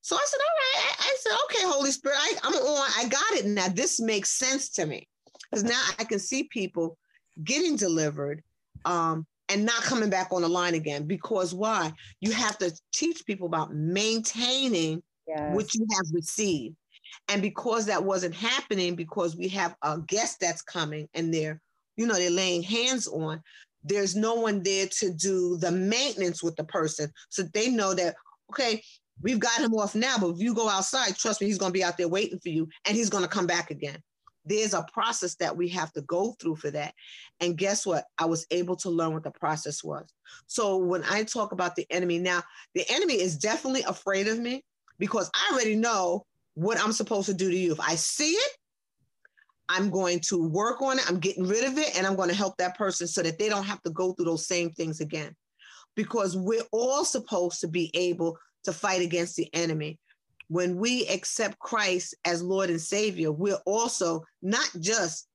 So 0.00 0.16
i 0.16 0.24
said 0.24 0.40
all 0.40 0.82
right. 0.82 0.96
I, 0.98 1.16
said 1.18 1.32
okay 1.44 1.72
holy 1.72 1.90
spirit 1.90 2.16
I, 2.18 2.34
i'm 2.44 2.54
on. 2.54 2.90
I 2.96 3.08
got 3.08 3.32
it 3.32 3.46
now. 3.46 3.68
This 3.68 4.00
makes 4.00 4.30
sense 4.30 4.70
to 4.70 4.86
me. 4.86 5.08
Because 5.50 5.64
now 5.64 5.80
i 5.98 6.04
can 6.04 6.18
see 6.18 6.44
people 6.44 6.98
getting 7.42 7.76
delivered 7.76 8.42
um, 8.84 9.26
and 9.48 9.64
not 9.64 9.82
coming 9.82 10.10
back 10.10 10.28
on 10.32 10.42
the 10.42 10.48
line 10.48 10.74
again. 10.74 11.06
Because 11.06 11.54
why? 11.54 11.92
You 12.20 12.32
have 12.32 12.58
to 12.58 12.72
teach 12.92 13.24
people 13.26 13.46
about 13.46 13.74
maintaining 13.74 15.02
yes. 15.26 15.54
what 15.54 15.74
you 15.74 15.86
have 15.96 16.06
received 16.12 16.76
and 17.28 17.42
because 17.42 17.86
that 17.86 18.02
wasn't 18.02 18.34
happening 18.34 18.94
because 18.94 19.36
we 19.36 19.48
have 19.48 19.74
a 19.82 19.98
guest 20.06 20.38
that's 20.40 20.62
coming 20.62 21.08
and 21.14 21.32
they're 21.32 21.60
you 21.96 22.06
know 22.06 22.14
they're 22.14 22.30
laying 22.30 22.62
hands 22.62 23.06
on 23.08 23.42
there's 23.84 24.16
no 24.16 24.34
one 24.34 24.62
there 24.62 24.86
to 24.86 25.12
do 25.12 25.56
the 25.56 25.70
maintenance 25.70 26.42
with 26.42 26.56
the 26.56 26.64
person. 26.64 27.10
So 27.30 27.42
they 27.42 27.70
know 27.70 27.94
that, 27.94 28.16
okay, 28.50 28.82
we've 29.22 29.38
got 29.38 29.60
him 29.60 29.74
off 29.74 29.94
now, 29.94 30.16
but 30.20 30.30
if 30.30 30.40
you 30.40 30.54
go 30.54 30.68
outside, 30.68 31.16
trust 31.16 31.40
me, 31.40 31.46
he's 31.46 31.58
going 31.58 31.72
to 31.72 31.78
be 31.78 31.84
out 31.84 31.96
there 31.96 32.08
waiting 32.08 32.38
for 32.38 32.48
you 32.48 32.68
and 32.86 32.96
he's 32.96 33.10
going 33.10 33.24
to 33.24 33.28
come 33.28 33.46
back 33.46 33.70
again. 33.70 33.98
There's 34.44 34.72
a 34.72 34.86
process 34.92 35.34
that 35.36 35.56
we 35.56 35.68
have 35.70 35.92
to 35.92 36.00
go 36.02 36.34
through 36.40 36.56
for 36.56 36.70
that. 36.70 36.94
And 37.40 37.58
guess 37.58 37.84
what? 37.84 38.04
I 38.18 38.24
was 38.24 38.46
able 38.50 38.76
to 38.76 38.90
learn 38.90 39.12
what 39.12 39.24
the 39.24 39.30
process 39.30 39.84
was. 39.84 40.06
So 40.46 40.78
when 40.78 41.04
I 41.04 41.24
talk 41.24 41.52
about 41.52 41.76
the 41.76 41.86
enemy 41.90 42.18
now, 42.18 42.42
the 42.74 42.84
enemy 42.88 43.14
is 43.14 43.36
definitely 43.36 43.82
afraid 43.82 44.26
of 44.26 44.38
me 44.38 44.64
because 44.98 45.30
I 45.34 45.52
already 45.52 45.76
know 45.76 46.24
what 46.58 46.82
I'm 46.82 46.92
supposed 46.92 47.26
to 47.26 47.34
do 47.34 47.50
to 47.50 47.56
you. 47.56 47.70
If 47.70 47.80
I 47.80 47.94
see 47.94 48.32
it, 48.32 48.52
I'm 49.68 49.90
going 49.90 50.18
to 50.28 50.48
work 50.48 50.82
on 50.82 50.98
it. 50.98 51.08
I'm 51.08 51.20
getting 51.20 51.46
rid 51.46 51.64
of 51.64 51.78
it 51.78 51.96
and 51.96 52.04
I'm 52.04 52.16
going 52.16 52.30
to 52.30 52.34
help 52.34 52.56
that 52.56 52.76
person 52.76 53.06
so 53.06 53.22
that 53.22 53.38
they 53.38 53.48
don't 53.48 53.64
have 53.64 53.80
to 53.82 53.90
go 53.90 54.12
through 54.12 54.24
those 54.24 54.48
same 54.48 54.70
things 54.70 55.00
again. 55.00 55.36
Because 55.94 56.36
we're 56.36 56.66
all 56.72 57.04
supposed 57.04 57.60
to 57.60 57.68
be 57.68 57.92
able 57.94 58.36
to 58.64 58.72
fight 58.72 59.02
against 59.02 59.36
the 59.36 59.48
enemy. 59.54 60.00
When 60.48 60.76
we 60.76 61.06
accept 61.06 61.58
Christ 61.60 62.16
as 62.24 62.42
Lord 62.42 62.70
and 62.70 62.80
Savior, 62.80 63.30
we're 63.30 63.60
also 63.64 64.24
not 64.42 64.68
just 64.80 65.28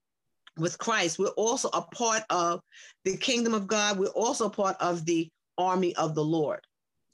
with 0.58 0.78
Christ, 0.78 1.20
we're 1.20 1.28
also 1.30 1.70
a 1.70 1.82
part 1.82 2.24
of 2.30 2.60
the 3.06 3.16
kingdom 3.16 3.54
of 3.54 3.68
God. 3.68 3.98
We're 3.98 4.08
also 4.08 4.50
part 4.50 4.76
of 4.82 5.06
the 5.06 5.30
army 5.58 5.96
of 5.96 6.16
the 6.16 6.24
Lord. 6.24 6.60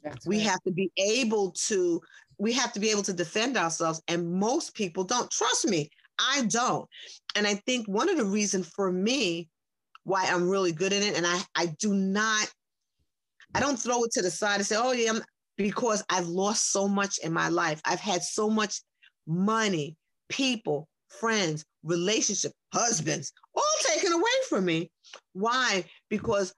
That's 0.04 0.26
we 0.26 0.38
right. 0.38 0.48
have 0.48 0.62
to 0.64 0.72
be 0.72 0.92
able 0.98 1.52
to 1.68 2.02
we 2.40 2.54
have 2.54 2.74
to 2.74 2.80
be 2.80 2.90
able 2.90 3.04
to 3.04 3.14
defend 3.14 3.58
ourselves 3.58 4.02
and 4.08 4.32
most 4.32 4.74
people 4.74 5.04
don't 5.04 5.30
trust 5.30 5.68
me 5.68 5.90
I 6.20 6.44
don't. 6.44 6.88
And 7.36 7.48
I 7.48 7.56
think 7.56 7.88
one 7.88 8.10
of 8.10 8.18
the 8.18 8.26
reasons 8.26 8.68
for 8.68 8.92
me 8.92 9.50
why 10.04 10.26
I'm 10.26 10.50
really 10.50 10.72
good 10.72 10.94
in 10.94 11.04
it, 11.04 11.16
and 11.16 11.26
I, 11.26 11.40
I 11.56 11.68
do 11.80 11.94
not, 11.94 12.50
I 13.54 13.60
don't 13.60 13.80
throw 13.80 14.04
it 14.04 14.12
to 14.14 14.22
the 14.22 14.32
side 14.32 14.56
and 14.56 14.66
say, 14.66 14.76
oh, 14.78 14.92
yeah, 14.92 15.12
I'm, 15.12 15.22
because 15.58 16.04
I've 16.10 16.28
lost 16.28 16.72
so 16.72 16.88
much 16.88 17.20
in 17.20 17.34
my 17.34 17.50
life. 17.50 17.82
I've 17.86 18.00
had 18.00 18.24
so 18.24 18.50
much 18.50 18.82
money, 19.28 19.96
people, 20.30 20.88
friends, 21.10 21.64
relationship, 21.84 22.52
husbands, 22.74 23.32
all 23.56 23.64
taken 23.84 24.14
away 24.14 24.24
from 24.48 24.66
me. 24.66 24.92
Why? 25.34 25.86
Because 26.10 26.54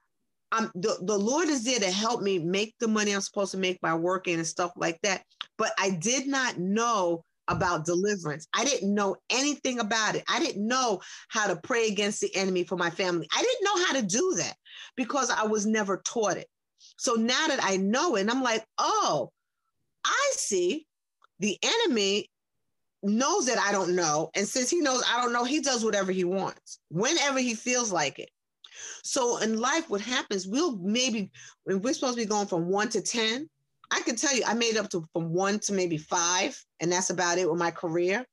I'm 0.52 0.70
the, 0.74 0.98
the 1.02 1.18
Lord 1.18 1.48
is 1.48 1.64
there 1.64 1.80
to 1.80 1.90
help 1.90 2.22
me 2.22 2.38
make 2.38 2.74
the 2.78 2.88
money 2.88 3.12
I'm 3.12 3.22
supposed 3.22 3.52
to 3.52 3.58
make 3.58 3.80
by 3.80 3.94
working 3.94 4.34
and 4.34 4.46
stuff 4.46 4.72
like 4.76 5.00
that. 5.02 5.22
But 5.56 5.72
I 5.78 5.90
did 5.90 6.26
not 6.26 6.58
know 6.58 7.24
about 7.48 7.84
deliverance. 7.86 8.46
I 8.54 8.64
didn't 8.64 8.94
know 8.94 9.16
anything 9.30 9.80
about 9.80 10.14
it. 10.14 10.24
I 10.28 10.38
didn't 10.38 10.66
know 10.66 11.00
how 11.28 11.48
to 11.48 11.56
pray 11.56 11.88
against 11.88 12.20
the 12.20 12.34
enemy 12.36 12.64
for 12.64 12.76
my 12.76 12.90
family. 12.90 13.26
I 13.34 13.42
didn't 13.42 13.64
know 13.64 13.84
how 13.86 13.92
to 13.94 14.06
do 14.06 14.34
that 14.38 14.54
because 14.96 15.30
I 15.30 15.46
was 15.46 15.66
never 15.66 16.02
taught 16.04 16.36
it. 16.36 16.46
So 16.96 17.14
now 17.14 17.48
that 17.48 17.60
I 17.62 17.78
know 17.78 18.16
it, 18.16 18.20
and 18.20 18.30
I'm 18.30 18.42
like, 18.42 18.64
oh, 18.78 19.30
I 20.04 20.30
see 20.34 20.86
the 21.40 21.58
enemy 21.62 22.28
knows 23.02 23.46
that 23.46 23.58
I 23.58 23.72
don't 23.72 23.96
know. 23.96 24.30
And 24.34 24.46
since 24.46 24.70
he 24.70 24.80
knows 24.80 25.02
I 25.08 25.20
don't 25.20 25.32
know, 25.32 25.44
he 25.44 25.60
does 25.60 25.84
whatever 25.84 26.12
he 26.12 26.24
wants, 26.24 26.78
whenever 26.90 27.38
he 27.40 27.54
feels 27.54 27.90
like 27.90 28.18
it. 28.18 28.30
So 29.02 29.38
in 29.38 29.58
life, 29.58 29.88
what 29.88 30.00
happens, 30.00 30.46
we'll 30.46 30.76
maybe, 30.78 31.30
when 31.64 31.82
we're 31.82 31.94
supposed 31.94 32.14
to 32.14 32.22
be 32.22 32.28
going 32.28 32.46
from 32.46 32.66
one 32.66 32.88
to 32.90 33.00
10, 33.00 33.48
I 33.92 34.00
can 34.00 34.16
tell 34.16 34.34
you, 34.34 34.42
I 34.46 34.54
made 34.54 34.76
up 34.76 34.88
to 34.90 35.04
from 35.12 35.32
one 35.32 35.58
to 35.60 35.72
maybe 35.72 35.98
five, 35.98 36.58
and 36.80 36.90
that's 36.90 37.10
about 37.10 37.38
it 37.38 37.48
with 37.48 37.58
my 37.58 37.70
career. 37.70 38.24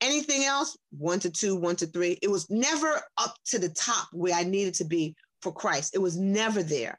Anything 0.00 0.44
else, 0.44 0.76
one 0.96 1.20
to 1.20 1.30
two, 1.30 1.54
one 1.54 1.76
to 1.76 1.86
three. 1.86 2.18
It 2.22 2.30
was 2.30 2.48
never 2.48 3.02
up 3.18 3.34
to 3.46 3.58
the 3.58 3.68
top 3.68 4.08
where 4.12 4.34
I 4.34 4.44
needed 4.44 4.74
to 4.74 4.84
be 4.84 5.14
for 5.42 5.52
Christ. 5.52 5.94
It 5.94 5.98
was 5.98 6.16
never 6.16 6.62
there. 6.62 6.98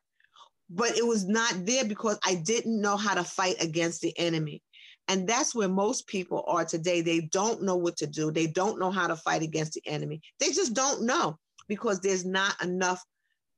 But 0.69 0.95
it 0.95 1.05
was 1.05 1.27
not 1.27 1.65
there 1.65 1.83
because 1.83 2.19
I 2.23 2.35
didn't 2.35 2.79
know 2.79 2.97
how 2.97 3.15
to 3.15 3.23
fight 3.23 3.55
against 3.59 4.01
the 4.01 4.17
enemy. 4.17 4.61
And 5.07 5.27
that's 5.27 5.55
where 5.55 5.67
most 5.67 6.07
people 6.07 6.45
are 6.47 6.63
today. 6.63 7.01
They 7.01 7.21
don't 7.21 7.63
know 7.63 7.75
what 7.75 7.97
to 7.97 8.07
do. 8.07 8.31
They 8.31 8.47
don't 8.47 8.79
know 8.79 8.91
how 8.91 9.07
to 9.07 9.15
fight 9.15 9.41
against 9.41 9.73
the 9.73 9.81
enemy. 9.87 10.21
They 10.39 10.51
just 10.51 10.75
don't 10.75 11.01
know 11.03 11.37
because 11.71 12.01
there's 12.01 12.25
not 12.25 12.61
enough 12.61 13.01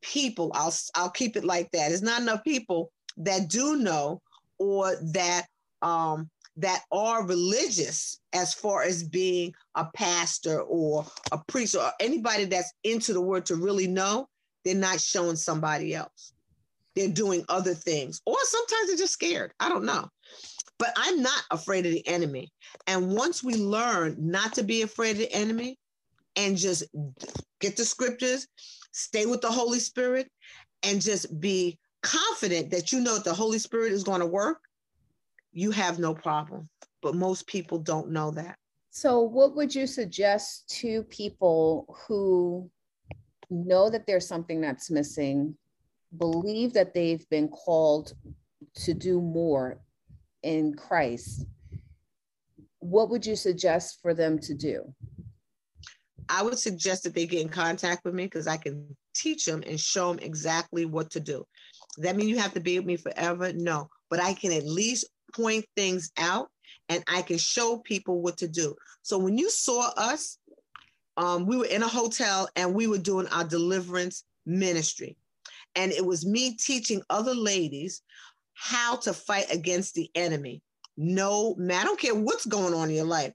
people. 0.04 0.52
I'll 0.54 0.72
I'll 0.94 1.10
keep 1.10 1.36
it 1.36 1.44
like 1.44 1.72
that. 1.72 1.90
There's 1.90 2.04
not 2.04 2.22
enough 2.22 2.44
people 2.44 2.92
that 3.18 3.50
do 3.50 3.78
know 3.78 4.22
or 4.60 4.96
that 5.14 5.48
um, 5.82 6.30
that 6.58 6.84
are 6.92 7.26
religious 7.26 8.20
as 8.32 8.54
far 8.54 8.84
as 8.84 9.02
being 9.02 9.52
a 9.74 9.88
pastor 9.96 10.62
or 10.62 11.08
a 11.32 11.40
priest 11.48 11.76
or 11.76 11.92
anybody 12.00 12.46
that's 12.46 12.72
into 12.84 13.14
the 13.14 13.22
word 13.22 13.48
to 13.48 13.56
really 13.56 13.88
know, 13.88 14.28
they're 14.64 14.76
not 14.76 15.02
showing 15.02 15.36
somebody 15.36 15.96
else. 15.96 16.34
They're 16.96 17.10
doing 17.10 17.44
other 17.50 17.74
things, 17.74 18.22
or 18.28 18.38
sometimes 18.44 18.90
they're 18.90 18.98
just 18.98 19.14
scared. 19.14 19.54
I 19.60 19.70
don't 19.70 19.86
know. 19.86 20.08
But 20.78 20.94
I'm 20.98 21.24
not 21.24 21.42
afraid 21.50 21.88
of 21.88 21.94
the 21.94 22.08
enemy. 22.08 22.52
And 22.86 23.16
once 23.16 23.44
we 23.44 23.56
learn 23.56 24.18
not 24.20 24.54
to 24.54 24.64
be 24.64 24.84
afraid 24.84 25.14
of 25.14 25.18
the 25.18 25.34
enemy 25.34 25.80
and 26.36 26.58
just 26.58 26.84
get 27.60 27.78
the 27.78 27.86
scriptures, 27.86 28.48
stay 28.92 29.26
with 29.26 29.42
the 29.42 29.52
Holy 29.52 29.80
Spirit, 29.80 30.30
and 30.84 31.02
just 31.02 31.40
be 31.40 31.80
confident 32.02 32.70
that 32.72 32.92
you 32.92 33.00
know 33.00 33.16
that 33.16 33.24
the 33.24 33.34
Holy 33.34 33.60
Spirit 33.60 33.94
is 33.94 34.04
going 34.04 34.20
to 34.20 34.26
work, 34.26 34.60
you 35.52 35.72
have 35.72 36.00
no 36.00 36.14
problem. 36.14 36.70
But 37.02 37.16
most 37.16 37.48
people 37.48 37.80
don't 37.80 38.12
know 38.12 38.32
that. 38.32 38.58
So, 38.92 39.22
what 39.22 39.56
would 39.56 39.74
you 39.74 39.88
suggest 39.88 40.70
to 40.82 41.04
people 41.04 41.98
who 42.08 42.70
know 43.50 43.90
that 43.90 44.06
there's 44.06 44.28
something 44.28 44.62
that's 44.62 44.92
missing, 44.92 45.56
believe 46.18 46.74
that 46.74 46.94
they've 46.94 47.28
been 47.30 47.48
called 47.48 48.14
to 48.76 48.94
do 48.94 49.20
more 49.20 49.80
in 50.44 50.76
Christ? 50.76 51.46
What 52.80 53.10
would 53.10 53.26
you 53.26 53.36
suggest 53.36 54.00
for 54.02 54.14
them 54.14 54.38
to 54.40 54.54
do? 54.54 54.94
I 56.30 56.42
would 56.44 56.60
suggest 56.60 57.04
that 57.04 57.14
they 57.14 57.26
get 57.26 57.42
in 57.42 57.50
contact 57.50 58.06
with 58.06 58.14
me 58.14 58.26
because 58.26 58.48
I 58.48 58.58
can 58.58 58.96
teach 59.16 59.46
them 59.46 59.64
and 59.68 59.80
show 59.80 60.12
them 60.12 60.24
exactly 60.24 60.86
what 60.86 61.12
to 61.12 61.20
do 61.20 61.46
that 61.98 62.16
mean 62.16 62.28
you 62.28 62.40
have 62.40 62.54
to 62.54 62.60
be 62.60 62.80
with 62.80 62.86
me 62.86 62.98
forever? 62.98 63.54
No, 63.54 63.90
but 64.10 64.22
I 64.22 64.34
can 64.34 64.52
at 64.52 64.66
least 64.66 65.06
point 65.34 65.66
things 65.76 66.12
out 66.18 66.50
and 66.90 67.04
I 67.08 67.22
can 67.22 67.38
show 67.38 67.78
people 67.78 68.22
what 68.22 68.38
to 68.38 68.48
do. 68.48 68.76
So 69.02 69.18
when 69.18 69.38
you 69.38 69.50
saw 69.50 69.92
us, 69.98 70.38
um, 71.18 71.46
we 71.46 71.58
were 71.58 71.66
in 71.66 71.84
a 71.84 71.88
hotel 71.88 72.50
and 72.56 72.74
we 72.74 72.88
were 72.88 72.98
doing 72.98 73.28
our 73.28 73.44
deliverance 73.44 74.24
ministry. 74.46 75.18
And 75.76 75.92
it 75.92 76.06
was 76.06 76.26
me 76.26 76.56
teaching 76.56 77.02
other 77.10 77.34
ladies 77.34 78.02
how 78.54 78.96
to 78.98 79.14
fight 79.14 79.46
against 79.52 79.94
the 79.96 80.10
enemy. 80.16 80.62
No, 80.98 81.56
man, 81.56 81.82
I 81.82 81.84
don't 81.84 82.00
care 82.00 82.16
what's 82.16 82.46
going 82.46 82.74
on 82.74 82.90
in 82.90 82.96
your 82.96 83.06
life. 83.06 83.34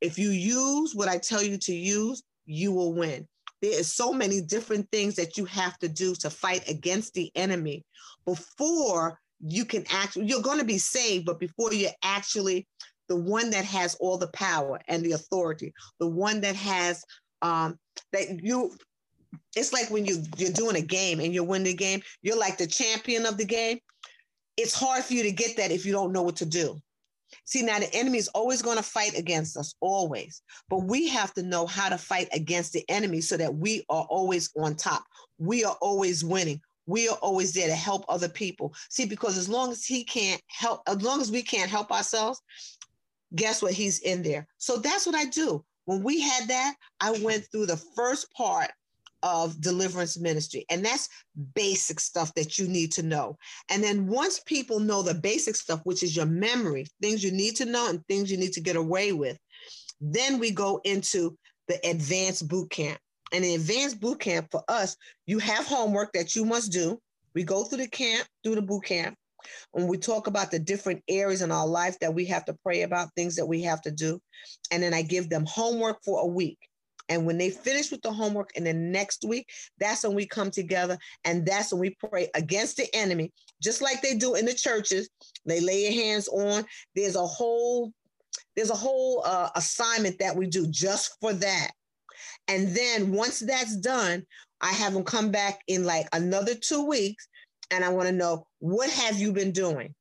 If 0.00 0.18
you 0.18 0.30
use 0.30 0.94
what 0.94 1.08
I 1.08 1.18
tell 1.18 1.42
you 1.42 1.58
to 1.58 1.74
use, 1.74 2.22
you 2.46 2.72
will 2.72 2.94
win 2.94 3.26
there 3.62 3.80
is 3.80 3.92
so 3.92 4.12
many 4.12 4.40
different 4.42 4.86
things 4.92 5.16
that 5.16 5.38
you 5.38 5.44
have 5.46 5.78
to 5.78 5.88
do 5.88 6.14
to 6.14 6.28
fight 6.28 6.68
against 6.68 7.14
the 7.14 7.32
enemy 7.34 7.84
before 8.26 9.18
you 9.40 9.64
can 9.64 9.84
actually 9.90 10.26
you're 10.26 10.42
going 10.42 10.58
to 10.58 10.64
be 10.64 10.78
saved 10.78 11.24
but 11.24 11.40
before 11.40 11.72
you're 11.72 11.90
actually 12.02 12.66
the 13.08 13.16
one 13.16 13.50
that 13.50 13.64
has 13.64 13.94
all 13.96 14.18
the 14.18 14.28
power 14.28 14.78
and 14.88 15.04
the 15.04 15.12
authority 15.12 15.72
the 16.00 16.06
one 16.06 16.40
that 16.40 16.54
has 16.54 17.04
um 17.42 17.78
that 18.12 18.40
you 18.42 18.72
it's 19.54 19.72
like 19.72 19.90
when 19.90 20.04
you 20.04 20.22
you're 20.36 20.52
doing 20.52 20.76
a 20.76 20.80
game 20.80 21.20
and 21.20 21.32
you 21.34 21.42
win 21.42 21.62
the 21.62 21.74
game, 21.74 22.00
you're 22.22 22.38
like 22.38 22.58
the 22.58 22.66
champion 22.66 23.26
of 23.26 23.36
the 23.36 23.44
game. 23.44 23.78
It's 24.56 24.74
hard 24.74 25.04
for 25.04 25.14
you 25.14 25.22
to 25.24 25.32
get 25.32 25.56
that 25.56 25.70
if 25.70 25.84
you 25.84 25.92
don't 25.92 26.12
know 26.12 26.22
what 26.22 26.36
to 26.36 26.46
do. 26.46 26.78
See, 27.46 27.62
now 27.62 27.78
the 27.78 27.92
enemy 27.94 28.18
is 28.18 28.28
always 28.28 28.60
going 28.60 28.76
to 28.76 28.82
fight 28.82 29.16
against 29.16 29.56
us, 29.56 29.74
always. 29.80 30.42
But 30.68 30.84
we 30.84 31.08
have 31.08 31.32
to 31.34 31.42
know 31.44 31.64
how 31.64 31.88
to 31.88 31.96
fight 31.96 32.28
against 32.32 32.72
the 32.72 32.84
enemy 32.88 33.20
so 33.20 33.36
that 33.36 33.54
we 33.54 33.84
are 33.88 34.04
always 34.10 34.50
on 34.58 34.74
top. 34.74 35.04
We 35.38 35.64
are 35.64 35.76
always 35.80 36.24
winning. 36.24 36.60
We 36.86 37.08
are 37.08 37.16
always 37.22 37.54
there 37.54 37.68
to 37.68 37.74
help 37.74 38.04
other 38.08 38.28
people. 38.28 38.74
See, 38.90 39.06
because 39.06 39.38
as 39.38 39.48
long 39.48 39.70
as 39.70 39.84
he 39.84 40.02
can't 40.04 40.42
help, 40.48 40.82
as 40.88 41.02
long 41.02 41.20
as 41.20 41.30
we 41.30 41.42
can't 41.42 41.70
help 41.70 41.92
ourselves, 41.92 42.42
guess 43.34 43.62
what? 43.62 43.72
He's 43.72 44.00
in 44.00 44.22
there. 44.22 44.48
So 44.58 44.78
that's 44.78 45.06
what 45.06 45.14
I 45.14 45.26
do. 45.26 45.64
When 45.84 46.02
we 46.02 46.20
had 46.20 46.48
that, 46.48 46.74
I 47.00 47.12
went 47.22 47.46
through 47.50 47.66
the 47.66 47.82
first 47.96 48.32
part 48.32 48.72
of 49.22 49.60
deliverance 49.60 50.18
ministry. 50.18 50.64
And 50.70 50.84
that's 50.84 51.08
basic 51.54 52.00
stuff 52.00 52.32
that 52.34 52.58
you 52.58 52.68
need 52.68 52.92
to 52.92 53.02
know. 53.02 53.36
And 53.70 53.82
then 53.82 54.06
once 54.06 54.40
people 54.40 54.80
know 54.80 55.02
the 55.02 55.14
basic 55.14 55.56
stuff, 55.56 55.80
which 55.84 56.02
is 56.02 56.16
your 56.16 56.26
memory, 56.26 56.86
things 57.02 57.24
you 57.24 57.32
need 57.32 57.56
to 57.56 57.64
know 57.64 57.88
and 57.88 58.06
things 58.06 58.30
you 58.30 58.36
need 58.36 58.52
to 58.52 58.60
get 58.60 58.76
away 58.76 59.12
with, 59.12 59.38
then 60.00 60.38
we 60.38 60.50
go 60.50 60.80
into 60.84 61.36
the 61.68 61.78
advanced 61.88 62.48
boot 62.48 62.70
camp. 62.70 62.98
And 63.32 63.42
the 63.42 63.54
advanced 63.54 64.00
boot 64.00 64.20
camp 64.20 64.48
for 64.50 64.62
us, 64.68 64.96
you 65.26 65.38
have 65.40 65.66
homework 65.66 66.12
that 66.12 66.36
you 66.36 66.44
must 66.44 66.70
do. 66.70 67.00
We 67.34 67.42
go 67.42 67.64
through 67.64 67.78
the 67.78 67.88
camp, 67.88 68.26
through 68.44 68.54
the 68.54 68.62
boot 68.62 68.84
camp. 68.84 69.16
When 69.72 69.88
we 69.88 69.98
talk 69.98 70.26
about 70.26 70.50
the 70.50 70.58
different 70.58 71.02
areas 71.08 71.42
in 71.42 71.52
our 71.52 71.66
life 71.66 71.98
that 72.00 72.14
we 72.14 72.24
have 72.26 72.44
to 72.46 72.56
pray 72.62 72.82
about, 72.82 73.10
things 73.14 73.36
that 73.36 73.46
we 73.46 73.62
have 73.62 73.80
to 73.82 73.90
do. 73.90 74.20
And 74.70 74.82
then 74.82 74.94
I 74.94 75.02
give 75.02 75.28
them 75.28 75.44
homework 75.46 75.98
for 76.04 76.20
a 76.20 76.26
week. 76.26 76.58
And 77.08 77.24
when 77.24 77.38
they 77.38 77.50
finish 77.50 77.90
with 77.90 78.02
the 78.02 78.12
homework 78.12 78.56
in 78.56 78.64
the 78.64 78.72
next 78.72 79.24
week, 79.24 79.48
that's 79.78 80.02
when 80.02 80.14
we 80.14 80.26
come 80.26 80.50
together 80.50 80.98
and 81.24 81.46
that's 81.46 81.72
when 81.72 81.80
we 81.80 81.96
pray 82.10 82.28
against 82.34 82.76
the 82.76 82.92
enemy, 82.94 83.32
just 83.62 83.80
like 83.80 84.02
they 84.02 84.14
do 84.14 84.34
in 84.34 84.44
the 84.44 84.54
churches. 84.54 85.08
They 85.44 85.60
lay 85.60 85.84
your 85.84 86.04
hands 86.04 86.28
on. 86.28 86.64
There's 86.94 87.16
a 87.16 87.26
whole 87.26 87.92
there's 88.54 88.70
a 88.70 88.74
whole 88.74 89.22
uh, 89.24 89.50
assignment 89.54 90.18
that 90.18 90.34
we 90.34 90.46
do 90.46 90.66
just 90.66 91.16
for 91.20 91.32
that. 91.32 91.70
And 92.48 92.68
then 92.68 93.12
once 93.12 93.40
that's 93.40 93.76
done, 93.76 94.24
I 94.60 94.72
have 94.72 94.94
them 94.94 95.04
come 95.04 95.30
back 95.30 95.60
in 95.68 95.84
like 95.84 96.08
another 96.12 96.54
two 96.54 96.86
weeks, 96.86 97.28
and 97.70 97.84
I 97.84 97.90
want 97.90 98.08
to 98.08 98.14
know 98.14 98.46
what 98.58 98.90
have 98.90 99.18
you 99.18 99.32
been 99.32 99.52
doing? 99.52 99.94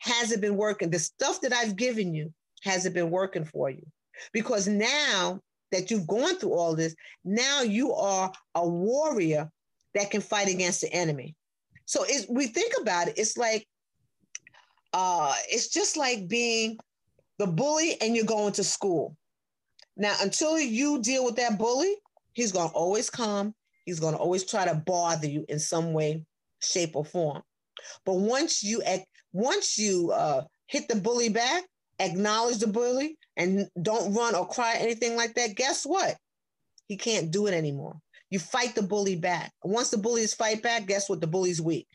Has 0.00 0.32
it 0.32 0.40
been 0.40 0.56
working? 0.56 0.90
The 0.90 0.98
stuff 0.98 1.40
that 1.40 1.52
I've 1.52 1.76
given 1.76 2.14
you, 2.14 2.32
has 2.62 2.84
it 2.84 2.92
been 2.92 3.10
working 3.10 3.44
for 3.44 3.70
you? 3.70 3.86
Because 4.32 4.68
now 4.68 5.40
that 5.74 5.90
you've 5.90 6.06
gone 6.06 6.36
through 6.36 6.54
all 6.54 6.74
this, 6.74 6.94
now 7.24 7.62
you 7.62 7.92
are 7.92 8.32
a 8.54 8.68
warrior 8.68 9.50
that 9.94 10.10
can 10.10 10.20
fight 10.20 10.48
against 10.48 10.80
the 10.80 10.92
enemy. 10.92 11.34
So 11.84 12.04
it's, 12.08 12.26
we 12.28 12.46
think 12.46 12.72
about 12.80 13.08
it, 13.08 13.18
it's 13.18 13.36
like, 13.36 13.66
uh, 14.92 15.34
it's 15.48 15.68
just 15.68 15.96
like 15.96 16.28
being 16.28 16.78
the 17.38 17.46
bully 17.46 18.00
and 18.00 18.14
you're 18.14 18.24
going 18.24 18.52
to 18.54 18.64
school. 18.64 19.16
Now, 19.96 20.14
until 20.22 20.58
you 20.58 21.02
deal 21.02 21.24
with 21.24 21.36
that 21.36 21.58
bully, 21.58 21.94
he's 22.32 22.52
going 22.52 22.70
to 22.70 22.74
always 22.74 23.10
come. 23.10 23.54
He's 23.84 24.00
going 24.00 24.14
to 24.14 24.20
always 24.20 24.44
try 24.44 24.64
to 24.64 24.82
bother 24.86 25.28
you 25.28 25.44
in 25.48 25.58
some 25.58 25.92
way, 25.92 26.24
shape, 26.60 26.96
or 26.96 27.04
form. 27.04 27.42
But 28.06 28.14
once 28.14 28.62
you 28.62 28.82
act, 28.82 29.06
once 29.32 29.78
you 29.78 30.10
uh, 30.10 30.42
hit 30.66 30.88
the 30.88 30.96
bully 30.96 31.28
back, 31.28 31.64
acknowledge 31.98 32.58
the 32.58 32.66
bully, 32.66 33.18
and 33.36 33.68
don't 33.80 34.14
run 34.14 34.34
or 34.34 34.46
cry, 34.46 34.76
anything 34.78 35.16
like 35.16 35.34
that, 35.34 35.56
guess 35.56 35.84
what? 35.84 36.16
He 36.86 36.96
can't 36.96 37.30
do 37.30 37.46
it 37.46 37.54
anymore. 37.54 38.00
You 38.30 38.38
fight 38.38 38.74
the 38.74 38.82
bully 38.82 39.16
back. 39.16 39.52
Once 39.62 39.90
the 39.90 39.98
bullies 39.98 40.34
fight 40.34 40.62
back, 40.62 40.86
guess 40.86 41.08
what? 41.08 41.20
The 41.20 41.26
bully's 41.26 41.60
weak. 41.60 41.86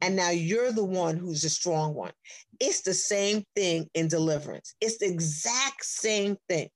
And 0.00 0.14
now 0.14 0.30
you're 0.30 0.72
the 0.72 0.84
one 0.84 1.16
who's 1.16 1.42
the 1.42 1.48
strong 1.48 1.94
one. 1.94 2.12
It's 2.60 2.82
the 2.82 2.94
same 2.94 3.44
thing 3.54 3.88
in 3.94 4.08
deliverance. 4.08 4.74
It's 4.80 4.98
the 4.98 5.06
exact 5.06 5.84
same 5.84 6.36
thing. 6.48 6.68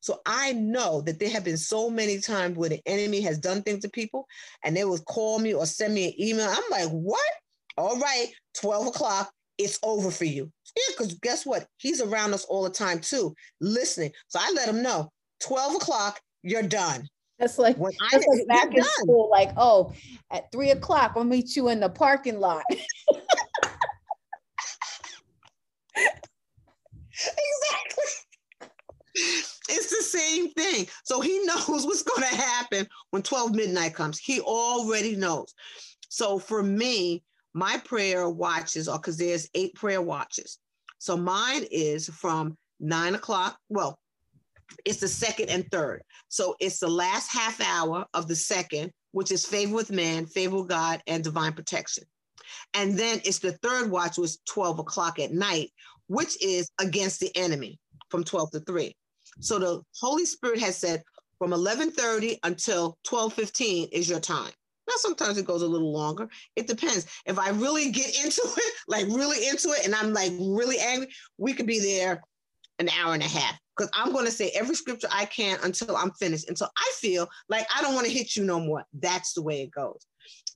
So 0.00 0.20
I 0.26 0.52
know 0.52 1.00
that 1.02 1.18
there 1.18 1.30
have 1.30 1.44
been 1.44 1.56
so 1.56 1.90
many 1.90 2.20
times 2.20 2.56
where 2.56 2.68
the 2.68 2.80
enemy 2.86 3.20
has 3.22 3.38
done 3.38 3.62
things 3.62 3.82
to 3.82 3.88
people 3.88 4.26
and 4.64 4.76
they 4.76 4.84
would 4.84 5.04
call 5.06 5.38
me 5.38 5.54
or 5.54 5.66
send 5.66 5.94
me 5.94 6.06
an 6.06 6.20
email. 6.20 6.48
I'm 6.48 6.62
like, 6.70 6.90
what? 6.90 7.20
All 7.76 7.98
right, 7.98 8.28
12 8.60 8.88
o'clock, 8.88 9.32
it's 9.62 9.78
over 9.82 10.10
for 10.10 10.24
you. 10.24 10.50
Yeah, 10.76 10.94
because 10.96 11.14
guess 11.14 11.44
what? 11.44 11.66
He's 11.78 12.00
around 12.00 12.34
us 12.34 12.44
all 12.44 12.64
the 12.64 12.70
time 12.70 13.00
too, 13.00 13.34
listening. 13.60 14.12
So 14.28 14.38
I 14.40 14.52
let 14.54 14.68
him 14.68 14.82
know 14.82 15.10
12 15.42 15.76
o'clock, 15.76 16.20
you're 16.42 16.62
done. 16.62 17.08
That's 17.38 17.58
like, 17.58 17.76
when 17.76 17.92
that's 18.12 18.24
I, 18.24 18.36
like 18.36 18.48
back 18.48 18.74
in 18.74 18.84
school, 18.84 19.28
like, 19.30 19.50
oh, 19.56 19.92
at 20.30 20.50
three 20.52 20.70
o'clock, 20.70 21.12
I'll 21.16 21.24
meet 21.24 21.56
you 21.56 21.68
in 21.68 21.80
the 21.80 21.88
parking 21.88 22.38
lot. 22.38 22.62
exactly. 22.70 22.86
It's 29.68 29.90
the 29.90 30.02
same 30.02 30.50
thing. 30.52 30.86
So 31.04 31.20
he 31.20 31.38
knows 31.44 31.84
what's 31.84 32.02
going 32.02 32.22
to 32.22 32.36
happen 32.36 32.86
when 33.10 33.22
12 33.22 33.54
midnight 33.54 33.94
comes. 33.94 34.18
He 34.18 34.40
already 34.40 35.16
knows. 35.16 35.52
So 36.08 36.38
for 36.38 36.62
me, 36.62 37.22
my 37.54 37.78
prayer 37.84 38.28
watches 38.28 38.88
are 38.88 38.98
because 38.98 39.18
there's 39.18 39.48
eight 39.54 39.74
prayer 39.74 40.02
watches. 40.02 40.58
So 40.98 41.16
mine 41.16 41.64
is 41.70 42.08
from 42.08 42.56
nine 42.80 43.14
o'clock. 43.14 43.58
Well, 43.68 43.98
it's 44.84 45.00
the 45.00 45.08
second 45.08 45.50
and 45.50 45.68
third. 45.70 46.02
So 46.28 46.56
it's 46.60 46.78
the 46.78 46.88
last 46.88 47.32
half 47.32 47.60
hour 47.60 48.06
of 48.14 48.28
the 48.28 48.36
second, 48.36 48.90
which 49.12 49.32
is 49.32 49.44
favor 49.44 49.74
with 49.74 49.90
man, 49.90 50.26
favor 50.26 50.58
with 50.58 50.68
God, 50.68 51.02
and 51.06 51.22
divine 51.22 51.52
protection. 51.52 52.04
And 52.74 52.98
then 52.98 53.20
it's 53.24 53.38
the 53.38 53.52
third 53.58 53.90
watch, 53.90 54.18
which 54.18 54.30
is 54.30 54.38
12 54.48 54.78
o'clock 54.78 55.18
at 55.18 55.32
night, 55.32 55.70
which 56.06 56.42
is 56.42 56.70
against 56.80 57.20
the 57.20 57.34
enemy 57.36 57.78
from 58.08 58.24
12 58.24 58.52
to 58.52 58.60
3. 58.60 58.96
So 59.40 59.58
the 59.58 59.82
Holy 60.00 60.24
Spirit 60.24 60.60
has 60.60 60.76
said 60.76 61.02
from 61.38 61.52
11:30 61.52 62.38
until 62.44 62.96
12:15 63.04 63.88
is 63.92 64.08
your 64.08 64.20
time. 64.20 64.52
Now, 64.92 64.96
sometimes 64.98 65.38
it 65.38 65.46
goes 65.46 65.62
a 65.62 65.66
little 65.66 65.92
longer. 65.92 66.28
It 66.54 66.66
depends. 66.66 67.06
If 67.24 67.38
I 67.38 67.50
really 67.50 67.90
get 67.90 68.14
into 68.22 68.42
it, 68.56 68.74
like 68.88 69.06
really 69.06 69.48
into 69.48 69.68
it, 69.70 69.86
and 69.86 69.94
I'm 69.94 70.12
like 70.12 70.32
really 70.38 70.78
angry, 70.78 71.08
we 71.38 71.54
could 71.54 71.66
be 71.66 71.80
there 71.80 72.22
an 72.78 72.88
hour 73.00 73.14
and 73.14 73.22
a 73.22 73.28
half. 73.28 73.58
Because 73.76 73.90
I'm 73.94 74.12
going 74.12 74.26
to 74.26 74.30
say 74.30 74.50
every 74.54 74.74
scripture 74.74 75.08
I 75.10 75.24
can 75.24 75.58
until 75.62 75.96
I'm 75.96 76.10
finished, 76.12 76.48
until 76.48 76.68
I 76.76 76.92
feel 76.96 77.26
like 77.48 77.66
I 77.74 77.80
don't 77.80 77.94
want 77.94 78.06
to 78.06 78.12
hit 78.12 78.36
you 78.36 78.44
no 78.44 78.60
more. 78.60 78.84
That's 78.92 79.32
the 79.32 79.42
way 79.42 79.62
it 79.62 79.70
goes. 79.70 80.06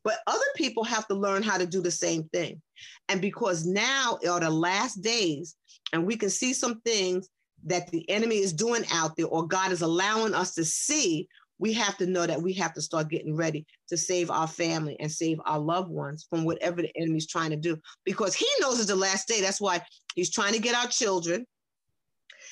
But 0.05 0.19
other 0.27 0.45
people 0.55 0.85
have 0.85 1.09
to 1.09 1.15
learn 1.15 1.43
how 1.43 1.57
to 1.57 1.67
do 1.67 1.81
the 1.81 1.91
same 1.91 2.25
thing. 2.25 2.61
And 3.09 3.21
because 3.21 3.65
now 3.65 4.19
are 4.29 4.41
the 4.41 4.51
last 4.51 5.01
days, 5.01 5.57
and 5.93 6.07
we 6.07 6.17
can 6.17 6.29
see 6.29 6.53
some 6.53 6.81
things 6.83 7.29
that 7.65 7.91
the 7.91 8.09
enemy 8.11 8.37
is 8.37 8.53
doing 8.53 8.85
out 8.93 9.17
there, 9.17 9.27
or 9.27 9.47
God 9.47 9.73
is 9.73 9.81
allowing 9.81 10.35
us 10.35 10.55
to 10.55 10.65
see, 10.65 11.27
we 11.59 11.73
have 11.73 11.97
to 11.99 12.07
know 12.07 12.27
that 12.27 12.41
we 12.41 12.53
have 12.55 12.75
to 12.75 12.83
start 12.83 13.09
getting 13.09 13.35
ready 13.35 13.67
to 13.89 13.97
save 13.97 14.31
our 14.31 14.47
family 14.47 14.97
and 15.01 15.11
save 15.11 15.39
our 15.47 15.59
loved 15.59 15.91
ones 15.91 16.27
from 16.29 16.45
whatever 16.45 16.83
the 16.83 16.91
enemy's 16.97 17.27
trying 17.27 17.51
to 17.51 17.57
do 17.57 17.77
because 18.05 18.35
he 18.35 18.47
knows 18.61 18.79
it's 18.79 18.89
the 18.89 18.97
last 18.97 19.27
day. 19.29 19.41
That's 19.41 19.61
why 19.61 19.81
he's 20.15 20.31
trying 20.31 20.53
to 20.53 20.61
get 20.61 20.75
our 20.75 20.89
children. 20.89 21.47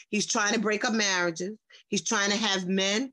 He's 0.09 0.27
trying 0.27 0.55
to 0.55 0.61
break 0.61 0.85
up 0.85 0.95
marriages. 0.95 1.53
He's 1.89 2.05
trying 2.05 2.31
to 2.31 2.37
have 2.37 2.67
men 2.67 3.13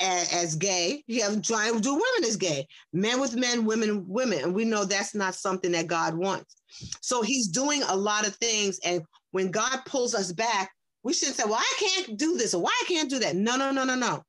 as, 0.00 0.32
as 0.32 0.56
gay. 0.56 1.02
He's 1.06 1.22
trying 1.46 1.74
to 1.74 1.80
do 1.80 1.92
women 1.92 2.24
as 2.24 2.36
gay. 2.36 2.66
Men 2.92 3.20
with 3.20 3.36
men, 3.36 3.64
women 3.64 4.04
women. 4.08 4.40
And 4.40 4.54
we 4.54 4.64
know 4.64 4.84
that's 4.84 5.14
not 5.14 5.34
something 5.34 5.72
that 5.72 5.86
God 5.86 6.14
wants. 6.14 6.56
So 7.00 7.22
he's 7.22 7.48
doing 7.48 7.82
a 7.82 7.96
lot 7.96 8.26
of 8.26 8.36
things. 8.36 8.78
And 8.84 9.02
when 9.32 9.50
God 9.50 9.80
pulls 9.86 10.14
us 10.14 10.32
back, 10.32 10.70
we 11.02 11.12
shouldn't 11.12 11.36
say, 11.36 11.44
well, 11.44 11.60
I 11.60 11.74
can't 11.78 12.18
do 12.18 12.36
this 12.36 12.54
or 12.54 12.62
why 12.62 12.70
I 12.82 12.84
can't 12.86 13.10
do 13.10 13.18
that. 13.20 13.36
No, 13.36 13.56
no, 13.56 13.70
no, 13.70 13.84
no, 13.84 13.94
no. 13.94 14.22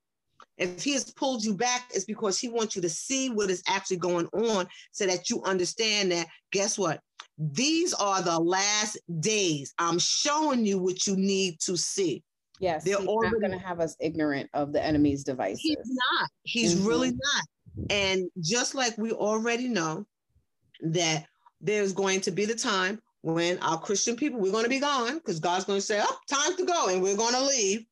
If 0.59 0.83
he 0.83 0.93
has 0.93 1.09
pulled 1.11 1.43
you 1.43 1.55
back, 1.55 1.89
it's 1.93 2.05
because 2.05 2.37
he 2.37 2.49
wants 2.49 2.75
you 2.75 2.81
to 2.81 2.89
see 2.89 3.29
what 3.29 3.49
is 3.49 3.63
actually 3.67 3.97
going 3.97 4.27
on 4.27 4.67
so 4.91 5.07
that 5.07 5.29
you 5.29 5.41
understand 5.43 6.11
that, 6.11 6.27
guess 6.51 6.77
what? 6.77 6.99
These 7.37 7.93
are 7.93 8.21
the 8.21 8.37
last 8.37 8.99
days. 9.21 9.73
I'm 9.79 9.97
showing 9.97 10.65
you 10.65 10.77
what 10.77 11.07
you 11.07 11.15
need 11.15 11.59
to 11.61 11.77
see. 11.77 12.23
Yes, 12.59 12.83
they're 12.83 12.97
already, 12.97 13.31
not 13.31 13.41
going 13.41 13.57
to 13.57 13.65
have 13.65 13.79
us 13.79 13.95
ignorant 14.01 14.49
of 14.53 14.73
the 14.73 14.83
enemy's 14.83 15.23
devices. 15.23 15.61
He's 15.61 15.77
not. 15.77 16.29
He's 16.43 16.75
mm-hmm. 16.75 16.87
really 16.87 17.11
not. 17.11 17.87
And 17.89 18.29
just 18.41 18.75
like 18.75 18.97
we 18.97 19.13
already 19.13 19.69
know 19.69 20.05
that 20.81 21.25
there's 21.61 21.93
going 21.93 22.19
to 22.21 22.31
be 22.31 22.43
the 22.43 22.55
time 22.55 23.01
when 23.21 23.59
our 23.59 23.79
Christian 23.79 24.17
people, 24.17 24.41
we're 24.41 24.51
going 24.51 24.65
to 24.65 24.69
be 24.69 24.79
gone 24.79 25.15
because 25.15 25.39
God's 25.39 25.63
going 25.63 25.79
to 25.79 25.85
say, 25.85 26.01
oh, 26.03 26.17
time 26.29 26.57
to 26.57 26.65
go, 26.65 26.87
and 26.89 27.01
we're 27.01 27.17
going 27.17 27.33
to 27.33 27.43
leave 27.43 27.85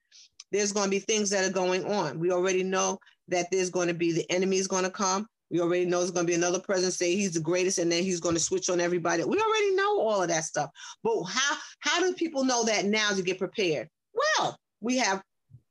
there's 0.51 0.71
going 0.71 0.85
to 0.85 0.91
be 0.91 0.99
things 0.99 1.29
that 1.29 1.45
are 1.45 1.53
going 1.53 1.85
on. 1.85 2.19
We 2.19 2.31
already 2.31 2.63
know 2.63 2.99
that 3.27 3.47
there's 3.51 3.69
going 3.69 3.89
to 3.89 3.93
be 3.93 4.13
the 4.13 4.29
enemy 4.31 4.57
is 4.57 4.67
going 4.67 4.85
to 4.85 4.89
come. 4.89 5.27
We 5.49 5.61
already 5.61 5.85
know 5.85 5.99
there's 5.99 6.11
going 6.11 6.25
to 6.25 6.31
be 6.31 6.35
another 6.35 6.59
president 6.59 6.93
say 6.93 7.15
he's 7.15 7.33
the 7.33 7.39
greatest, 7.39 7.77
and 7.79 7.91
then 7.91 8.03
he's 8.03 8.19
going 8.19 8.35
to 8.35 8.41
switch 8.41 8.69
on 8.69 8.81
everybody. 8.81 9.23
We 9.23 9.37
already 9.39 9.75
know 9.75 10.01
all 10.01 10.21
of 10.21 10.29
that 10.29 10.43
stuff. 10.43 10.69
But 11.03 11.23
how 11.23 11.57
how 11.79 11.99
do 12.01 12.13
people 12.13 12.43
know 12.43 12.65
that 12.65 12.85
now 12.85 13.11
to 13.11 13.21
get 13.21 13.39
prepared? 13.39 13.87
Well, 14.13 14.57
we 14.81 14.97
have. 14.97 15.21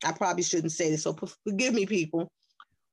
I 0.04 0.12
probably 0.12 0.42
shouldn't 0.42 0.72
say 0.72 0.90
this, 0.90 1.02
so 1.02 1.16
forgive 1.46 1.74
me, 1.74 1.86
people. 1.86 2.30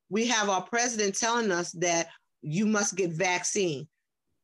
we 0.10 0.28
have 0.28 0.48
our 0.50 0.62
president 0.62 1.18
telling 1.18 1.52
us 1.52 1.72
that 1.74 2.08
you 2.44 2.66
must 2.66 2.96
get 2.96 3.12
vaccine. 3.12 3.88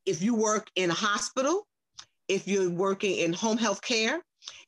If 0.05 0.21
you 0.21 0.33
work 0.35 0.67
in 0.75 0.89
a 0.89 0.95
hospital, 0.95 1.67
if 2.27 2.47
you're 2.47 2.69
working 2.71 3.17
in 3.17 3.33
home 3.33 3.57
health 3.57 3.81
care, 3.81 4.19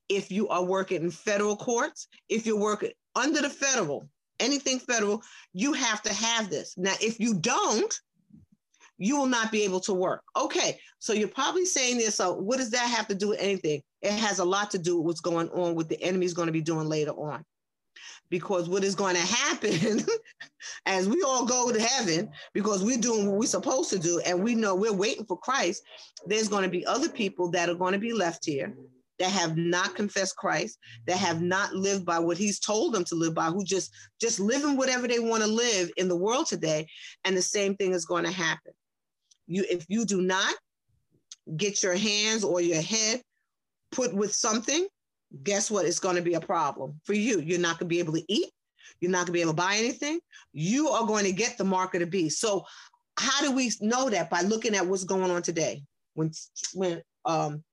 if 0.10 0.32
you 0.32 0.48
are 0.50 0.64
working 0.64 1.04
in 1.04 1.12
federal 1.12 1.56
courts, 1.56 2.08
if 2.30 2.46
you're 2.46 2.60
working 2.60 2.92
under 3.16 3.42
the 3.42 3.50
federal, 3.50 4.10
anything 4.40 4.80
federal, 4.80 5.22
you 5.54 5.74
have 5.74 6.02
to 6.02 6.14
have 6.14 6.50
this. 6.50 6.74
Now, 6.78 6.94
if 7.02 7.20
you 7.20 7.36
don't, 7.36 7.94
you 8.98 9.18
will 9.18 9.28
not 9.28 9.52
be 9.52 9.64
able 9.64 9.80
to 9.82 9.94
work. 9.94 10.22
Okay, 10.38 10.80
so 11.00 11.14
you're 11.14 11.28
probably 11.28 11.66
saying 11.66 11.98
this. 11.98 12.16
So, 12.16 12.34
what 12.34 12.58
does 12.58 12.72
that 12.72 12.88
have 12.88 13.08
to 13.08 13.16
do 13.16 13.30
with 13.30 13.40
anything? 13.40 13.82
It 14.02 14.12
has 14.12 14.40
a 14.40 14.46
lot 14.46 14.70
to 14.72 14.78
do 14.78 14.98
with 14.98 15.06
what's 15.06 15.22
going 15.22 15.50
on, 15.50 15.76
what 15.76 15.90
the 15.90 16.02
enemy 16.04 16.26
is 16.26 16.34
going 16.34 16.48
to 16.48 16.52
be 16.52 16.62
doing 16.62 16.88
later 16.88 17.12
on. 17.12 17.44
Because 18.30 18.70
what 18.70 18.84
is 18.84 18.96
going 18.96 19.16
to 19.16 19.22
happen 19.22 20.06
as 20.86 21.10
we 21.10 21.22
all 21.24 21.46
go 21.46 21.72
to 21.72 21.82
heaven, 21.82 22.30
because 22.54 22.84
we're 22.84 22.98
doing 22.98 23.28
what 23.28 23.40
we're 23.40 23.48
supposed 23.48 23.90
to 23.90 24.00
do, 24.00 24.22
and 24.26 24.44
we 24.44 24.56
know 24.56 24.76
we're 24.76 24.94
waiting 24.94 25.26
for 25.26 25.38
Christ, 25.38 25.84
there's 26.26 26.48
going 26.48 26.64
to 26.64 26.70
be 26.70 26.86
other 26.86 27.10
people 27.10 27.50
that 27.52 27.70
are 27.70 27.76
going 27.76 27.94
to 27.94 28.00
be 28.00 28.14
left 28.14 28.46
here 28.46 28.74
that 29.22 29.30
have 29.30 29.56
not 29.56 29.94
confessed 29.96 30.36
Christ, 30.36 30.80
that 31.06 31.18
have 31.18 31.44
not 31.44 31.76
lived 31.76 32.08
by 32.08 32.18
what 32.18 32.40
he's 32.40 32.60
told 32.60 32.96
them 32.96 33.04
to 33.04 33.16
live 33.16 33.36
by, 33.36 33.46
who 33.46 33.64
just 33.64 33.92
just 34.20 34.40
living 34.40 34.76
whatever 34.76 35.08
they 35.08 35.20
want 35.20 35.44
to 35.44 35.48
live 35.48 35.92
in 35.96 36.08
the 36.08 36.18
world 36.18 36.48
today. 36.48 36.88
And 37.24 37.38
the 37.38 37.42
same 37.44 37.76
thing 37.76 37.94
is 37.94 38.06
going 38.06 38.24
to 38.24 38.32
happen. 38.32 38.74
You, 39.46 39.64
if 39.70 39.86
you 39.90 40.06
do 40.06 40.24
not 40.24 40.56
get 41.56 41.84
your 41.84 41.96
hands 41.96 42.44
or 42.44 42.62
your 42.62 42.82
head 42.82 43.22
put 43.92 44.12
with 44.12 44.34
something, 44.34 44.88
guess 45.44 45.70
what? 45.70 45.86
It's 45.86 46.00
going 46.00 46.16
to 46.16 46.24
be 46.24 46.34
a 46.34 46.42
problem 46.42 47.00
for 47.04 47.14
you. 47.14 47.42
You're 47.42 47.60
not 47.60 47.78
going 47.78 47.90
to 47.90 47.94
be 47.94 48.00
able 48.00 48.14
to 48.14 48.24
eat. 48.28 48.50
You're 49.02 49.12
not 49.12 49.20
going 49.20 49.28
to 49.28 49.34
be 49.34 49.42
able 49.42 49.52
to 49.52 49.58
buy 49.58 49.76
anything. 49.76 50.20
You 50.52 50.90
are 50.90 51.06
going 51.06 51.26
to 51.26 51.32
get 51.32 51.60
the 51.60 51.64
mark 51.64 51.94
of 51.94 52.00
the 52.00 52.08
beast. 52.08 52.40
So, 52.40 52.66
how 53.20 53.42
do 53.42 53.52
we 53.52 53.72
know 53.82 54.10
that? 54.10 54.32
By 54.32 54.42
looking 54.42 54.76
at 54.76 54.88
what's 54.88 55.04
going 55.04 55.30
on 55.30 55.44
today. 55.44 55.84
When 56.16 56.32
when 56.74 57.04
um, 57.26 57.64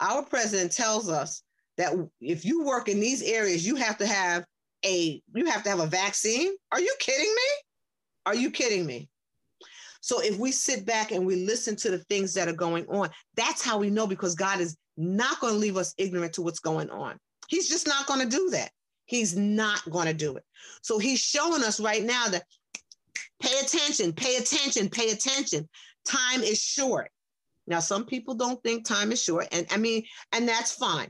our 0.00 0.22
president 0.22 0.72
tells 0.72 1.08
us 1.08 1.42
that 1.76 1.94
if 2.20 2.44
you 2.44 2.64
work 2.64 2.88
in 2.88 3.00
these 3.00 3.22
areas, 3.22 3.66
you 3.66 3.76
have 3.76 3.98
to 3.98 4.06
have 4.06 4.44
a 4.84 5.22
you 5.34 5.46
have 5.46 5.62
to 5.62 5.70
have 5.70 5.80
a 5.80 5.86
vaccine. 5.86 6.52
Are 6.72 6.80
you 6.80 6.94
kidding 6.98 7.32
me? 7.34 7.50
Are 8.26 8.34
you 8.34 8.50
kidding 8.50 8.86
me? 8.86 9.08
So 10.00 10.20
if 10.20 10.38
we 10.38 10.50
sit 10.50 10.86
back 10.86 11.12
and 11.12 11.26
we 11.26 11.36
listen 11.36 11.76
to 11.76 11.90
the 11.90 11.98
things 11.98 12.32
that 12.34 12.48
are 12.48 12.54
going 12.54 12.86
on, 12.88 13.10
that's 13.36 13.62
how 13.62 13.78
we 13.78 13.90
know 13.90 14.06
because 14.06 14.34
God 14.34 14.60
is 14.60 14.76
not 14.96 15.40
going 15.40 15.54
to 15.54 15.58
leave 15.58 15.76
us 15.76 15.94
ignorant 15.98 16.32
to 16.34 16.42
what's 16.42 16.58
going 16.58 16.90
on. 16.90 17.18
He's 17.48 17.68
just 17.68 17.86
not 17.86 18.06
going 18.06 18.20
to 18.20 18.36
do 18.36 18.50
that. 18.50 18.70
He's 19.04 19.36
not 19.36 19.88
going 19.90 20.06
to 20.06 20.14
do 20.14 20.36
it. 20.36 20.44
So 20.82 20.98
he's 20.98 21.20
showing 21.20 21.64
us 21.64 21.80
right 21.80 22.02
now 22.02 22.28
that 22.28 22.44
pay 23.42 23.58
attention, 23.60 24.12
pay 24.12 24.36
attention, 24.36 24.88
pay 24.88 25.10
attention. 25.10 25.68
Time 26.06 26.42
is 26.42 26.62
short. 26.62 27.10
Now, 27.70 27.78
some 27.78 28.04
people 28.04 28.34
don't 28.34 28.60
think 28.64 28.84
time 28.84 29.12
is 29.12 29.22
short, 29.22 29.46
and 29.52 29.64
I 29.70 29.76
mean, 29.76 30.02
and 30.32 30.46
that's 30.46 30.72
fine. 30.72 31.08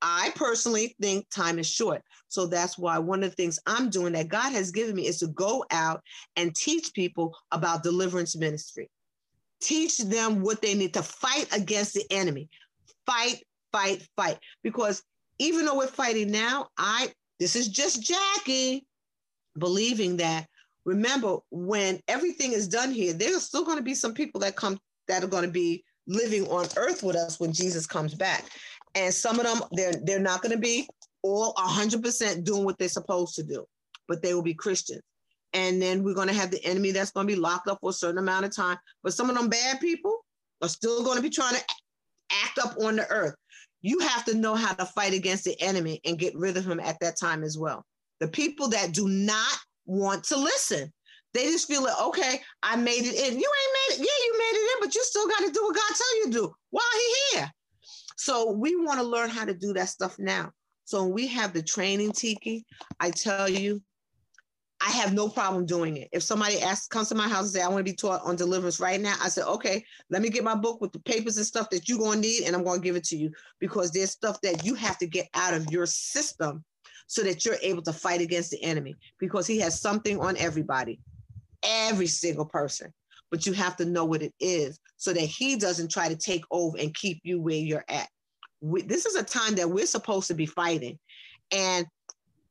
I 0.00 0.30
personally 0.36 0.94
think 1.02 1.28
time 1.28 1.58
is 1.58 1.68
short. 1.68 2.02
So 2.28 2.46
that's 2.46 2.78
why 2.78 3.00
one 3.00 3.24
of 3.24 3.30
the 3.30 3.36
things 3.36 3.58
I'm 3.66 3.90
doing 3.90 4.12
that 4.12 4.28
God 4.28 4.52
has 4.52 4.70
given 4.70 4.94
me 4.94 5.08
is 5.08 5.18
to 5.18 5.26
go 5.26 5.64
out 5.72 6.00
and 6.36 6.54
teach 6.54 6.94
people 6.94 7.36
about 7.50 7.82
deliverance 7.82 8.36
ministry. 8.36 8.88
Teach 9.60 9.98
them 9.98 10.40
what 10.40 10.62
they 10.62 10.74
need 10.74 10.94
to 10.94 11.02
fight 11.02 11.48
against 11.52 11.94
the 11.94 12.04
enemy. 12.12 12.48
Fight, 13.04 13.42
fight, 13.72 14.06
fight. 14.14 14.38
Because 14.62 15.02
even 15.40 15.64
though 15.64 15.78
we're 15.78 15.88
fighting 15.88 16.30
now, 16.30 16.68
I 16.78 17.12
this 17.40 17.56
is 17.56 17.66
just 17.66 18.02
Jackie 18.02 18.86
believing 19.58 20.18
that 20.18 20.46
remember 20.84 21.38
when 21.50 21.98
everything 22.06 22.52
is 22.52 22.68
done 22.68 22.92
here, 22.92 23.12
there's 23.14 23.42
still 23.42 23.64
going 23.64 23.78
to 23.78 23.82
be 23.82 23.96
some 23.96 24.14
people 24.14 24.40
that 24.42 24.54
come 24.54 24.78
that 25.08 25.24
are 25.24 25.28
going 25.28 25.44
to 25.44 25.50
be 25.50 25.82
living 26.08 26.46
on 26.48 26.66
earth 26.76 27.02
with 27.02 27.14
us 27.14 27.38
when 27.38 27.52
Jesus 27.52 27.86
comes 27.86 28.14
back. 28.14 28.44
And 28.94 29.14
some 29.14 29.38
of 29.38 29.46
them, 29.46 29.62
they're 29.72 29.92
they're 30.02 30.18
not 30.18 30.42
going 30.42 30.52
to 30.52 30.58
be 30.58 30.88
all 31.22 31.54
100% 31.54 32.44
doing 32.44 32.64
what 32.64 32.78
they're 32.78 32.88
supposed 32.88 33.34
to 33.36 33.42
do, 33.42 33.64
but 34.08 34.22
they 34.22 34.34
will 34.34 34.42
be 34.42 34.54
Christians. 34.54 35.02
And 35.52 35.80
then 35.80 36.02
we're 36.02 36.14
going 36.14 36.28
to 36.28 36.34
have 36.34 36.50
the 36.50 36.64
enemy 36.64 36.90
that's 36.90 37.10
going 37.10 37.26
to 37.26 37.32
be 37.32 37.40
locked 37.40 37.68
up 37.68 37.78
for 37.80 37.90
a 37.90 37.94
certain 37.94 38.18
amount 38.18 38.44
of 38.44 38.54
time. 38.54 38.78
But 39.02 39.14
some 39.14 39.30
of 39.30 39.36
them 39.36 39.48
bad 39.48 39.80
people 39.80 40.24
are 40.62 40.68
still 40.68 41.04
going 41.04 41.16
to 41.16 41.22
be 41.22 41.30
trying 41.30 41.54
to 41.54 41.64
act 42.44 42.58
up 42.58 42.74
on 42.82 42.96
the 42.96 43.08
earth. 43.10 43.34
You 43.80 44.00
have 44.00 44.24
to 44.26 44.34
know 44.34 44.54
how 44.54 44.74
to 44.74 44.84
fight 44.84 45.14
against 45.14 45.44
the 45.44 45.60
enemy 45.60 46.00
and 46.04 46.18
get 46.18 46.36
rid 46.36 46.56
of 46.56 46.66
him 46.66 46.80
at 46.80 46.98
that 47.00 47.18
time 47.18 47.44
as 47.44 47.56
well. 47.56 47.84
The 48.20 48.28
people 48.28 48.68
that 48.68 48.92
do 48.92 49.08
not 49.08 49.56
want 49.86 50.24
to 50.24 50.36
listen, 50.36 50.92
they 51.34 51.44
just 51.44 51.68
feel 51.68 51.82
like, 51.82 52.00
okay, 52.00 52.40
I 52.62 52.76
made 52.76 53.04
it 53.04 53.14
in. 53.14 53.38
You 53.38 53.50
ain't 53.50 53.76
made 53.76 53.94
it. 53.94 53.98
Yeah, 53.98 54.24
you 54.24 54.38
made 54.38 54.58
it 54.58 54.70
in, 54.76 54.80
but 54.80 54.94
you 54.94 55.04
still 55.04 55.28
got 55.28 55.44
to 55.44 55.50
do 55.50 55.62
what 55.62 55.74
God 55.74 55.96
tell 55.96 56.16
you 56.16 56.24
to 56.26 56.30
do 56.30 56.54
while 56.70 56.84
he 56.92 57.38
here. 57.38 57.52
So 58.16 58.50
we 58.52 58.76
want 58.76 58.98
to 59.00 59.06
learn 59.06 59.30
how 59.30 59.44
to 59.44 59.54
do 59.54 59.72
that 59.74 59.88
stuff 59.88 60.18
now. 60.18 60.50
So 60.84 61.04
when 61.04 61.12
we 61.12 61.26
have 61.28 61.52
the 61.52 61.62
training, 61.62 62.12
Tiki, 62.12 62.64
I 62.98 63.10
tell 63.10 63.48
you, 63.48 63.82
I 64.80 64.90
have 64.90 65.12
no 65.12 65.28
problem 65.28 65.66
doing 65.66 65.96
it. 65.96 66.08
If 66.12 66.22
somebody 66.22 66.60
asks, 66.60 66.86
comes 66.86 67.08
to 67.08 67.14
my 67.14 67.28
house 67.28 67.42
and 67.42 67.50
say, 67.50 67.62
I 67.62 67.68
want 67.68 67.78
to 67.78 67.90
be 67.90 67.96
taught 67.96 68.22
on 68.22 68.36
deliverance 68.36 68.80
right 68.80 69.00
now, 69.00 69.16
I 69.20 69.28
said, 69.28 69.44
okay, 69.46 69.84
let 70.08 70.22
me 70.22 70.30
get 70.30 70.44
my 70.44 70.54
book 70.54 70.80
with 70.80 70.92
the 70.92 71.00
papers 71.00 71.36
and 71.36 71.44
stuff 71.44 71.68
that 71.70 71.88
you're 71.88 71.98
going 71.98 72.22
to 72.22 72.28
need, 72.28 72.44
and 72.44 72.54
I'm 72.54 72.64
going 72.64 72.80
to 72.80 72.84
give 72.84 72.96
it 72.96 73.04
to 73.04 73.16
you 73.16 73.32
because 73.58 73.90
there's 73.90 74.12
stuff 74.12 74.40
that 74.42 74.64
you 74.64 74.74
have 74.74 74.96
to 74.98 75.06
get 75.06 75.28
out 75.34 75.52
of 75.52 75.70
your 75.70 75.84
system 75.84 76.64
so 77.08 77.22
that 77.22 77.44
you're 77.44 77.56
able 77.60 77.82
to 77.82 77.92
fight 77.92 78.20
against 78.20 78.50
the 78.50 78.62
enemy 78.62 78.94
because 79.18 79.46
he 79.46 79.58
has 79.58 79.80
something 79.80 80.20
on 80.20 80.36
everybody 80.36 81.00
every 81.62 82.06
single 82.06 82.44
person, 82.44 82.92
but 83.30 83.46
you 83.46 83.52
have 83.52 83.76
to 83.76 83.84
know 83.84 84.04
what 84.04 84.22
it 84.22 84.34
is 84.40 84.78
so 84.96 85.12
that 85.12 85.20
he 85.20 85.56
doesn't 85.56 85.90
try 85.90 86.08
to 86.08 86.16
take 86.16 86.44
over 86.50 86.76
and 86.78 86.94
keep 86.94 87.20
you 87.22 87.40
where 87.40 87.56
you're 87.56 87.84
at. 87.88 88.08
We, 88.60 88.82
this 88.82 89.06
is 89.06 89.14
a 89.14 89.22
time 89.22 89.54
that 89.56 89.70
we're 89.70 89.86
supposed 89.86 90.28
to 90.28 90.34
be 90.34 90.46
fighting. 90.46 90.98
And 91.52 91.86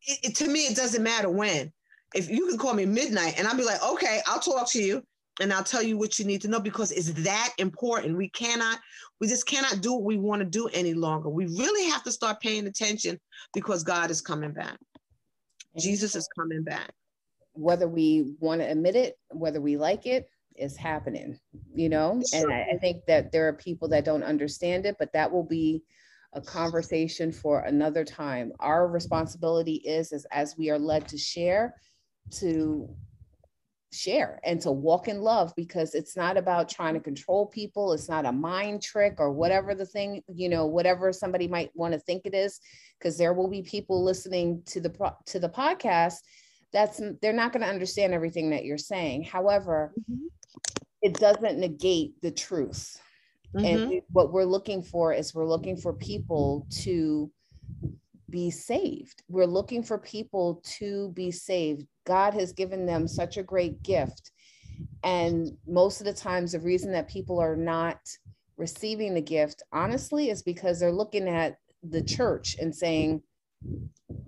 it, 0.04 0.20
it, 0.24 0.36
to 0.38 0.48
me, 0.48 0.62
it 0.62 0.76
doesn't 0.76 1.04
matter 1.04 1.30
when. 1.30 1.72
If 2.16 2.30
you 2.30 2.48
can 2.48 2.58
call 2.58 2.74
me 2.74 2.86
midnight 2.86 3.36
and 3.38 3.48
I'll 3.48 3.58
be 3.58 3.66
like, 3.66 3.84
okay, 3.84 4.22
I'll 4.26 4.40
talk 4.40 4.72
to 4.72 4.82
you 4.82 5.04
and 5.42 5.52
I'll 5.52 5.64
tell 5.64 5.84
you 5.84 5.98
what 5.98 6.18
you 6.18 6.26
need 6.26 6.42
to 6.42 6.48
know 6.48 6.60
because 6.60 6.92
it's 6.92 7.12
that 7.24 7.54
important. 7.58 8.18
We 8.18 8.30
cannot, 8.30 8.80
we 9.20 9.28
just 9.28 9.46
cannot 9.46 9.82
do 9.82 9.94
what 9.94 10.04
we 10.04 10.18
want 10.18 10.42
to 10.42 10.46
do 10.46 10.70
any 10.74 10.94
longer. 10.94 11.30
We 11.30 11.48
really 11.48 11.90
have 11.90 12.04
to 12.04 12.12
start 12.12 12.40
paying 12.40 12.66
attention 12.66 13.20
because 13.54 13.84
God 13.84 14.10
is 14.10 14.22
coming 14.22 14.54
back. 14.54 14.78
Jesus 15.78 16.16
is 16.16 16.28
coming 16.36 16.64
back 16.64 16.92
whether 17.58 17.88
we 17.88 18.36
want 18.40 18.62
to 18.62 18.70
admit 18.70 18.96
it, 18.96 19.18
whether 19.32 19.62
we 19.62 19.78
like 19.78 20.06
it, 20.06 20.30
is 20.56 20.76
happening, 20.76 21.40
you 21.74 21.90
know? 21.90 22.22
And 22.34 22.52
I, 22.52 22.68
I, 22.74 22.78
think 22.78 23.06
that 23.06 23.32
there 23.32 23.48
are 23.48 23.54
people 23.54 23.88
that 23.90 24.06
don't 24.06 24.24
understand 24.24 24.86
it, 24.86 24.96
but 24.98 25.14
that 25.14 25.32
will 25.32 25.44
be 25.44 25.84
a 26.34 26.42
conversation 26.42 27.32
for 27.32 27.62
another 27.62 28.04
time. 28.04 28.52
Our 28.60 28.88
responsibility 28.88 29.76
is, 29.76 30.12
is 30.12 30.26
as 30.32 30.56
we 30.58 30.70
are 30.70 30.80
led 30.80 31.08
to 31.10 31.18
share, 31.18 31.76
to 32.32 32.90
share 33.94 34.40
and 34.44 34.60
to 34.62 34.72
walk 34.72 35.08
in 35.08 35.22
love 35.22 35.54
because 35.56 35.96
it's 35.96 36.18
not 36.18 36.38
about 36.38 36.70
trying 36.70 36.94
to 36.94 37.00
control 37.00 37.46
people 37.46 37.94
it's 37.94 38.10
not 38.10 38.26
a 38.26 38.32
mind 38.32 38.82
trick 38.82 39.16
or 39.18 39.32
whatever 39.32 39.74
the 39.74 39.86
thing 39.86 40.22
you 40.28 40.50
know 40.50 40.66
whatever 40.66 41.14
somebody 41.14 41.48
might 41.48 41.72
want 41.74 41.94
to 41.94 42.00
think 42.00 42.24
it 42.26 42.36
is 42.36 42.60
because 43.00 43.18
there 43.18 43.34
will 43.34 43.48
be 43.48 43.62
people 43.62 44.04
listening 44.04 44.62
to 44.66 44.82
the 44.82 45.14
to 45.26 45.40
the 45.40 45.50
podcast 45.50 46.18
that's 46.74 47.02
they're 47.22 47.34
not 47.34 47.54
going 47.54 47.64
to 47.64 47.70
understand 47.70 48.14
everything 48.14 48.50
that 48.52 48.66
you're 48.66 48.78
saying. 48.78 49.24
However 49.24 49.94
mm-hmm. 50.00 50.26
it 51.02 51.14
doesn't 51.14 51.60
negate 51.60 52.22
the 52.22 52.32
truth. 52.32 53.00
Mm-hmm. 53.56 53.66
and 53.66 54.02
what 54.12 54.34
we're 54.34 54.44
looking 54.44 54.84
for 54.84 55.14
is 55.14 55.34
we're 55.34 55.48
looking 55.48 55.78
for 55.78 55.94
people 55.94 56.68
to 56.82 57.32
be 58.30 58.52
saved. 58.52 59.24
We're 59.30 59.46
looking 59.46 59.82
for 59.82 59.98
people 59.98 60.62
to 60.80 61.10
be 61.14 61.32
saved. 61.32 61.88
God 62.06 62.34
has 62.34 62.52
given 62.52 62.86
them 62.86 63.08
such 63.08 63.38
a 63.38 63.44
great 63.44 63.82
gift. 63.84 64.32
And 65.06 65.58
most 65.66 66.02
of 66.02 66.06
the 66.06 66.14
times 66.14 66.52
the 66.52 66.60
reason 66.60 66.92
that 66.92 67.08
people 67.08 67.40
are 67.40 67.56
not 67.56 68.00
receiving 68.58 69.14
the 69.14 69.22
gift 69.22 69.64
honestly 69.72 70.30
is 70.30 70.44
because 70.44 70.80
they're 70.80 70.92
looking 70.92 71.30
at 71.30 71.58
the 71.84 72.02
church 72.02 72.58
and 72.60 72.76
saying 72.76 73.22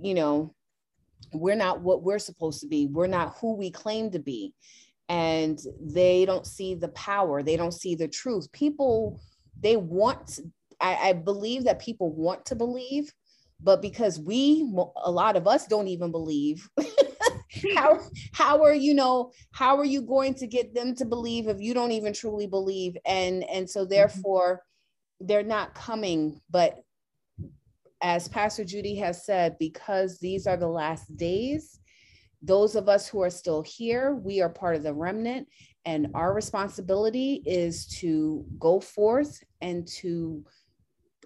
you 0.01 0.13
know 0.13 0.53
we're 1.33 1.55
not 1.55 1.81
what 1.81 2.03
we're 2.03 2.19
supposed 2.19 2.61
to 2.61 2.67
be. 2.67 2.87
We're 2.87 3.07
not 3.07 3.35
who 3.39 3.55
we 3.55 3.71
claim 3.71 4.11
to 4.11 4.19
be. 4.19 4.53
And 5.07 5.59
they 5.81 6.25
don't 6.25 6.45
see 6.45 6.75
the 6.75 6.89
power. 6.89 7.41
They 7.41 7.57
don't 7.57 7.73
see 7.73 7.95
the 7.95 8.07
truth. 8.07 8.51
People 8.51 9.19
they 9.59 9.75
want 9.75 10.39
I, 10.79 11.09
I 11.09 11.13
believe 11.13 11.65
that 11.65 11.79
people 11.79 12.13
want 12.13 12.45
to 12.45 12.55
believe 12.55 13.11
but 13.61 13.81
because 13.81 14.19
we 14.19 14.61
a 15.03 15.11
lot 15.11 15.35
of 15.35 15.47
us 15.47 15.67
don't 15.67 15.87
even 15.87 16.11
believe 16.11 16.69
how 17.75 17.99
how 18.33 18.63
are 18.63 18.73
you 18.73 18.93
know 18.93 19.31
how 19.51 19.77
are 19.77 19.85
you 19.85 20.01
going 20.01 20.33
to 20.35 20.47
get 20.47 20.73
them 20.73 20.95
to 20.95 21.05
believe 21.05 21.47
if 21.47 21.59
you 21.59 21.73
don't 21.73 21.91
even 21.91 22.13
truly 22.13 22.47
believe? 22.47 22.95
And 23.05 23.43
and 23.49 23.69
so 23.69 23.81
mm-hmm. 23.81 23.89
therefore 23.89 24.63
they're 25.19 25.43
not 25.43 25.75
coming 25.75 26.39
but 26.49 26.79
as 28.01 28.27
Pastor 28.27 28.63
Judy 28.63 28.95
has 28.95 29.25
said, 29.25 29.57
because 29.59 30.19
these 30.19 30.47
are 30.47 30.57
the 30.57 30.67
last 30.67 31.15
days, 31.17 31.79
those 32.41 32.75
of 32.75 32.87
us 32.87 33.07
who 33.07 33.21
are 33.21 33.29
still 33.29 33.61
here, 33.61 34.15
we 34.15 34.41
are 34.41 34.49
part 34.49 34.75
of 34.75 34.83
the 34.83 34.93
remnant, 34.93 35.47
and 35.85 36.07
our 36.13 36.33
responsibility 36.33 37.41
is 37.45 37.85
to 37.99 38.45
go 38.57 38.79
forth 38.79 39.43
and 39.61 39.87
to 39.87 40.43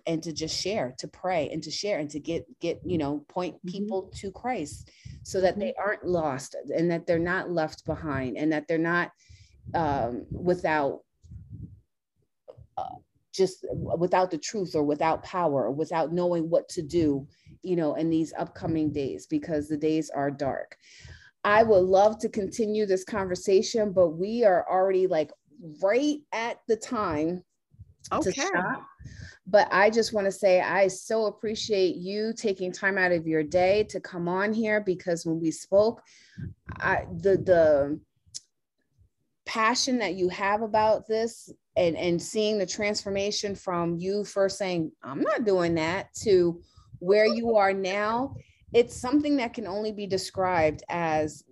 and 0.06 0.22
to 0.22 0.34
just 0.34 0.60
share 0.60 0.94
to 0.98 1.08
pray 1.08 1.50
and 1.52 1.64
to 1.64 1.72
share 1.72 2.00
and 2.00 2.10
to 2.10 2.20
get 2.20 2.46
get 2.60 2.82
you 2.86 2.98
know 2.98 3.24
point 3.30 3.56
mm-hmm. 3.56 3.70
people 3.70 4.04
mm-hmm. 4.04 4.16
to 4.18 4.32
christ 4.32 4.92
so 5.24 5.40
that 5.40 5.58
they 5.58 5.70
mm-hmm. 5.70 5.82
aren't 5.82 6.06
lost 6.06 6.56
and 6.76 6.92
that 6.92 7.08
they're 7.08 7.20
not 7.20 7.50
left 7.50 7.86
behind 7.86 8.38
and 8.38 8.52
that 8.52 8.68
they're 8.68 8.78
not 8.78 9.12
um, 9.74 10.26
without 10.30 11.00
uh, 12.78 12.96
just 13.34 13.66
without 13.98 14.32
the 14.32 14.38
truth 14.38 14.76
or 14.76 14.84
without 14.84 15.24
power 15.24 15.66
or 15.66 15.72
without 15.72 16.14
knowing 16.14 16.50
what 16.50 16.70
to 16.70 16.82
do 16.82 17.28
you 17.62 17.76
know 17.76 17.96
in 17.96 18.10
these 18.10 18.34
upcoming 18.38 18.92
days 18.92 19.26
because 19.26 19.68
the 19.68 19.78
days 19.78 20.10
are 20.10 20.32
dark 20.32 20.78
i 21.44 21.64
would 21.64 21.84
love 21.84 22.18
to 22.20 22.30
continue 22.30 22.86
this 22.86 23.04
conversation 23.04 23.92
but 23.92 24.10
we 24.10 24.44
are 24.44 24.66
already 24.70 25.08
like 25.08 25.32
right 25.82 26.18
at 26.32 26.60
the 26.68 26.76
time 26.76 27.44
okay. 28.12 28.32
to 28.32 28.42
stop 28.42 28.84
but 29.46 29.68
I 29.72 29.90
just 29.90 30.14
want 30.14 30.26
to 30.26 30.32
say 30.32 30.62
I 30.62 30.88
so 30.88 31.26
appreciate 31.26 31.96
you 31.96 32.34
taking 32.36 32.72
time 32.72 32.98
out 32.98 33.12
of 33.12 33.28
your 33.28 33.44
day 33.44 33.84
to 33.90 34.00
come 34.00 34.28
on 34.28 34.54
here 34.54 34.80
because 34.80 35.26
when 35.26 35.40
we 35.40 35.52
spoke, 35.52 36.02
I 36.78 37.06
the 37.12 37.38
the 37.38 38.00
passion 39.46 40.00
that 40.00 40.16
you 40.16 40.30
have 40.30 40.62
about 40.62 41.08
this 41.08 41.52
and 41.76 41.98
and 41.98 42.22
seeing 42.22 42.58
the 42.58 42.66
transformation 42.66 43.56
from 43.56 43.98
you 43.98 44.24
first 44.24 44.58
saying 44.58 44.92
I'm 45.04 45.22
not 45.22 45.46
doing 45.46 45.76
that 45.76 46.14
to 46.24 46.62
where 47.00 47.26
you 47.26 47.56
are 47.58 47.74
now, 47.74 48.36
it's 48.74 48.96
something 48.96 49.38
that 49.38 49.54
can 49.54 49.68
only 49.68 49.92
be 49.92 50.08
described 50.08 50.84
as 50.90 51.44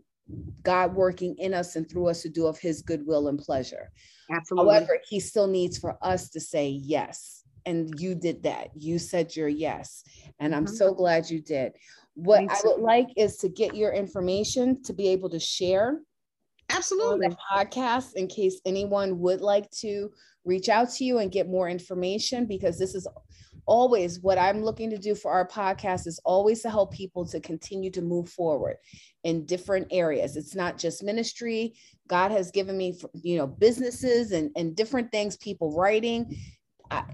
God 0.63 0.95
working 0.95 1.35
in 1.39 1.53
us 1.53 1.75
and 1.75 1.89
through 1.89 2.07
us 2.07 2.21
to 2.21 2.29
do 2.29 2.47
of 2.47 2.57
his 2.57 2.81
goodwill 2.81 3.27
and 3.27 3.37
pleasure. 3.37 3.91
Absolutely. 4.31 4.73
However, 4.73 4.99
he 5.09 5.19
still 5.19 5.47
needs 5.47 5.77
for 5.77 5.97
us 6.01 6.29
to 6.29 6.39
say 6.39 6.69
yes 6.69 7.43
and 7.65 7.99
you 7.99 8.15
did 8.15 8.43
that. 8.43 8.69
You 8.75 8.97
said 8.97 9.35
your 9.35 9.49
yes. 9.49 10.03
And 10.39 10.55
I'm 10.55 10.65
mm-hmm. 10.65 10.75
so 10.75 10.93
glad 10.93 11.29
you 11.29 11.41
did. 11.41 11.73
What 12.15 12.49
I 12.49 12.57
would 12.63 12.81
like 12.81 13.07
is 13.15 13.37
to 13.37 13.49
get 13.49 13.75
your 13.75 13.91
information 13.91 14.81
to 14.83 14.93
be 14.93 15.07
able 15.09 15.29
to 15.29 15.39
share 15.39 15.99
absolutely 16.75 17.27
the 17.27 17.37
podcast 17.51 18.13
in 18.15 18.27
case 18.27 18.61
anyone 18.65 19.19
would 19.19 19.41
like 19.41 19.69
to 19.71 20.11
reach 20.45 20.69
out 20.69 20.89
to 20.91 21.03
you 21.03 21.19
and 21.19 21.31
get 21.31 21.49
more 21.49 21.69
information 21.69 22.45
because 22.45 22.79
this 22.79 22.95
is 22.95 23.07
always 23.65 24.19
what 24.19 24.37
I'm 24.37 24.63
looking 24.63 24.89
to 24.89 24.97
do 24.97 25.15
for 25.15 25.31
our 25.31 25.47
podcast 25.47 26.07
is 26.07 26.19
always 26.25 26.61
to 26.63 26.69
help 26.69 26.91
people 26.91 27.25
to 27.27 27.39
continue 27.39 27.91
to 27.91 28.01
move 28.01 28.29
forward 28.29 28.77
in 29.23 29.45
different 29.45 29.87
areas. 29.91 30.35
It's 30.35 30.55
not 30.55 30.77
just 30.77 31.03
ministry. 31.03 31.75
God 32.07 32.31
has 32.31 32.51
given 32.51 32.77
me, 32.77 32.99
you 33.13 33.37
know, 33.37 33.47
businesses 33.47 34.31
and, 34.31 34.51
and 34.55 34.75
different 34.75 35.11
things, 35.11 35.37
people 35.37 35.75
writing 35.77 36.35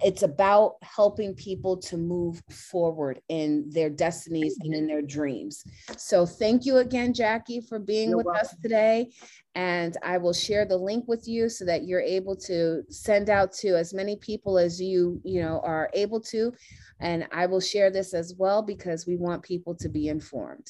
it's 0.01 0.23
about 0.23 0.75
helping 0.82 1.34
people 1.34 1.78
to 1.78 1.97
move 1.97 2.41
forward 2.49 3.21
in 3.30 3.69
their 3.69 3.89
destinies 3.89 4.57
and 4.61 4.73
in 4.73 4.88
their 4.88 5.01
dreams. 5.01 5.63
So 5.97 6.25
thank 6.25 6.65
you 6.65 6.78
again, 6.78 7.13
Jackie, 7.13 7.61
for 7.61 7.80
being 7.80 8.09
you're 8.09 8.17
with 8.17 8.25
welcome. 8.28 8.45
us 8.45 8.55
today. 8.61 9.11
And 9.55 9.97
I 10.03 10.17
will 10.17 10.34
share 10.34 10.65
the 10.65 10.78
link 10.78 11.07
with 11.07 11.28
you 11.28 11.49
so 11.49 11.65
that 11.65 11.86
you're 11.86 12.01
able 12.01 12.36
to 12.38 12.84
send 12.89 13.30
out 13.30 13.51
to 13.53 13.69
as 13.69 13.93
many 13.93 14.15
people 14.15 14.57
as 14.57 14.80
you, 14.80 15.19
you 15.23 15.41
know, 15.41 15.61
are 15.63 15.89
able 15.93 16.21
to. 16.21 16.53
And 16.99 17.28
I 17.32 17.45
will 17.45 17.61
share 17.61 17.89
this 17.89 18.13
as 18.13 18.36
well 18.38 18.61
because 18.61 19.07
we 19.07 19.17
want 19.17 19.43
people 19.43 19.75
to 19.75 19.89
be 19.89 20.09
informed. 20.09 20.67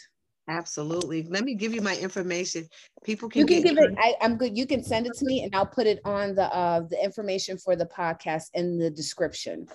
Absolutely. 0.50 1.24
Let 1.30 1.44
me 1.44 1.56
give 1.56 1.74
you 1.74 1.82
my 1.82 1.96
information. 1.98 2.68
People 3.04 3.28
can, 3.28 3.42
you 3.42 3.46
can 3.46 3.62
give 3.64 3.78
it. 3.78 3.94
I, 3.98 4.16
am 4.22 4.38
good. 4.38 4.58
You 4.58 4.66
can 4.66 4.82
send 4.82 5.06
it 5.06 5.14
to 5.16 5.26
me, 5.26 5.44
and 5.44 5.54
I'll 5.54 5.66
put 5.66 5.88
it 5.88 6.00
on 6.06 6.36
the 6.36 6.54
uh, 6.56 6.82
the 6.90 7.04
information 7.04 7.58
for 7.58 7.76
the 7.76 7.86
podcast 7.86 8.46
in 8.54 8.78
the 8.78 8.90
description. 8.90 9.68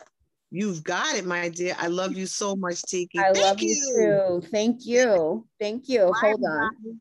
You've 0.51 0.83
got 0.85 1.17
it, 1.17 1.27
my 1.27 1.49
dear. 1.49 1.75
I 1.79 1.87
love 1.87 2.17
you 2.17 2.27
so 2.27 2.57
much, 2.57 2.83
Tiki. 2.83 3.19
I 3.19 3.33
Thank 3.33 3.39
love 3.39 3.61
you. 3.61 3.69
you 3.69 4.41
too. 4.43 4.49
Thank 4.49 4.87
you. 4.87 5.47
Thank 5.61 5.89
you. 5.89 6.13
Bye, 6.23 6.29
Hold 6.29 6.45
on. 6.45 7.01